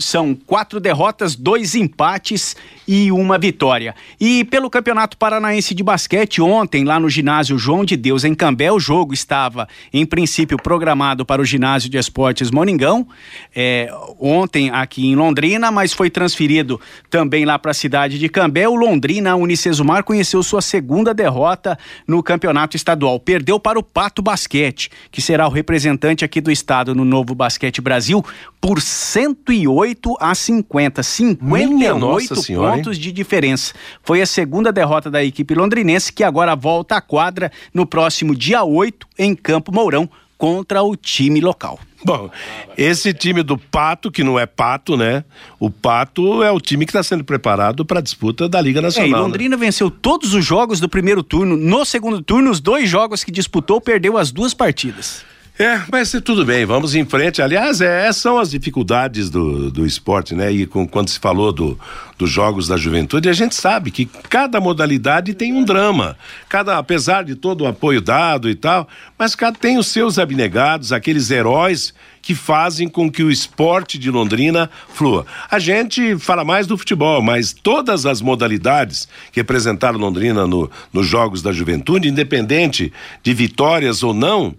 são 0.00 0.34
quatro 0.34 0.80
derrotas, 0.80 1.36
dois 1.36 1.74
empates 1.74 2.56
e 2.88 3.12
uma 3.12 3.38
vitória. 3.38 3.94
E 4.18 4.44
pelo 4.44 4.68
Campeonato 4.68 5.16
Paranaense 5.16 5.74
de 5.74 5.82
Basquete, 5.82 6.40
ontem, 6.40 6.84
lá 6.84 6.98
no 6.98 7.08
ginásio 7.08 7.58
João 7.58 7.84
de 7.84 7.96
Deus, 7.96 8.24
em 8.24 8.34
Cambé, 8.34 8.72
o 8.72 8.80
jogo 8.80 9.14
estava, 9.14 9.68
em 9.92 10.04
princípio, 10.04 10.56
programado 10.56 11.24
para 11.24 11.40
o 11.40 11.44
ginásio 11.44 11.88
de 11.88 11.98
esportes 11.98 12.50
Moningão, 12.50 13.06
é, 13.54 13.92
ontem 14.18 14.70
aqui 14.70 15.06
em 15.06 15.14
Londrina, 15.14 15.70
mas 15.70 15.92
foi 15.92 16.10
transferido 16.10 16.80
também 17.08 17.44
lá 17.44 17.58
para 17.58 17.70
a 17.70 17.74
cidade 17.74 18.18
de 18.18 18.28
Cambé. 18.28 18.66
O 18.66 18.74
Londrina 18.74 19.36
Unicesumar 19.36 20.02
conheceu 20.02 20.42
sua 20.42 20.62
segunda 20.62 21.12
derrota 21.12 21.78
no 22.06 22.22
campeonato 22.22 22.76
estadual. 22.76 23.20
Perdeu 23.20 23.60
para 23.60 23.78
o 23.78 23.82
Pato 23.82 24.22
Basquete, 24.22 24.90
que 25.10 25.20
será 25.20 25.46
o 25.46 25.50
representante 25.50 26.24
aqui 26.24 26.40
do 26.40 26.50
estado 26.50 26.94
no 26.94 27.04
Novo 27.04 27.34
Basquete 27.34 27.80
Brasil, 27.80 28.24
por 28.60 28.80
108 28.80 29.89
a 30.20 30.34
50. 30.34 31.02
58 31.02 32.34
pontos 32.54 32.98
de 32.98 33.12
diferença. 33.12 33.74
Foi 34.02 34.20
a 34.20 34.26
segunda 34.26 34.72
derrota 34.72 35.10
da 35.10 35.24
equipe 35.24 35.54
londrinense, 35.54 36.12
que 36.12 36.24
agora 36.24 36.54
volta 36.56 36.96
à 36.96 37.00
quadra 37.00 37.50
no 37.72 37.86
próximo 37.86 38.34
dia 38.34 38.64
8 38.64 39.06
em 39.18 39.34
Campo 39.34 39.72
Mourão 39.72 40.08
contra 40.40 40.82
o 40.82 40.96
time 40.96 41.38
local. 41.38 41.78
Bom, 42.02 42.30
esse 42.78 43.12
time 43.12 43.42
do 43.42 43.58
Pato, 43.58 44.10
que 44.10 44.24
não 44.24 44.38
é 44.38 44.46
Pato, 44.46 44.96
né? 44.96 45.22
O 45.58 45.70
Pato 45.70 46.42
é 46.42 46.50
o 46.50 46.58
time 46.58 46.86
que 46.86 46.90
está 46.90 47.02
sendo 47.02 47.22
preparado 47.22 47.84
para 47.84 47.98
a 47.98 48.02
disputa 48.02 48.48
da 48.48 48.58
Liga 48.58 48.80
Nacional. 48.80 49.06
É, 49.06 49.12
e 49.12 49.22
Londrina 49.22 49.54
né? 49.54 49.66
venceu 49.66 49.90
todos 49.90 50.32
os 50.32 50.42
jogos 50.42 50.80
do 50.80 50.88
primeiro 50.88 51.22
turno. 51.22 51.58
No 51.58 51.84
segundo 51.84 52.22
turno, 52.22 52.50
os 52.50 52.58
dois 52.58 52.88
jogos 52.88 53.22
que 53.22 53.30
disputou, 53.30 53.82
perdeu 53.82 54.16
as 54.16 54.32
duas 54.32 54.54
partidas. 54.54 55.22
É, 55.60 55.82
mas 55.92 56.10
tudo 56.24 56.42
bem, 56.42 56.64
vamos 56.64 56.94
em 56.94 57.04
frente. 57.04 57.42
Aliás, 57.42 57.82
é, 57.82 58.10
são 58.14 58.38
as 58.38 58.50
dificuldades 58.50 59.28
do, 59.28 59.70
do 59.70 59.84
esporte, 59.84 60.34
né? 60.34 60.50
E 60.50 60.64
com, 60.64 60.88
quando 60.88 61.10
se 61.10 61.18
falou 61.18 61.52
do, 61.52 61.78
dos 62.16 62.30
Jogos 62.30 62.66
da 62.66 62.78
Juventude, 62.78 63.28
a 63.28 63.34
gente 63.34 63.54
sabe 63.54 63.90
que 63.90 64.06
cada 64.06 64.58
modalidade 64.58 65.34
tem 65.34 65.52
um 65.52 65.62
drama. 65.62 66.16
Cada, 66.48 66.78
apesar 66.78 67.24
de 67.24 67.34
todo 67.34 67.64
o 67.64 67.66
apoio 67.66 68.00
dado 68.00 68.48
e 68.48 68.54
tal, 68.54 68.88
mas 69.18 69.34
cada 69.34 69.58
tem 69.58 69.76
os 69.76 69.88
seus 69.88 70.18
abnegados, 70.18 70.94
aqueles 70.94 71.30
heróis 71.30 71.92
que 72.22 72.34
fazem 72.34 72.88
com 72.88 73.10
que 73.10 73.22
o 73.22 73.30
esporte 73.30 73.98
de 73.98 74.10
Londrina 74.10 74.70
flua. 74.94 75.26
A 75.50 75.58
gente 75.58 76.18
fala 76.18 76.42
mais 76.42 76.66
do 76.66 76.78
futebol, 76.78 77.20
mas 77.20 77.52
todas 77.52 78.06
as 78.06 78.22
modalidades 78.22 79.06
que 79.30 79.40
representaram 79.40 79.98
Londrina 79.98 80.46
no, 80.46 80.70
nos 80.90 81.06
Jogos 81.06 81.42
da 81.42 81.52
Juventude, 81.52 82.08
independente 82.08 82.90
de 83.22 83.34
vitórias 83.34 84.02
ou 84.02 84.14
não, 84.14 84.56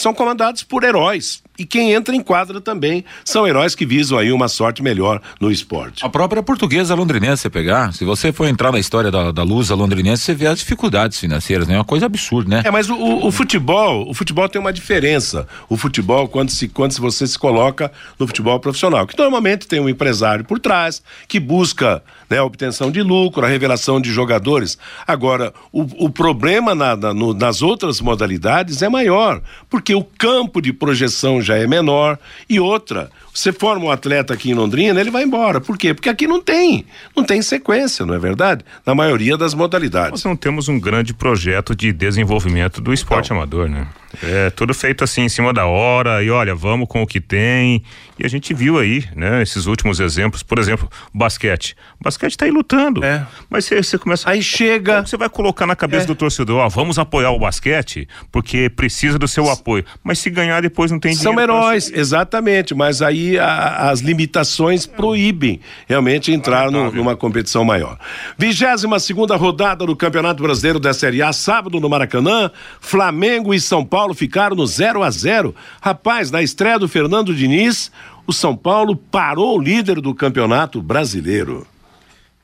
são 0.00 0.14
comandados 0.14 0.62
por 0.62 0.84
heróis. 0.84 1.42
E 1.58 1.64
quem 1.64 1.92
entra 1.92 2.14
em 2.14 2.20
quadra 2.20 2.60
também 2.60 3.04
são 3.24 3.46
heróis 3.46 3.74
que 3.74 3.86
visam 3.86 4.18
aí 4.18 4.32
uma 4.32 4.48
sorte 4.48 4.82
melhor 4.82 5.20
no 5.40 5.50
esporte. 5.50 6.04
A 6.04 6.08
própria 6.08 6.42
portuguesa 6.42 6.94
londrinense, 6.94 7.42
você 7.42 7.50
pegar, 7.50 7.92
se 7.92 8.04
você 8.04 8.32
for 8.32 8.46
entrar 8.46 8.72
na 8.72 8.78
história 8.78 9.10
da, 9.10 9.32
da 9.32 9.42
Lusa 9.42 9.74
londrinense, 9.74 10.22
você 10.22 10.34
vê 10.34 10.46
as 10.46 10.58
dificuldades 10.58 11.18
financeiras, 11.18 11.66
né? 11.66 11.74
É 11.74 11.78
uma 11.78 11.84
coisa 11.84 12.06
absurda, 12.06 12.56
né? 12.56 12.62
É, 12.64 12.70
mas 12.70 12.88
o, 12.88 12.94
o, 12.94 13.26
o, 13.26 13.32
futebol, 13.32 14.08
o 14.08 14.14
futebol 14.14 14.48
tem 14.48 14.60
uma 14.60 14.72
diferença. 14.72 15.46
O 15.68 15.76
futebol, 15.76 16.28
quando, 16.28 16.50
se, 16.50 16.68
quando 16.68 16.92
você 16.94 17.26
se 17.26 17.38
coloca 17.38 17.90
no 18.18 18.26
futebol 18.26 18.58
profissional, 18.60 19.06
que 19.06 19.18
normalmente 19.18 19.66
tem 19.66 19.80
um 19.80 19.88
empresário 19.88 20.44
por 20.44 20.58
trás, 20.58 21.02
que 21.28 21.38
busca 21.38 22.02
né, 22.28 22.38
a 22.38 22.44
obtenção 22.44 22.90
de 22.90 23.02
lucro, 23.02 23.44
a 23.44 23.48
revelação 23.48 24.00
de 24.00 24.10
jogadores. 24.10 24.78
Agora, 25.06 25.52
o, 25.72 26.06
o 26.06 26.10
problema 26.10 26.74
na, 26.74 26.96
na, 26.96 27.14
no, 27.14 27.32
nas 27.32 27.62
outras 27.62 28.00
modalidades 28.00 28.82
é 28.82 28.88
maior, 28.88 29.40
porque 29.68 29.94
o 29.94 30.02
campo 30.02 30.60
de 30.60 30.72
projeção 30.72 31.40
já 31.46 31.56
é 31.56 31.66
menor. 31.66 32.18
E 32.48 32.58
outra, 32.60 33.10
você 33.32 33.52
forma 33.52 33.86
um 33.86 33.90
atleta 33.90 34.34
aqui 34.34 34.50
em 34.50 34.54
Londrina, 34.54 35.00
ele 35.00 35.10
vai 35.10 35.22
embora. 35.22 35.60
Por 35.60 35.76
quê? 35.78 35.94
Porque 35.94 36.08
aqui 36.08 36.26
não 36.26 36.42
tem, 36.42 36.84
não 37.16 37.24
tem 37.24 37.40
sequência, 37.42 38.04
não 38.04 38.14
é 38.14 38.18
verdade? 38.18 38.64
Na 38.84 38.94
maioria 38.94 39.36
das 39.36 39.54
modalidades. 39.54 40.10
Nós 40.10 40.24
não 40.24 40.36
temos 40.36 40.68
um 40.68 40.78
grande 40.80 41.14
projeto 41.14 41.74
de 41.74 41.92
desenvolvimento 41.92 42.80
do 42.80 42.92
esporte 42.92 43.26
então, 43.26 43.36
amador, 43.36 43.68
né? 43.68 43.86
É 44.22 44.48
tudo 44.50 44.72
feito 44.72 45.04
assim 45.04 45.22
em 45.22 45.28
cima 45.28 45.52
da 45.52 45.66
hora 45.66 46.22
e 46.22 46.30
olha, 46.30 46.54
vamos 46.54 46.88
com 46.88 47.02
o 47.02 47.06
que 47.06 47.20
tem. 47.20 47.82
E 48.18 48.24
a 48.24 48.28
gente 48.28 48.54
viu 48.54 48.78
aí, 48.78 49.04
né, 49.14 49.42
esses 49.42 49.66
últimos 49.66 50.00
exemplos, 50.00 50.42
por 50.42 50.58
exemplo, 50.58 50.88
basquete. 51.12 51.76
O 52.00 52.04
basquete 52.04 52.34
tá 52.36 52.46
aí 52.46 52.50
lutando. 52.50 53.04
É. 53.04 53.26
Mas 53.50 53.66
você, 53.66 53.82
você 53.82 53.98
começa. 53.98 54.30
Aí 54.30 54.42
chega. 54.42 55.04
Você 55.04 55.18
vai 55.18 55.28
colocar 55.28 55.66
na 55.66 55.76
cabeça 55.76 56.04
É. 56.04 56.06
do 56.06 56.14
torcedor, 56.14 56.60
ó, 56.60 56.68
vamos 56.68 56.98
apoiar 56.98 57.30
o 57.32 57.38
basquete 57.38 58.08
porque 58.32 58.70
precisa 58.70 59.18
do 59.18 59.28
seu 59.28 59.50
apoio. 59.50 59.84
Mas 60.02 60.18
se 60.18 60.30
ganhar 60.30 60.62
depois 60.62 60.90
não 60.90 60.98
tem 60.98 61.14
São 61.14 61.34
pra- 61.36 61.54
heróis, 61.54 61.90
exatamente, 61.94 62.74
mas 62.74 63.00
aí 63.02 63.38
a- 63.38 63.90
as 63.90 64.00
limitações 64.00 64.86
proíbem 64.86 65.60
realmente 65.86 66.32
entrar 66.32 66.70
no- 66.70 66.90
numa 66.92 67.16
competição 67.16 67.64
maior. 67.64 67.98
22 68.38 69.02
segunda 69.02 69.36
rodada 69.36 69.86
do 69.86 69.94
Campeonato 69.96 70.42
Brasileiro 70.42 70.80
da 70.80 70.92
Série 70.92 71.22
A, 71.22 71.32
sábado 71.32 71.78
no 71.80 71.88
Maracanã, 71.88 72.50
Flamengo 72.80 73.52
e 73.54 73.60
São 73.60 73.84
Paulo 73.84 74.14
ficaram 74.14 74.56
no 74.56 74.66
0 74.66 75.02
a 75.02 75.10
0 75.10 75.54
Rapaz, 75.80 76.30
na 76.30 76.42
estreia 76.42 76.78
do 76.78 76.88
Fernando 76.88 77.34
Diniz, 77.34 77.90
o 78.26 78.32
São 78.32 78.56
Paulo 78.56 78.96
parou 78.96 79.56
o 79.58 79.62
líder 79.62 80.00
do 80.00 80.14
Campeonato 80.14 80.82
Brasileiro. 80.82 81.66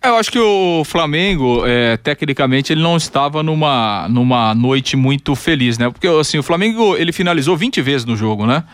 Eu 0.05 0.16
acho 0.16 0.32
que 0.32 0.38
o 0.38 0.82
Flamengo, 0.84 1.64
é, 1.64 1.96
tecnicamente, 1.96 2.72
ele 2.72 2.82
não 2.82 2.96
estava 2.96 3.42
numa, 3.42 4.09
numa 4.09 4.53
noite 4.55 4.96
muito 4.96 5.34
feliz, 5.36 5.78
né? 5.78 5.90
Porque, 5.90 6.09
assim, 6.09 6.38
o 6.38 6.42
Flamengo, 6.42 6.96
ele 6.96 7.12
finalizou 7.12 7.57
20 7.57 7.80
vezes 7.80 8.05
no 8.05 8.16
jogo, 8.16 8.44
né? 8.44 8.64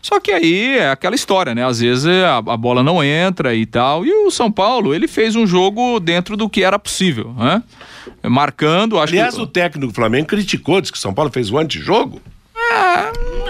Só 0.00 0.18
que 0.20 0.30
aí 0.30 0.78
é 0.78 0.90
aquela 0.90 1.14
história, 1.14 1.54
né? 1.54 1.64
Às 1.64 1.80
vezes 1.80 2.06
a, 2.06 2.38
a 2.38 2.56
bola 2.56 2.82
não 2.82 3.02
entra 3.02 3.54
e 3.54 3.66
tal. 3.66 4.06
E 4.06 4.10
o 4.26 4.30
São 4.30 4.50
Paulo, 4.50 4.94
ele 4.94 5.06
fez 5.08 5.36
um 5.36 5.46
jogo 5.46 6.00
dentro 6.00 6.36
do 6.36 6.48
que 6.48 6.62
era 6.62 6.78
possível, 6.78 7.34
né? 7.36 7.62
Marcando, 8.22 8.98
acho 8.98 9.12
Aliás, 9.12 9.34
que... 9.34 9.40
o 9.40 9.46
técnico 9.46 9.88
do 9.88 9.94
Flamengo 9.94 10.26
criticou, 10.26 10.80
disse 10.80 10.92
que 10.92 10.98
o 10.98 11.00
São 11.00 11.12
Paulo 11.12 11.30
fez 11.30 11.50
um 11.50 11.58
antijogo. 11.58 12.22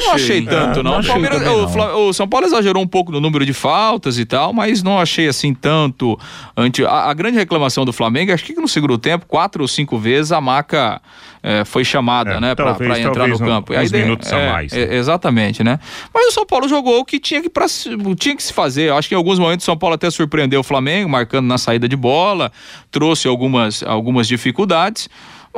Não 0.01 0.13
achei 0.15 0.43
tanto, 0.43 0.81
Ah, 0.81 0.83
não. 0.83 0.91
não 0.91 0.97
O, 0.97 0.99
achei 1.01 1.15
o 1.17 1.41
não. 1.77 2.09
O 2.09 2.13
São 2.13 2.29
Paulo 2.29 2.47
exagerou 2.47 2.83
um 2.83 2.87
pouco 2.87 3.11
no 3.13 3.21
número 3.21 3.45
de 3.45 3.53
faltas 3.53 4.19
e 4.19 4.25
tal, 4.25 4.53
mas 4.53 4.83
não 4.83 4.99
achei 4.99 5.29
assim 5.29 5.53
tanto. 5.55 6.19
Anti... 6.57 6.85
A, 6.85 7.11
a 7.11 7.15
grande 7.15 7.37
reclamação 7.39 7.85
do 7.85 7.93
Flamengo, 7.93 8.33
acho 8.33 8.45
que 8.45 8.55
no 8.55 8.69
segundo 8.69 8.97
tempo, 8.99 9.27
quatro 9.27 9.63
ou 9.63 9.69
cinco 9.69 9.99
vezes 9.99 10.33
a 10.33 10.41
maca 10.41 11.01
eh, 11.43 11.65
foi 11.65 11.85
chamada, 11.85 12.33
É, 12.33 12.41
né, 12.41 12.55
pra 12.55 12.71
entrar 12.99 13.13
talvez 13.15 13.41
no 13.41 13.47
campo. 13.47 13.73
Uns 13.75 13.91
de- 13.91 13.99
minutos 13.99 14.33
a 14.33 14.39
é, 14.39 14.53
mais, 14.53 14.73
é, 14.73 14.87
né? 14.87 14.97
exatamente, 14.97 15.63
né? 15.65 15.79
Mas 16.13 16.27
o 16.29 16.33
São 16.33 16.47
Paulo 16.47 16.69
jogou 16.69 17.01
o 17.01 17.05
que 17.05 17.19
tinha 17.21 17.41
que, 17.43 17.49
pra, 17.49 17.67
tinha 18.19 18.35
que 18.37 18.43
se 18.43 18.53
fazer. 18.53 18.93
Acho 18.93 19.09
que 19.09 19.15
em 19.15 19.17
alguns 19.19 19.39
momentos 19.39 19.65
o 19.65 19.67
São 19.67 19.77
Paulo 19.77 19.95
até 19.95 20.11
surpreendeu 20.11 20.61
o 20.61 20.65
Flamengo, 20.65 21.09
marcando 21.09 21.47
na 21.47 21.59
saída 21.59 21.89
de 21.89 21.97
bola, 21.97 22.51
trouxe 22.91 23.29
algumas, 23.29 23.83
algumas 23.83 24.27
dificuldades. 24.29 25.09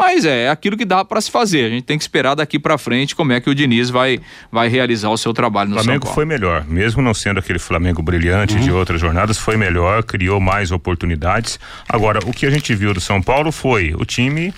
Mas 0.01 0.24
é, 0.24 0.48
aquilo 0.48 0.76
que 0.78 0.84
dá 0.86 1.05
para 1.05 1.20
se 1.20 1.30
fazer. 1.30 1.66
A 1.66 1.68
gente 1.68 1.82
tem 1.84 1.98
que 1.98 2.03
esperar 2.03 2.34
daqui 2.34 2.59
para 2.59 2.78
frente 2.78 3.14
como 3.14 3.32
é 3.32 3.40
que 3.40 3.51
o 3.51 3.55
Diniz 3.55 3.90
vai, 3.90 4.18
vai 4.51 4.66
realizar 4.68 5.11
o 5.11 5.16
seu 5.18 5.32
trabalho 5.34 5.68
no 5.70 5.76
O 5.76 5.78
Flamengo 5.82 6.07
São 6.07 6.14
Paulo. 6.14 6.14
foi 6.14 6.24
melhor, 6.24 6.64
mesmo 6.66 7.03
não 7.03 7.12
sendo 7.12 7.38
aquele 7.38 7.59
Flamengo 7.59 8.03
brilhante 8.03 8.55
Uhum. 8.55 8.61
de 8.61 8.72
outras 8.72 9.01
jornadas, 9.01 9.36
foi 9.36 9.57
melhor, 9.59 10.03
criou 10.03 10.40
mais 10.40 10.70
oportunidades. 10.72 11.61
Agora, 11.88 12.18
o 12.26 12.32
que 12.32 12.46
a 12.46 12.51
gente 12.51 12.74
viu 12.74 12.94
do 12.94 13.01
São 13.01 13.20
Paulo 13.20 13.53
foi 13.53 13.94
o 13.98 14.05
time 14.07 14.55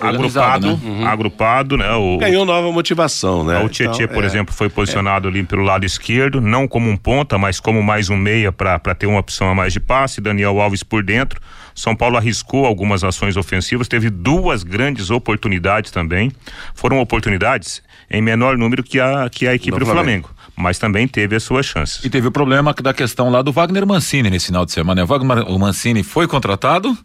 agrupado, 0.00 0.76
né? 0.76 1.06
agrupado, 1.06 1.76
né? 1.76 1.90
O, 1.92 2.18
Ganhou 2.18 2.44
nova 2.44 2.70
motivação, 2.72 3.44
né? 3.44 3.58
o 3.62 3.68
Tietchan, 3.68 4.04
Então, 4.04 4.14
por 4.14 4.24
é. 4.24 4.26
exemplo, 4.26 4.54
foi 4.54 4.68
posicionado 4.68 5.28
ali 5.28 5.42
pelo 5.42 5.62
lado 5.62 5.84
esquerdo, 5.84 6.40
não 6.40 6.66
como 6.68 6.88
um 6.88 6.96
ponta, 6.96 7.38
mas 7.38 7.60
como 7.60 7.82
mais 7.82 8.10
um 8.10 8.16
meia 8.16 8.52
para 8.52 8.78
ter 8.94 9.06
uma 9.06 9.20
opção 9.20 9.48
a 9.50 9.54
mais 9.54 9.72
de 9.72 9.80
passe. 9.80 10.20
Daniel 10.20 10.60
Alves 10.60 10.82
por 10.82 11.02
dentro. 11.02 11.40
São 11.74 11.94
Paulo 11.94 12.16
arriscou 12.16 12.66
algumas 12.66 13.04
ações 13.04 13.36
ofensivas, 13.36 13.86
teve 13.86 14.10
duas 14.10 14.64
grandes 14.64 15.10
oportunidades 15.10 15.92
também. 15.92 16.32
Foram 16.74 16.98
oportunidades 16.98 17.82
em 18.10 18.20
menor 18.20 18.58
número 18.58 18.82
que 18.82 18.98
a, 18.98 19.28
que 19.30 19.46
a 19.46 19.54
equipe 19.54 19.70
Do 19.70 19.80
do, 19.80 19.86
Flamengo. 19.86 20.28
Flamengo. 20.28 20.37
Mas 20.58 20.78
também 20.78 21.06
teve 21.06 21.36
as 21.36 21.42
suas 21.42 21.66
chances. 21.66 22.04
E 22.04 22.10
teve 22.10 22.26
o 22.28 22.32
problema 22.32 22.74
da 22.74 22.92
questão 22.92 23.30
lá 23.30 23.42
do 23.42 23.52
Wagner 23.52 23.86
Mancini 23.86 24.28
nesse 24.30 24.46
final 24.46 24.64
de 24.66 24.72
semana. 24.72 25.02
O 25.02 25.06
Wagner 25.06 25.44
o 25.50 25.58
Mancini 25.58 26.02
foi 26.02 26.26
contratado, 26.26 26.96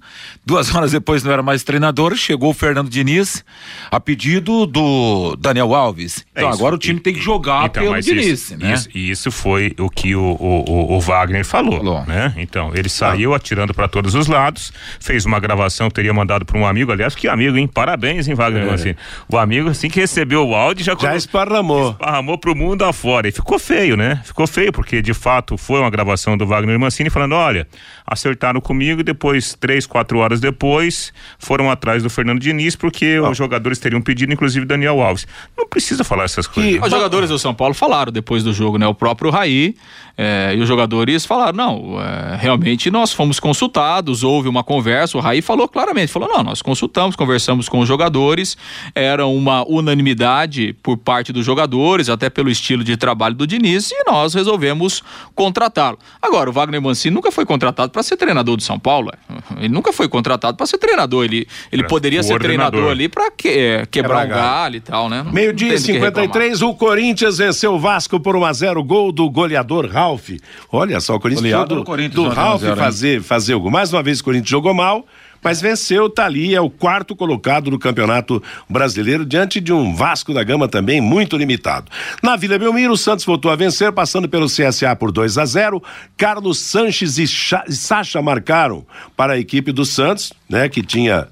duas 0.45 0.73
horas 0.73 0.91
depois 0.91 1.23
não 1.23 1.31
era 1.31 1.43
mais 1.43 1.63
treinador, 1.63 2.15
chegou 2.15 2.51
o 2.51 2.53
Fernando 2.53 2.89
Diniz 2.89 3.43
a 3.91 3.99
pedido 3.99 4.65
do 4.65 5.35
Daniel 5.37 5.73
Alves. 5.73 6.25
É 6.35 6.39
Então 6.41 6.49
isso. 6.49 6.59
agora 6.59 6.75
o 6.75 6.77
time 6.77 6.99
tem 6.99 7.13
que 7.13 7.21
jogar 7.21 7.65
Então, 7.65 7.81
pelo 7.83 7.93
mas 7.95 8.05
Diniz, 8.05 8.25
isso, 8.25 8.57
né? 8.57 8.73
isso, 8.73 8.89
e 8.93 9.09
isso 9.11 9.31
foi 9.31 9.73
o 9.79 9.89
que 9.89 10.15
o, 10.15 10.21
o, 10.21 10.63
o- 10.69 10.93
o 10.95 10.99
Wagner 10.99 11.45
falou, 11.45 12.03
né? 12.05 12.33
Então, 12.37 12.71
ele 12.73 12.89
saiu 12.89 13.33
atirando 13.33 13.73
para 13.73 13.87
todos 13.87 14.15
os 14.15 14.27
lados, 14.27 14.71
fez 14.99 15.25
uma 15.25 15.39
gravação 15.39 15.87
que 15.89 15.95
teria 15.95 16.13
mandado 16.13 16.45
para 16.45 16.57
um 16.57 16.65
amigo, 16.65 16.91
aliás, 16.91 17.13
que 17.15 17.27
amigo, 17.27 17.57
hein? 17.57 17.67
Parabéns, 17.67 18.27
hein, 18.27 18.35
Wagner 18.35 18.63
É. 18.63 18.65
Mancini. 18.71 18.97
O 19.29 19.37
amigo, 19.37 19.69
assim 19.69 19.89
que 19.89 19.99
recebeu 19.99 20.47
o 20.47 20.55
áudio, 20.55 20.83
já, 20.83 20.95
Já 20.99 21.15
esparramou. 21.15 21.91
esparramou 21.91 22.37
pro 22.37 22.55
mundo 22.55 22.83
afora. 22.85 23.27
E 23.27 23.31
ficou 23.31 23.42
feio, 23.59 23.97
né? 23.97 24.21
Ficou 24.23 24.47
feio, 24.47 24.71
porque 24.71 25.01
de 25.01 25.13
fato 25.13 25.57
foi 25.57 25.79
uma 25.79 25.89
gravação 25.89 26.37
do 26.37 26.45
Wagner 26.45 26.79
Mancini 26.79 27.09
falando: 27.09 27.33
olha, 27.33 27.67
acertaram 28.05 28.61
comigo 28.61 29.01
e 29.01 29.03
depois, 29.03 29.55
três, 29.59 29.85
quatro 29.85 30.19
horas 30.19 30.39
depois, 30.39 31.13
foram 31.37 31.69
atrás 31.69 32.03
do 32.03 32.09
Fernando 32.09 32.39
Diniz, 32.39 32.75
porque 32.75 33.19
os 33.19 33.37
jogadores 33.37 33.79
teriam 33.79 34.01
pedido, 34.01 34.33
inclusive 34.33 34.65
Daniel 34.65 35.01
Alves. 35.01 35.27
Não 35.57 35.67
precisa 35.67 36.03
falar 36.03 36.25
essas 36.25 36.47
coisas. 36.47 36.81
Os 36.81 36.89
jogadores 36.89 37.29
do 37.29 37.39
São 37.39 37.53
Paulo 37.53 37.73
falaram 37.73 38.11
depois 38.11 38.43
do 38.43 38.53
jogo, 38.53 38.77
né? 38.77 38.87
O 38.87 38.93
próprio 38.93 39.29
Raí 39.29 39.75
eh, 40.17 40.53
e 40.55 40.61
os 40.61 40.67
jogadores 40.67 41.25
falaram: 41.25 41.57
não, 41.57 42.01
eh, 42.01 42.37
realmente 42.39 42.91
nós 42.91 43.11
fomos 43.11 43.39
consultados, 43.39 44.23
houve 44.23 44.47
uma 44.47 44.63
conversa. 44.63 45.17
O 45.17 45.21
Raí 45.21 45.41
falou 45.41 45.67
claramente: 45.67 46.11
falou, 46.11 46.29
não, 46.29 46.43
nós 46.43 46.61
consultamos, 46.61 47.15
conversamos 47.15 47.67
com 47.67 47.79
os 47.79 47.87
jogadores, 47.87 48.57
era 48.93 49.25
uma 49.25 49.67
unanimidade 49.67 50.73
por 50.83 50.97
parte 50.97 51.33
dos 51.33 51.45
jogadores, 51.45 52.09
até 52.09 52.29
pelo 52.29 52.49
estilo 52.49 52.83
de 52.83 52.95
trabalho 52.95 53.32
do 53.33 53.45
Diniz, 53.47 53.91
e 53.91 54.03
nós 54.05 54.33
resolvemos 54.33 55.01
contratá-lo. 55.35 55.97
Agora, 56.21 56.49
o 56.49 56.53
Wagner 56.53 56.81
Mancini 56.81 57.13
nunca 57.15 57.31
foi 57.31 57.45
contratado 57.45 57.91
para 57.91 58.03
ser 58.03 58.17
treinador 58.17 58.55
do 58.57 58.63
São 58.63 58.79
Paulo. 58.79 59.11
é. 59.11 59.43
Ele 59.65 59.69
nunca 59.73 59.91
foi 59.93 60.07
contratado 60.07 60.57
para 60.57 60.65
ser 60.65 60.77
treinador. 60.77 61.23
Ele, 61.25 61.47
ele 61.71 61.83
É, 61.83 61.87
poderia 61.87 62.23
ser 62.23 62.39
treinador 62.39 62.89
ali 62.91 63.07
para 63.09 63.29
que, 63.31 63.47
eh, 63.49 63.85
quebrar 63.89 64.23
Quebrar 64.23 64.25
um 64.25 64.29
galho. 64.29 64.75
e 64.75 64.79
tal, 64.79 65.09
né? 65.09 65.25
Meio-dia 65.31 65.69
e 65.69 65.71
tem 65.71 65.79
do 65.79 65.85
que 65.85 65.91
reclamar. 65.93 66.13
53, 66.27 66.61
o 66.61 66.73
Corinthians 66.73 67.37
venceu 67.37 67.73
o 67.73 67.79
Vasco 67.79 68.19
por 68.19 68.35
1x0, 68.35 68.83
gol 68.83 69.11
do 69.11 69.29
goleador 69.29 69.87
Ralf. 69.89 70.29
Olha 70.71 70.99
só, 70.99 71.15
o 71.15 71.19
Corinthians 71.19 71.51
Goleado 71.51 71.75
do 71.75 71.83
Corinthians, 71.83 72.15
do 72.15 72.23
1 72.23 72.31
a 72.31 72.33
Ralf 72.33 72.61
0, 72.61 72.73
hein? 72.73 72.77
fazer, 72.77 73.21
fazer 73.21 73.55
o 73.55 73.59
gol. 73.59 73.71
Mais 73.71 73.91
uma 73.93 74.03
vez 74.03 74.19
o 74.19 74.23
Corinthians 74.23 74.49
jogou 74.49 74.73
mal, 74.73 75.05
mas 75.43 75.59
venceu, 75.61 76.09
tá 76.09 76.25
ali, 76.25 76.55
é 76.55 76.61
o 76.61 76.69
quarto 76.69 77.15
colocado 77.15 77.69
no 77.69 77.77
Campeonato 77.77 78.41
Brasileiro, 78.69 79.25
diante 79.25 79.59
de 79.59 79.73
um 79.73 79.93
Vasco 79.95 80.33
da 80.33 80.43
Gama 80.43 80.67
também 80.67 81.01
muito 81.01 81.35
limitado. 81.37 81.91
Na 82.21 82.35
Vila 82.35 82.57
Belmiro, 82.57 82.93
o 82.93 82.97
Santos 82.97 83.25
voltou 83.25 83.51
a 83.51 83.55
vencer, 83.55 83.91
passando 83.91 84.27
pelo 84.29 84.47
CSA 84.47 84.95
por 84.95 85.11
2 85.11 85.37
a 85.37 85.45
0 85.45 85.83
Carlos 86.15 86.59
Sanches 86.59 87.17
e, 87.17 87.27
Cha- 87.27 87.65
Sacha 87.69 88.21
marcaram 88.21 88.85
para 89.17 89.33
a 89.33 89.37
equipe 89.39 89.71
do 89.71 89.85
Santos, 89.85 90.31
né, 90.49 90.69
que 90.69 90.81
tinha 90.81 91.27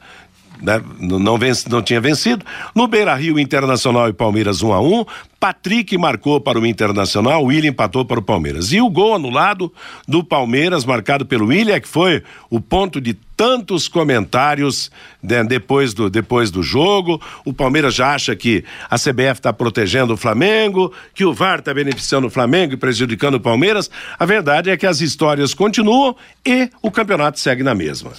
né, 0.62 0.82
não, 1.00 1.38
vence, 1.38 1.68
não 1.70 1.82
tinha 1.82 2.00
vencido. 2.00 2.46
No 2.76 2.88
Beira 2.88 3.16
Rio, 3.16 3.40
Internacional 3.40 4.08
e 4.10 4.14
Palmeiras 4.14 4.62
1 4.62 4.74
a 4.74 4.82
1 4.82 5.06
Patrick 5.42 5.98
marcou 5.98 6.40
para 6.40 6.60
o 6.60 6.66
Internacional, 6.68 7.42
o 7.42 7.48
William 7.48 7.72
empatou 7.72 8.06
para 8.06 8.20
o 8.20 8.22
Palmeiras. 8.22 8.72
E 8.72 8.80
o 8.80 8.88
gol 8.88 9.16
anulado 9.16 9.74
do 10.08 10.24
Palmeiras, 10.24 10.86
marcado 10.86 11.26
pelo 11.26 11.48
William, 11.48 11.80
que 11.80 11.88
foi 11.88 12.22
o 12.48 12.62
ponto 12.62 13.02
de 13.02 13.18
tantos 13.42 13.88
comentários 13.88 14.92
né, 15.20 15.44
depois, 15.44 15.96
do, 15.96 16.12
depois 16.12 16.52
do 16.52 16.62
jogo. 16.62 17.20
O 17.44 17.52
Palmeiras 17.52 17.96
já 17.96 18.14
acha 18.14 18.36
que 18.36 18.64
a 18.88 19.00
CBF 19.00 19.40
está 19.40 19.52
protegendo 19.52 20.14
o 20.14 20.18
Flamengo, 20.18 20.94
que 21.12 21.26
o 21.26 21.34
VAR 21.34 21.58
está 21.58 21.74
beneficiando 21.74 22.28
o 22.28 22.30
Flamengo 22.30 22.76
e 22.76 22.78
prejudicando 22.78 23.36
o 23.36 23.40
Palmeiras. 23.40 23.90
A 24.20 24.28
verdade 24.28 24.70
é 24.70 24.78
que 24.78 24.86
as 24.86 25.02
histórias 25.02 25.56
continuam 25.56 26.16
e 26.46 26.70
o 26.84 26.92
campeonato 26.92 27.40
segue 27.40 27.64
na 27.64 27.74
mesma. 27.74 28.12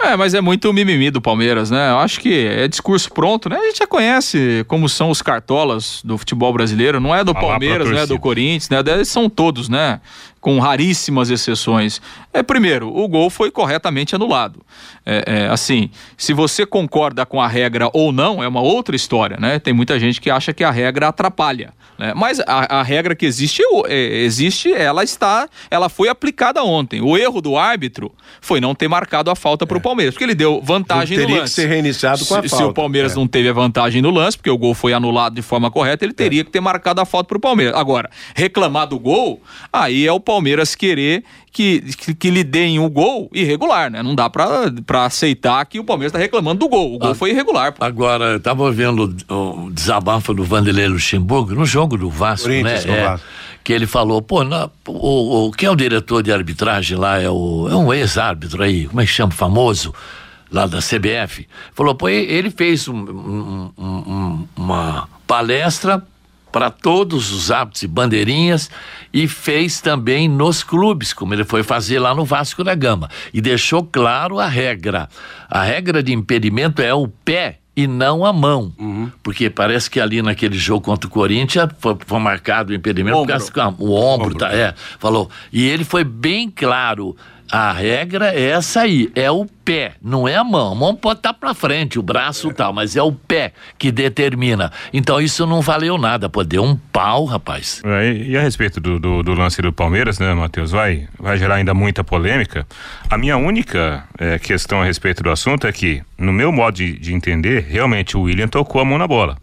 É, 0.00 0.16
mas 0.16 0.34
é 0.34 0.40
muito 0.40 0.72
mimimi 0.72 1.08
do 1.08 1.20
Palmeiras, 1.20 1.70
né? 1.70 1.92
Eu 1.92 1.98
acho 1.98 2.18
que 2.18 2.44
é 2.44 2.66
discurso 2.66 3.12
pronto, 3.12 3.48
né? 3.48 3.56
A 3.56 3.66
gente 3.66 3.78
já 3.78 3.86
conhece 3.86 4.64
como 4.66 4.88
são 4.88 5.08
os 5.08 5.22
cartolas 5.22 6.00
do 6.02 6.18
futebol 6.18 6.52
brasileiro, 6.52 6.63
não 7.00 7.14
é 7.14 7.24
do 7.24 7.34
Palmeiras, 7.34 7.90
não 7.90 7.98
é 7.98 8.06
do. 8.06 8.18
Corinthians, 8.18 8.68
né? 8.68 9.04
São 9.04 9.28
todos, 9.28 9.68
né? 9.68 10.00
Com 10.44 10.58
raríssimas 10.58 11.30
exceções. 11.30 12.02
É, 12.30 12.42
primeiro, 12.42 12.94
o 12.94 13.08
gol 13.08 13.30
foi 13.30 13.50
corretamente 13.50 14.14
anulado. 14.14 14.60
É, 15.06 15.24
é, 15.26 15.48
assim, 15.48 15.88
se 16.18 16.34
você 16.34 16.66
concorda 16.66 17.24
com 17.24 17.40
a 17.40 17.48
regra 17.48 17.88
ou 17.94 18.12
não, 18.12 18.42
é 18.42 18.46
uma 18.46 18.60
outra 18.60 18.94
história, 18.94 19.38
né? 19.40 19.58
Tem 19.58 19.72
muita 19.72 19.98
gente 19.98 20.20
que 20.20 20.28
acha 20.28 20.52
que 20.52 20.62
a 20.62 20.70
regra 20.70 21.08
atrapalha. 21.08 21.72
Né? 21.98 22.12
Mas 22.14 22.40
a, 22.40 22.80
a 22.80 22.82
regra 22.82 23.14
que 23.14 23.24
existe, 23.24 23.62
é, 23.86 23.94
existe, 24.22 24.70
ela 24.70 25.02
está, 25.02 25.48
ela 25.70 25.88
foi 25.88 26.08
aplicada 26.10 26.62
ontem. 26.62 27.00
O 27.00 27.16
erro 27.16 27.40
do 27.40 27.56
árbitro 27.56 28.12
foi 28.42 28.60
não 28.60 28.74
ter 28.74 28.86
marcado 28.88 29.30
a 29.30 29.34
falta 29.34 29.66
para 29.66 29.78
o 29.78 29.80
Palmeiras, 29.80 30.12
porque 30.12 30.24
ele 30.24 30.34
deu 30.34 30.60
vantagem 30.62 31.16
Teria 31.16 31.26
no 31.26 31.34
que 31.36 31.40
lance. 31.40 31.54
ser 31.54 31.68
reiniciado 31.68 32.26
com 32.26 32.34
a 32.34 32.42
se, 32.42 32.48
falta. 32.50 32.64
Se 32.64 32.70
o 32.70 32.74
Palmeiras 32.74 33.12
É. 33.12 33.14
não 33.16 33.26
teve 33.26 33.48
a 33.48 33.52
vantagem 33.54 34.02
no 34.02 34.10
lance, 34.10 34.36
porque 34.36 34.50
o 34.50 34.58
gol 34.58 34.74
foi 34.74 34.92
anulado 34.92 35.34
de 35.36 35.42
forma 35.42 35.70
correta, 35.70 36.04
ele 36.04 36.12
teria 36.12 36.44
que 36.44 36.50
ter 36.50 36.60
marcado 36.60 37.00
a 37.00 37.06
falta 37.06 37.28
para 37.28 37.38
o 37.38 37.40
Palmeiras. 37.40 37.74
Agora, 37.74 38.10
reclamar 38.34 38.86
do 38.86 38.98
gol, 38.98 39.40
aí 39.72 40.06
é 40.06 40.12
o, 40.12 40.20
Palmeiras 40.20 40.33
Palmeiras 40.34 40.74
querer 40.74 41.22
que, 41.52 41.80
que, 41.96 42.14
que 42.14 42.30
lhe 42.30 42.42
deem 42.42 42.78
o 42.80 42.88
gol 42.90 43.30
irregular, 43.32 43.88
né? 43.90 44.02
Não 44.02 44.14
dá 44.14 44.28
pra, 44.28 44.70
pra 44.84 45.04
aceitar 45.06 45.64
que 45.66 45.78
o 45.78 45.84
Palmeiras 45.84 46.12
tá 46.12 46.18
reclamando 46.18 46.58
do 46.60 46.68
gol. 46.68 46.94
O 46.94 46.98
gol 46.98 47.12
Ah, 47.12 47.14
foi 47.14 47.30
irregular. 47.30 47.72
Pô. 47.72 47.84
Agora, 47.84 48.24
eu 48.32 48.40
tava 48.40 48.70
vendo 48.72 49.14
o, 49.28 49.70
desabafo 49.70 50.34
do 50.34 50.42
Vanderlei 50.42 50.88
Luxemburgo 50.88 51.54
no 51.54 51.64
jogo 51.64 51.96
do 51.96 52.10
Vasco, 52.10 52.48
né? 52.48 52.74
É, 52.84 53.04
Vasco. 53.04 53.26
que 53.62 53.72
ele 53.72 53.86
falou, 53.86 54.20
pô, 54.20 54.42
na- 54.42 54.68
o, 54.88 55.46
o, 55.46 55.52
quem 55.52 55.68
é 55.68 55.70
o 55.70 55.76
diretor 55.76 56.22
de 56.22 56.32
arbitragem 56.32 56.98
lá? 56.98 57.20
É, 57.22 57.30
o, 57.30 57.68
é 57.70 57.76
um 57.76 57.92
ex-árbitro 57.94 58.62
aí, 58.62 58.86
como 58.88 59.00
é 59.00 59.06
que 59.06 59.12
chama? 59.12 59.30
Famoso, 59.32 59.94
lá 60.50 60.66
da 60.66 60.78
CBF. 60.78 61.46
Falou, 61.72 61.94
pô, 61.94 62.08
ele 62.08 62.50
fez 62.50 62.88
um- 62.88 62.96
um- 62.98 63.72
um- 63.78 64.48
uma 64.56 65.08
palestra 65.26 66.02
para 66.54 66.70
todos 66.70 67.32
os 67.32 67.50
árbitros 67.50 67.82
e 67.82 67.88
bandeirinhas 67.88 68.70
e 69.12 69.26
fez 69.26 69.80
também 69.80 70.28
nos 70.28 70.62
clubes, 70.62 71.12
como 71.12 71.34
ele 71.34 71.42
foi 71.42 71.64
fazer 71.64 71.98
lá 71.98 72.14
no 72.14 72.24
Vasco 72.24 72.62
da 72.62 72.76
Gama. 72.76 73.10
E 73.32 73.40
deixou 73.40 73.82
claro 73.82 74.38
a 74.38 74.46
regra. 74.46 75.08
A 75.50 75.64
regra 75.64 76.00
de 76.00 76.12
impedimento 76.12 76.80
é 76.80 76.94
o 76.94 77.08
pé 77.08 77.58
e 77.76 77.88
não 77.88 78.24
a 78.24 78.32
mão. 78.32 78.72
Porque 79.20 79.50
parece 79.50 79.90
que 79.90 79.98
ali 79.98 80.22
naquele 80.22 80.56
jogo 80.56 80.82
contra 80.82 81.08
o 81.08 81.10
Corinthians 81.10 81.70
foi, 81.80 81.96
foi 82.06 82.20
marcado 82.20 82.70
o 82.70 82.74
impedimento 82.76 83.16
por 83.16 83.26
causa 83.26 83.74
o 83.76 83.92
ombro, 83.92 84.36
tá, 84.36 84.54
é, 84.54 84.74
falou. 85.00 85.28
E 85.52 85.66
ele 85.66 85.82
foi 85.82 86.04
bem 86.04 86.48
claro. 86.48 87.16
A 87.50 87.72
regra 87.72 88.32
é 88.32 88.50
essa 88.50 88.82
aí, 88.82 89.10
é 89.16 89.28
o 89.28 89.44
pé, 89.64 89.94
não 90.02 90.28
é 90.28 90.36
a 90.36 90.44
mão. 90.44 90.72
A 90.72 90.74
mão 90.74 90.94
pode 90.94 91.20
estar 91.20 91.32
pra 91.34 91.54
frente, 91.54 91.98
o 91.98 92.02
braço 92.02 92.52
tal, 92.52 92.72
mas 92.72 92.96
é 92.96 93.02
o 93.02 93.12
pé 93.12 93.52
que 93.78 93.90
determina. 93.90 94.70
Então 94.92 95.20
isso 95.20 95.46
não 95.46 95.60
valeu 95.60 95.96
nada, 95.96 96.28
pô, 96.28 96.44
deu 96.44 96.62
um 96.62 96.76
pau, 96.76 97.24
rapaz. 97.24 97.80
É, 97.84 98.12
e, 98.12 98.30
e 98.32 98.36
a 98.36 98.42
respeito 98.42 98.80
do, 98.80 98.98
do, 98.98 99.22
do 99.22 99.34
lance 99.34 99.60
do 99.62 99.72
Palmeiras, 99.72 100.18
né, 100.18 100.34
Matheus? 100.34 100.70
Vai, 100.70 101.08
vai 101.18 101.38
gerar 101.38 101.56
ainda 101.56 101.72
muita 101.72 102.04
polêmica. 102.04 102.66
A 103.08 103.16
minha 103.16 103.36
única 103.36 104.04
eh, 104.18 104.38
questão 104.38 104.82
a 104.82 104.84
respeito 104.84 105.22
do 105.22 105.30
assunto 105.30 105.66
é 105.66 105.72
que, 105.72 106.02
no 106.18 106.32
meu 106.32 106.52
modo 106.52 106.74
de, 106.76 106.98
de 106.98 107.14
entender, 107.14 107.66
realmente 107.68 108.16
o 108.16 108.22
William 108.22 108.48
tocou 108.48 108.80
a 108.80 108.84
mão 108.84 108.98
na 108.98 109.06
bola. 109.06 109.36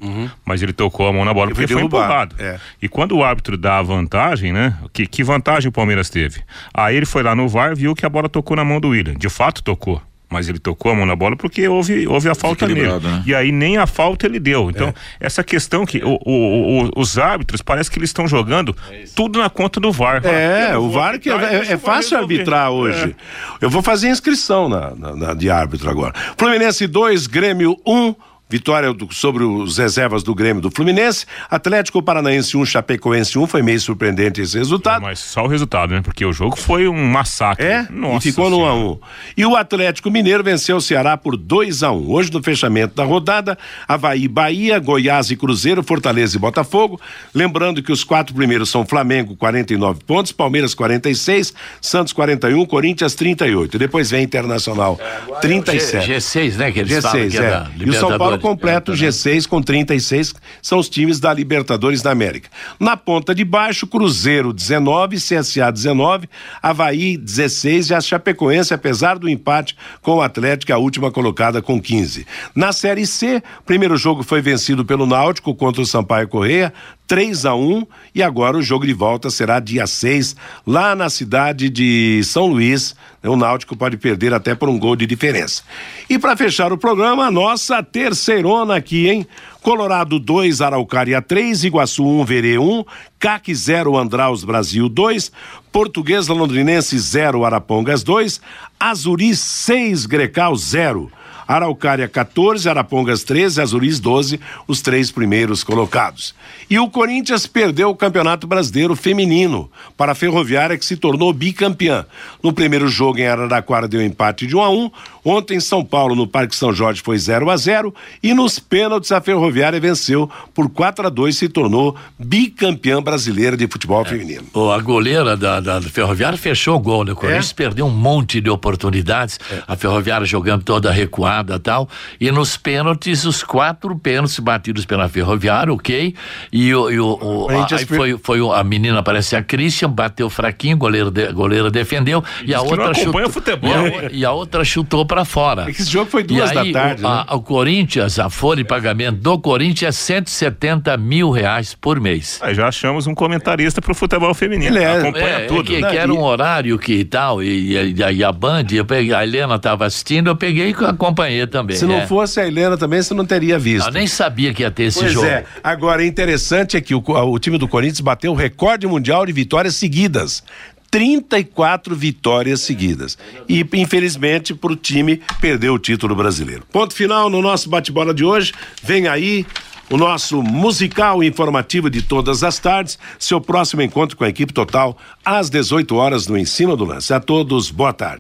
Mas 0.46 0.62
ele 0.62 0.74
tocou 0.74 1.08
a 1.08 1.14
mão 1.14 1.26
na 1.26 1.34
bola 1.34 1.48
Ele 1.48 1.56
porque 1.56 1.74
foi 1.74 1.82
empurrado. 1.84 2.36
é. 2.40 2.60
E 2.82 2.88
quando 2.88 3.14
o 3.16 3.24
árbitro 3.24 3.58
dá 3.58 3.78
a 3.80 3.82
vantagem, 3.82 4.52
né? 4.52 4.78
Que, 4.94 5.06
que 5.08 5.24
vantagem 5.24 5.70
o 5.70 5.72
Palmeiras 5.72 6.10
teve? 6.10 6.42
Aí 6.74 6.96
ele 6.96 7.06
foi 7.06 7.24
lá 7.24 7.36
no 7.36 7.48
VAR, 7.48 7.76
viu 7.76 7.96
que 7.96 8.06
a 8.06 8.10
bola 8.10 8.28
tocou 8.30 8.56
na 8.58 8.64
mão 8.64 8.80
do 8.80 8.90
William. 8.90 9.14
De 9.14 9.30
fato 9.30 9.64
tocou. 9.64 10.02
Mas 10.32 10.48
ele 10.48 10.60
tocou 10.60 10.92
a 10.92 10.96
mão 10.96 11.06
na 11.06 11.16
bola 11.16 11.36
porque 11.36 11.68
houve, 11.68 12.08
houve 12.08 12.30
a 12.30 12.34
falta 12.36 12.66
nele. 12.66 12.88
Né? 12.88 13.24
E 13.26 13.36
aí 13.36 13.52
nem 13.52 13.78
a 13.78 13.86
falta 13.86 14.26
ele 14.26 14.40
deu. 14.40 14.70
Então, 14.70 14.94
essa 15.20 15.44
questão 15.44 15.86
que 15.86 15.98
o- 16.04 16.18
o- 16.26 16.86
o- 16.86 16.92
os 16.96 17.18
árbitros 17.20 17.62
parece 17.62 17.92
que 17.92 18.00
eles 18.00 18.10
estão 18.10 18.28
jogando 18.28 18.76
tudo 19.14 19.40
na 19.40 19.50
conta 19.50 19.80
do 19.80 19.92
VAR. 19.92 20.22
É, 20.26 20.78
o 20.78 20.90
VAR 20.90 21.20
que 21.20 21.30
é, 21.30 21.34
é- 21.34 21.58
é 21.74 21.78
fácil 21.78 22.18
arbitrar 22.18 22.72
hoje. 22.72 23.16
Eu 23.60 23.70
vou 23.70 23.82
fazer 23.82 24.08
inscrição 24.10 24.70
na, 24.70 24.96
na- 24.96 25.16
na- 25.16 25.34
de 25.34 25.50
árbitro 25.50 25.90
agora. 25.90 26.14
Fluminense 26.38 26.88
2, 26.88 27.28
Grêmio 27.28 27.78
1. 27.86 27.92
Um, 28.08 28.16
vitória 28.52 28.94
do- 28.94 29.12
sobre 29.14 29.44
os 29.46 29.78
reservas 29.78 30.24
do 30.24 30.36
Grêmio 30.36 30.62
do 30.62 30.70
Fluminense. 30.70 31.26
Atlético 31.50 32.04
Paranaense 32.04 32.58
1, 32.58 32.60
um, 32.62 32.66
Chapecoense 32.66 33.40
1. 33.40 33.44
Um, 33.44 33.48
foi 33.48 33.62
meio 33.62 33.80
surpreendente 33.80 34.42
esse 34.42 34.58
resultado. 34.58 35.02
Mas 35.02 35.20
só 35.20 35.46
o 35.46 35.48
resultado, 35.48 35.94
né? 35.94 36.02
Porque 36.04 36.26
o 36.26 36.34
jogo 36.34 36.58
foi 36.58 36.88
um 36.88 37.06
massacre. 37.06 37.66
É? 37.66 37.88
Nossa 37.90 38.28
e 38.28 38.32
ficou 38.32 38.50
no 38.50 38.58
1 38.60 38.66
a 38.66 38.72
Senhora. 38.74 38.90
1 38.90 39.00
E 39.38 39.46
o 39.46 39.56
Atlético 39.56 40.12
Mineiro 40.12 40.44
venceu 40.44 40.76
o 40.76 40.82
Ceará 40.82 41.16
por 41.16 41.38
2 41.38 41.82
a 41.82 41.92
1 41.92 42.12
Hoje, 42.12 42.32
no 42.32 42.44
fechamento 42.44 42.94
da 42.96 43.06
rodada, 43.06 43.58
Havaí, 43.88 44.28
Bahia, 44.28 44.78
Goiás 44.80 45.32
e 45.32 45.38
Cruzeiro, 45.38 45.82
Fortaleza 45.82 46.36
e 46.36 46.40
Botafogo. 46.40 47.00
Lembrando 47.34 47.82
que 47.82 47.92
os 47.92 48.04
quatro 48.04 48.36
primeiros 48.36 48.70
são 48.70 48.86
Flamengo, 48.86 49.36
49 49.38 50.04
pontos, 50.06 50.32
Palmeiras, 50.34 50.74
46, 50.74 51.54
Santos, 51.80 52.12
41, 52.12 52.66
Corinthians, 52.66 53.16
38. 53.16 53.80
Depois 53.80 54.12
vem 54.12 54.24
Internacional, 54.24 55.00
37. 55.42 56.06
G, 56.06 56.22
6 56.22 56.58
né? 56.58 56.72
Que 56.72 56.80
eles 56.80 57.02
falam 57.02 57.20
G6, 57.20 57.32
que 57.32 57.38
é, 57.38 57.42
da 57.42 57.70
é. 57.80 57.86
E 57.86 57.90
o 57.90 57.94
São 57.94 58.18
Paulo. 58.18 58.41
Completa 58.42 58.92
o 58.92 58.96
É, 58.96 58.98
G6 58.98 59.48
com 59.48 59.62
36, 59.62 60.34
são 60.62 60.80
os 60.80 60.90
times 60.90 61.20
da 61.20 61.34
Libertadores 61.34 62.02
da 62.02 62.12
América. 62.12 62.50
Na 62.80 62.98
ponta 62.98 63.34
de 63.34 63.46
baixo, 63.46 63.88
Cruzeiro 63.88 64.52
19, 64.52 65.18
CSA 65.18 65.72
19, 65.72 66.28
Havaí 66.62 67.16
16 67.18 67.90
e 67.90 67.94
a 67.94 68.02
Chapecoense, 68.02 68.74
apesar 68.74 69.18
do 69.18 69.30
empate 69.30 69.78
com 70.02 70.16
o 70.16 70.22
Atlético, 70.22 70.74
a 70.74 70.78
última 70.78 71.12
colocada 71.12 71.62
com 71.62 71.80
15. 71.80 72.26
Na 72.56 72.74
Série 72.74 73.06
C, 73.06 73.42
primeiro 73.66 73.96
jogo 73.96 74.24
foi 74.24 74.42
vencido 74.42 74.84
pelo 74.84 75.06
Náutico 75.06 75.54
contra 75.54 75.82
o 75.82 75.86
Sampaio 75.86 76.28
Correia, 76.28 76.74
3 77.12 77.46
a 77.46 77.54
1 77.54 77.86
e 78.16 78.24
agora 78.24 78.58
o 78.58 78.62
jogo 78.62 78.86
de 78.86 78.94
volta 78.94 79.30
será 79.30 79.60
dia 79.60 79.86
6, 79.86 80.34
lá 80.66 80.96
na 80.96 81.10
cidade 81.10 81.70
de 81.70 82.22
São 82.24 82.48
Luís. 82.48 82.96
O 83.24 83.36
Náutico 83.36 83.78
pode 83.78 83.98
perder 83.98 84.34
até 84.34 84.56
por 84.56 84.68
um 84.68 84.80
gol 84.80 84.96
de 84.96 85.06
diferença. 85.06 85.62
E 86.10 86.18
para 86.18 86.36
fechar 86.36 86.74
o 86.74 86.78
programa, 86.78 87.26
a 87.26 87.32
nossa 87.32 87.84
terceirona 87.84 88.76
aqui, 88.76 89.10
hein? 89.10 89.28
Colorado 89.62 90.20
2, 90.20 90.60
Araucária 90.60 91.22
3, 91.22 91.66
Iguaçu 91.66 92.04
1, 92.04 92.26
Verê 92.26 92.58
1, 92.58 92.84
CAC 93.20 93.54
0, 93.54 93.96
Andraus 93.96 94.44
Brasil 94.44 94.90
2, 94.90 95.32
Portuguesa 95.72 96.34
Londrinense 96.34 96.98
0, 96.98 97.46
Arapongas 97.46 98.02
2, 98.02 98.42
Azuri 98.80 99.36
6, 99.36 100.08
Grecal 100.08 100.56
0. 100.56 101.12
Araucária 101.56 102.08
14, 102.08 102.70
Arapongas 102.70 103.24
13, 103.24 103.62
Azuris 103.62 104.00
12, 104.00 104.40
os 104.68 104.82
três 104.82 105.12
primeiros 105.12 105.64
colocados. 105.64 106.34
E 106.70 106.80
o 106.80 106.90
Corinthians 106.90 107.46
perdeu 107.46 107.90
o 107.90 107.96
Campeonato 107.96 108.48
Brasileiro 108.48 108.96
Feminino 108.96 109.70
para 109.98 110.14
a 110.14 110.16
Ferroviária, 110.16 110.78
que 110.78 110.86
se 110.86 110.98
tornou 110.98 111.34
bicampeã. 111.34 112.06
No 112.42 112.54
primeiro 112.54 112.88
jogo 112.88 113.20
em 113.20 113.28
Araraquara 113.28 113.88
deu 113.88 114.02
empate 114.02 114.48
de 114.48 114.56
1 114.56 114.62
a 114.62 114.70
1. 114.70 114.92
Ontem 115.24 115.58
em 115.58 115.60
São 115.60 115.84
Paulo, 115.84 116.16
no 116.16 116.26
Parque 116.28 116.56
São 116.56 116.74
Jorge, 116.74 117.02
foi 117.02 117.18
0 117.18 117.50
a 117.50 117.58
0 117.58 117.94
e 118.24 118.34
nos 118.34 118.60
pênaltis 118.60 119.12
a 119.12 119.22
Ferroviária 119.22 119.80
venceu 119.80 120.30
por 120.54 120.70
4 120.70 121.08
a 121.08 121.10
2 121.10 121.36
e 121.36 121.38
se 121.38 121.50
tornou 121.50 121.96
bicampeã 122.18 123.02
brasileira 123.02 123.56
de 123.58 123.68
futebol 123.68 124.04
feminino. 124.06 124.44
Ô, 124.54 124.72
a 124.72 124.80
goleira 124.80 125.36
da, 125.38 125.60
da, 125.60 125.80
do 125.80 125.90
Ferroviária 125.90 126.38
fechou 126.38 126.76
o 126.76 126.80
gol, 126.80 127.04
né? 127.04 127.12
O 127.12 127.16
Corinthians 127.16 127.54
perdeu 127.54 127.86
um 127.86 127.90
monte 127.92 128.40
de 128.42 128.50
oportunidades. 128.50 129.40
A 129.68 129.76
Ferroviária 129.76 130.26
jogando 130.26 130.64
toda 130.64 130.92
recuada 130.92 131.56
e 131.56 131.60
tal. 131.60 131.90
E 132.20 132.32
nos 132.32 132.58
pênaltis, 132.58 133.26
os 133.26 133.44
quatro 133.44 133.96
pênaltis 133.98 134.40
batidos 134.40 134.86
pela 134.86 135.08
Ferroviária, 135.10 135.74
ok. 135.74 136.16
E 136.52 136.74
o. 136.74 136.90
E 136.90 137.00
o, 137.00 137.12
o- 137.14 137.48
Corinthians 137.48 137.82
aí 137.82 137.86
foi, 137.86 138.18
foi 138.18 138.40
a 138.56 138.64
menina, 138.64 139.04
parece 139.04 139.36
a 139.36 139.44
Christian, 139.44 139.90
bateu 139.90 140.30
fraquinho, 140.30 140.78
goleiro 140.78 141.12
de, 141.12 141.32
goleira 141.32 141.70
defendeu. 141.70 142.24
E 142.46 142.54
a 142.54 142.62
outra 142.62 142.94
chutou. 142.94 143.30
futebol, 143.30 143.70
e, 143.70 144.06
a, 144.06 144.10
e 144.12 144.26
a 144.26 144.32
outra 144.32 144.64
chutou 144.64 145.06
pra 145.12 145.26
fora. 145.26 145.64
É 145.64 145.66
que 145.74 145.82
esse 145.82 145.92
jogo 145.92 146.10
foi 146.10 146.24
duas 146.24 146.52
E 146.52 146.58
aí, 146.58 146.72
da 146.72 146.80
tarde, 146.80 147.04
o, 147.04 147.10
né? 147.10 147.26
a- 147.28 147.36
o 147.36 147.42
Corinthians, 147.42 148.18
a 148.18 148.30
folha 148.30 148.58
de 148.64 148.64
pagamento 148.64 149.18
do 149.20 149.38
Corinthians 149.38 149.90
é 149.96 150.22
170 150.22 150.96
mil 150.98 151.30
reais 151.32 151.74
por 151.80 152.00
mês. 152.00 152.40
Aí 152.42 152.56
já 152.56 152.68
achamos 152.68 153.08
um 153.08 153.14
comentarista 153.14 153.82
pro 153.82 153.94
futebol 153.94 154.34
feminino. 154.34 154.76
Ele 154.78 154.84
é- 154.86 155.00
Acompanha 155.02 155.26
É, 155.26 155.44
é 155.44 155.46
tudo. 155.48 155.64
que, 155.66 155.80
né? 155.82 155.90
que 155.90 155.98
era 155.98 156.14
um 156.14 156.22
horário 156.24 156.78
que 156.80 156.94
e 156.94 157.04
tal, 157.06 157.44
e, 157.44 157.76
e, 157.76 157.94
e, 157.98 158.04
aí 158.04 158.24
a 158.24 158.32
Band, 158.32 158.66
eu 158.72 158.86
peguei, 158.86 159.14
a 159.14 159.24
Helena 159.24 159.56
estava 159.56 159.86
assistindo, 159.86 160.28
eu 160.30 160.36
peguei 160.36 160.70
e 160.72 160.86
acompanhei 160.86 161.46
também. 161.48 161.76
Se 161.76 161.86
não 161.86 161.96
é. 162.02 162.08
fosse 162.08 162.40
a 162.40 162.48
Helena 162.48 162.78
também, 162.78 163.02
você 163.02 163.14
não 163.14 163.26
teria 163.26 163.60
visto. 163.60 163.88
Eu 163.88 163.92
nem 163.94 164.08
sabia 164.08 164.54
que 164.54 164.64
ia 164.64 164.72
ter 164.72 164.84
esse 164.84 165.00
Pois 165.00 165.12
jogo. 165.12 165.26
é. 165.28 165.44
Agora, 165.64 166.06
interessante 166.06 166.78
é 166.78 166.82
que 166.82 166.94
o, 166.96 167.04
o 167.06 167.40
time 167.40 167.58
do 167.58 167.68
Corinthians 167.68 168.00
bateu 168.02 168.32
o 168.32 168.36
recorde 168.36 168.88
mundial 168.88 169.26
de 169.26 169.34
vitórias 169.34 169.76
seguidas. 169.76 170.44
34 170.92 171.96
vitórias 171.96 172.60
seguidas. 172.62 173.18
E, 173.48 173.66
infelizmente, 173.74 174.54
para 174.54 174.74
o 174.74 174.76
time, 174.76 175.22
perdeu 175.40 175.74
o 175.74 175.80
título 175.80 176.14
brasileiro. 176.14 176.66
Ponto 176.70 176.94
final 176.94 177.30
no 177.30 177.42
nosso 177.42 177.70
bate-bola 177.70 178.14
de 178.14 178.26
hoje. 178.26 178.52
Vem 178.84 179.08
aí 179.08 179.46
o 179.90 179.98
nosso 179.98 180.42
musical 180.42 181.24
informativo 181.24 181.90
de 181.90 182.02
todas 182.02 182.44
as 182.44 182.60
tardes. 182.60 183.00
Seu 183.18 183.40
próximo 183.40 183.82
encontro 183.82 184.18
com 184.18 184.26
a 184.26 184.30
equipe 184.30 184.54
total 184.54 184.98
às 185.24 185.50
18 185.50 185.96
horas 185.96 186.28
no 186.28 186.38
Em 186.38 186.46
Cima 186.46 186.76
do 186.76 186.86
Lance. 186.86 187.14
A 187.14 187.20
todos, 187.20 187.72
boa 187.72 187.94
tarde. 187.94 188.10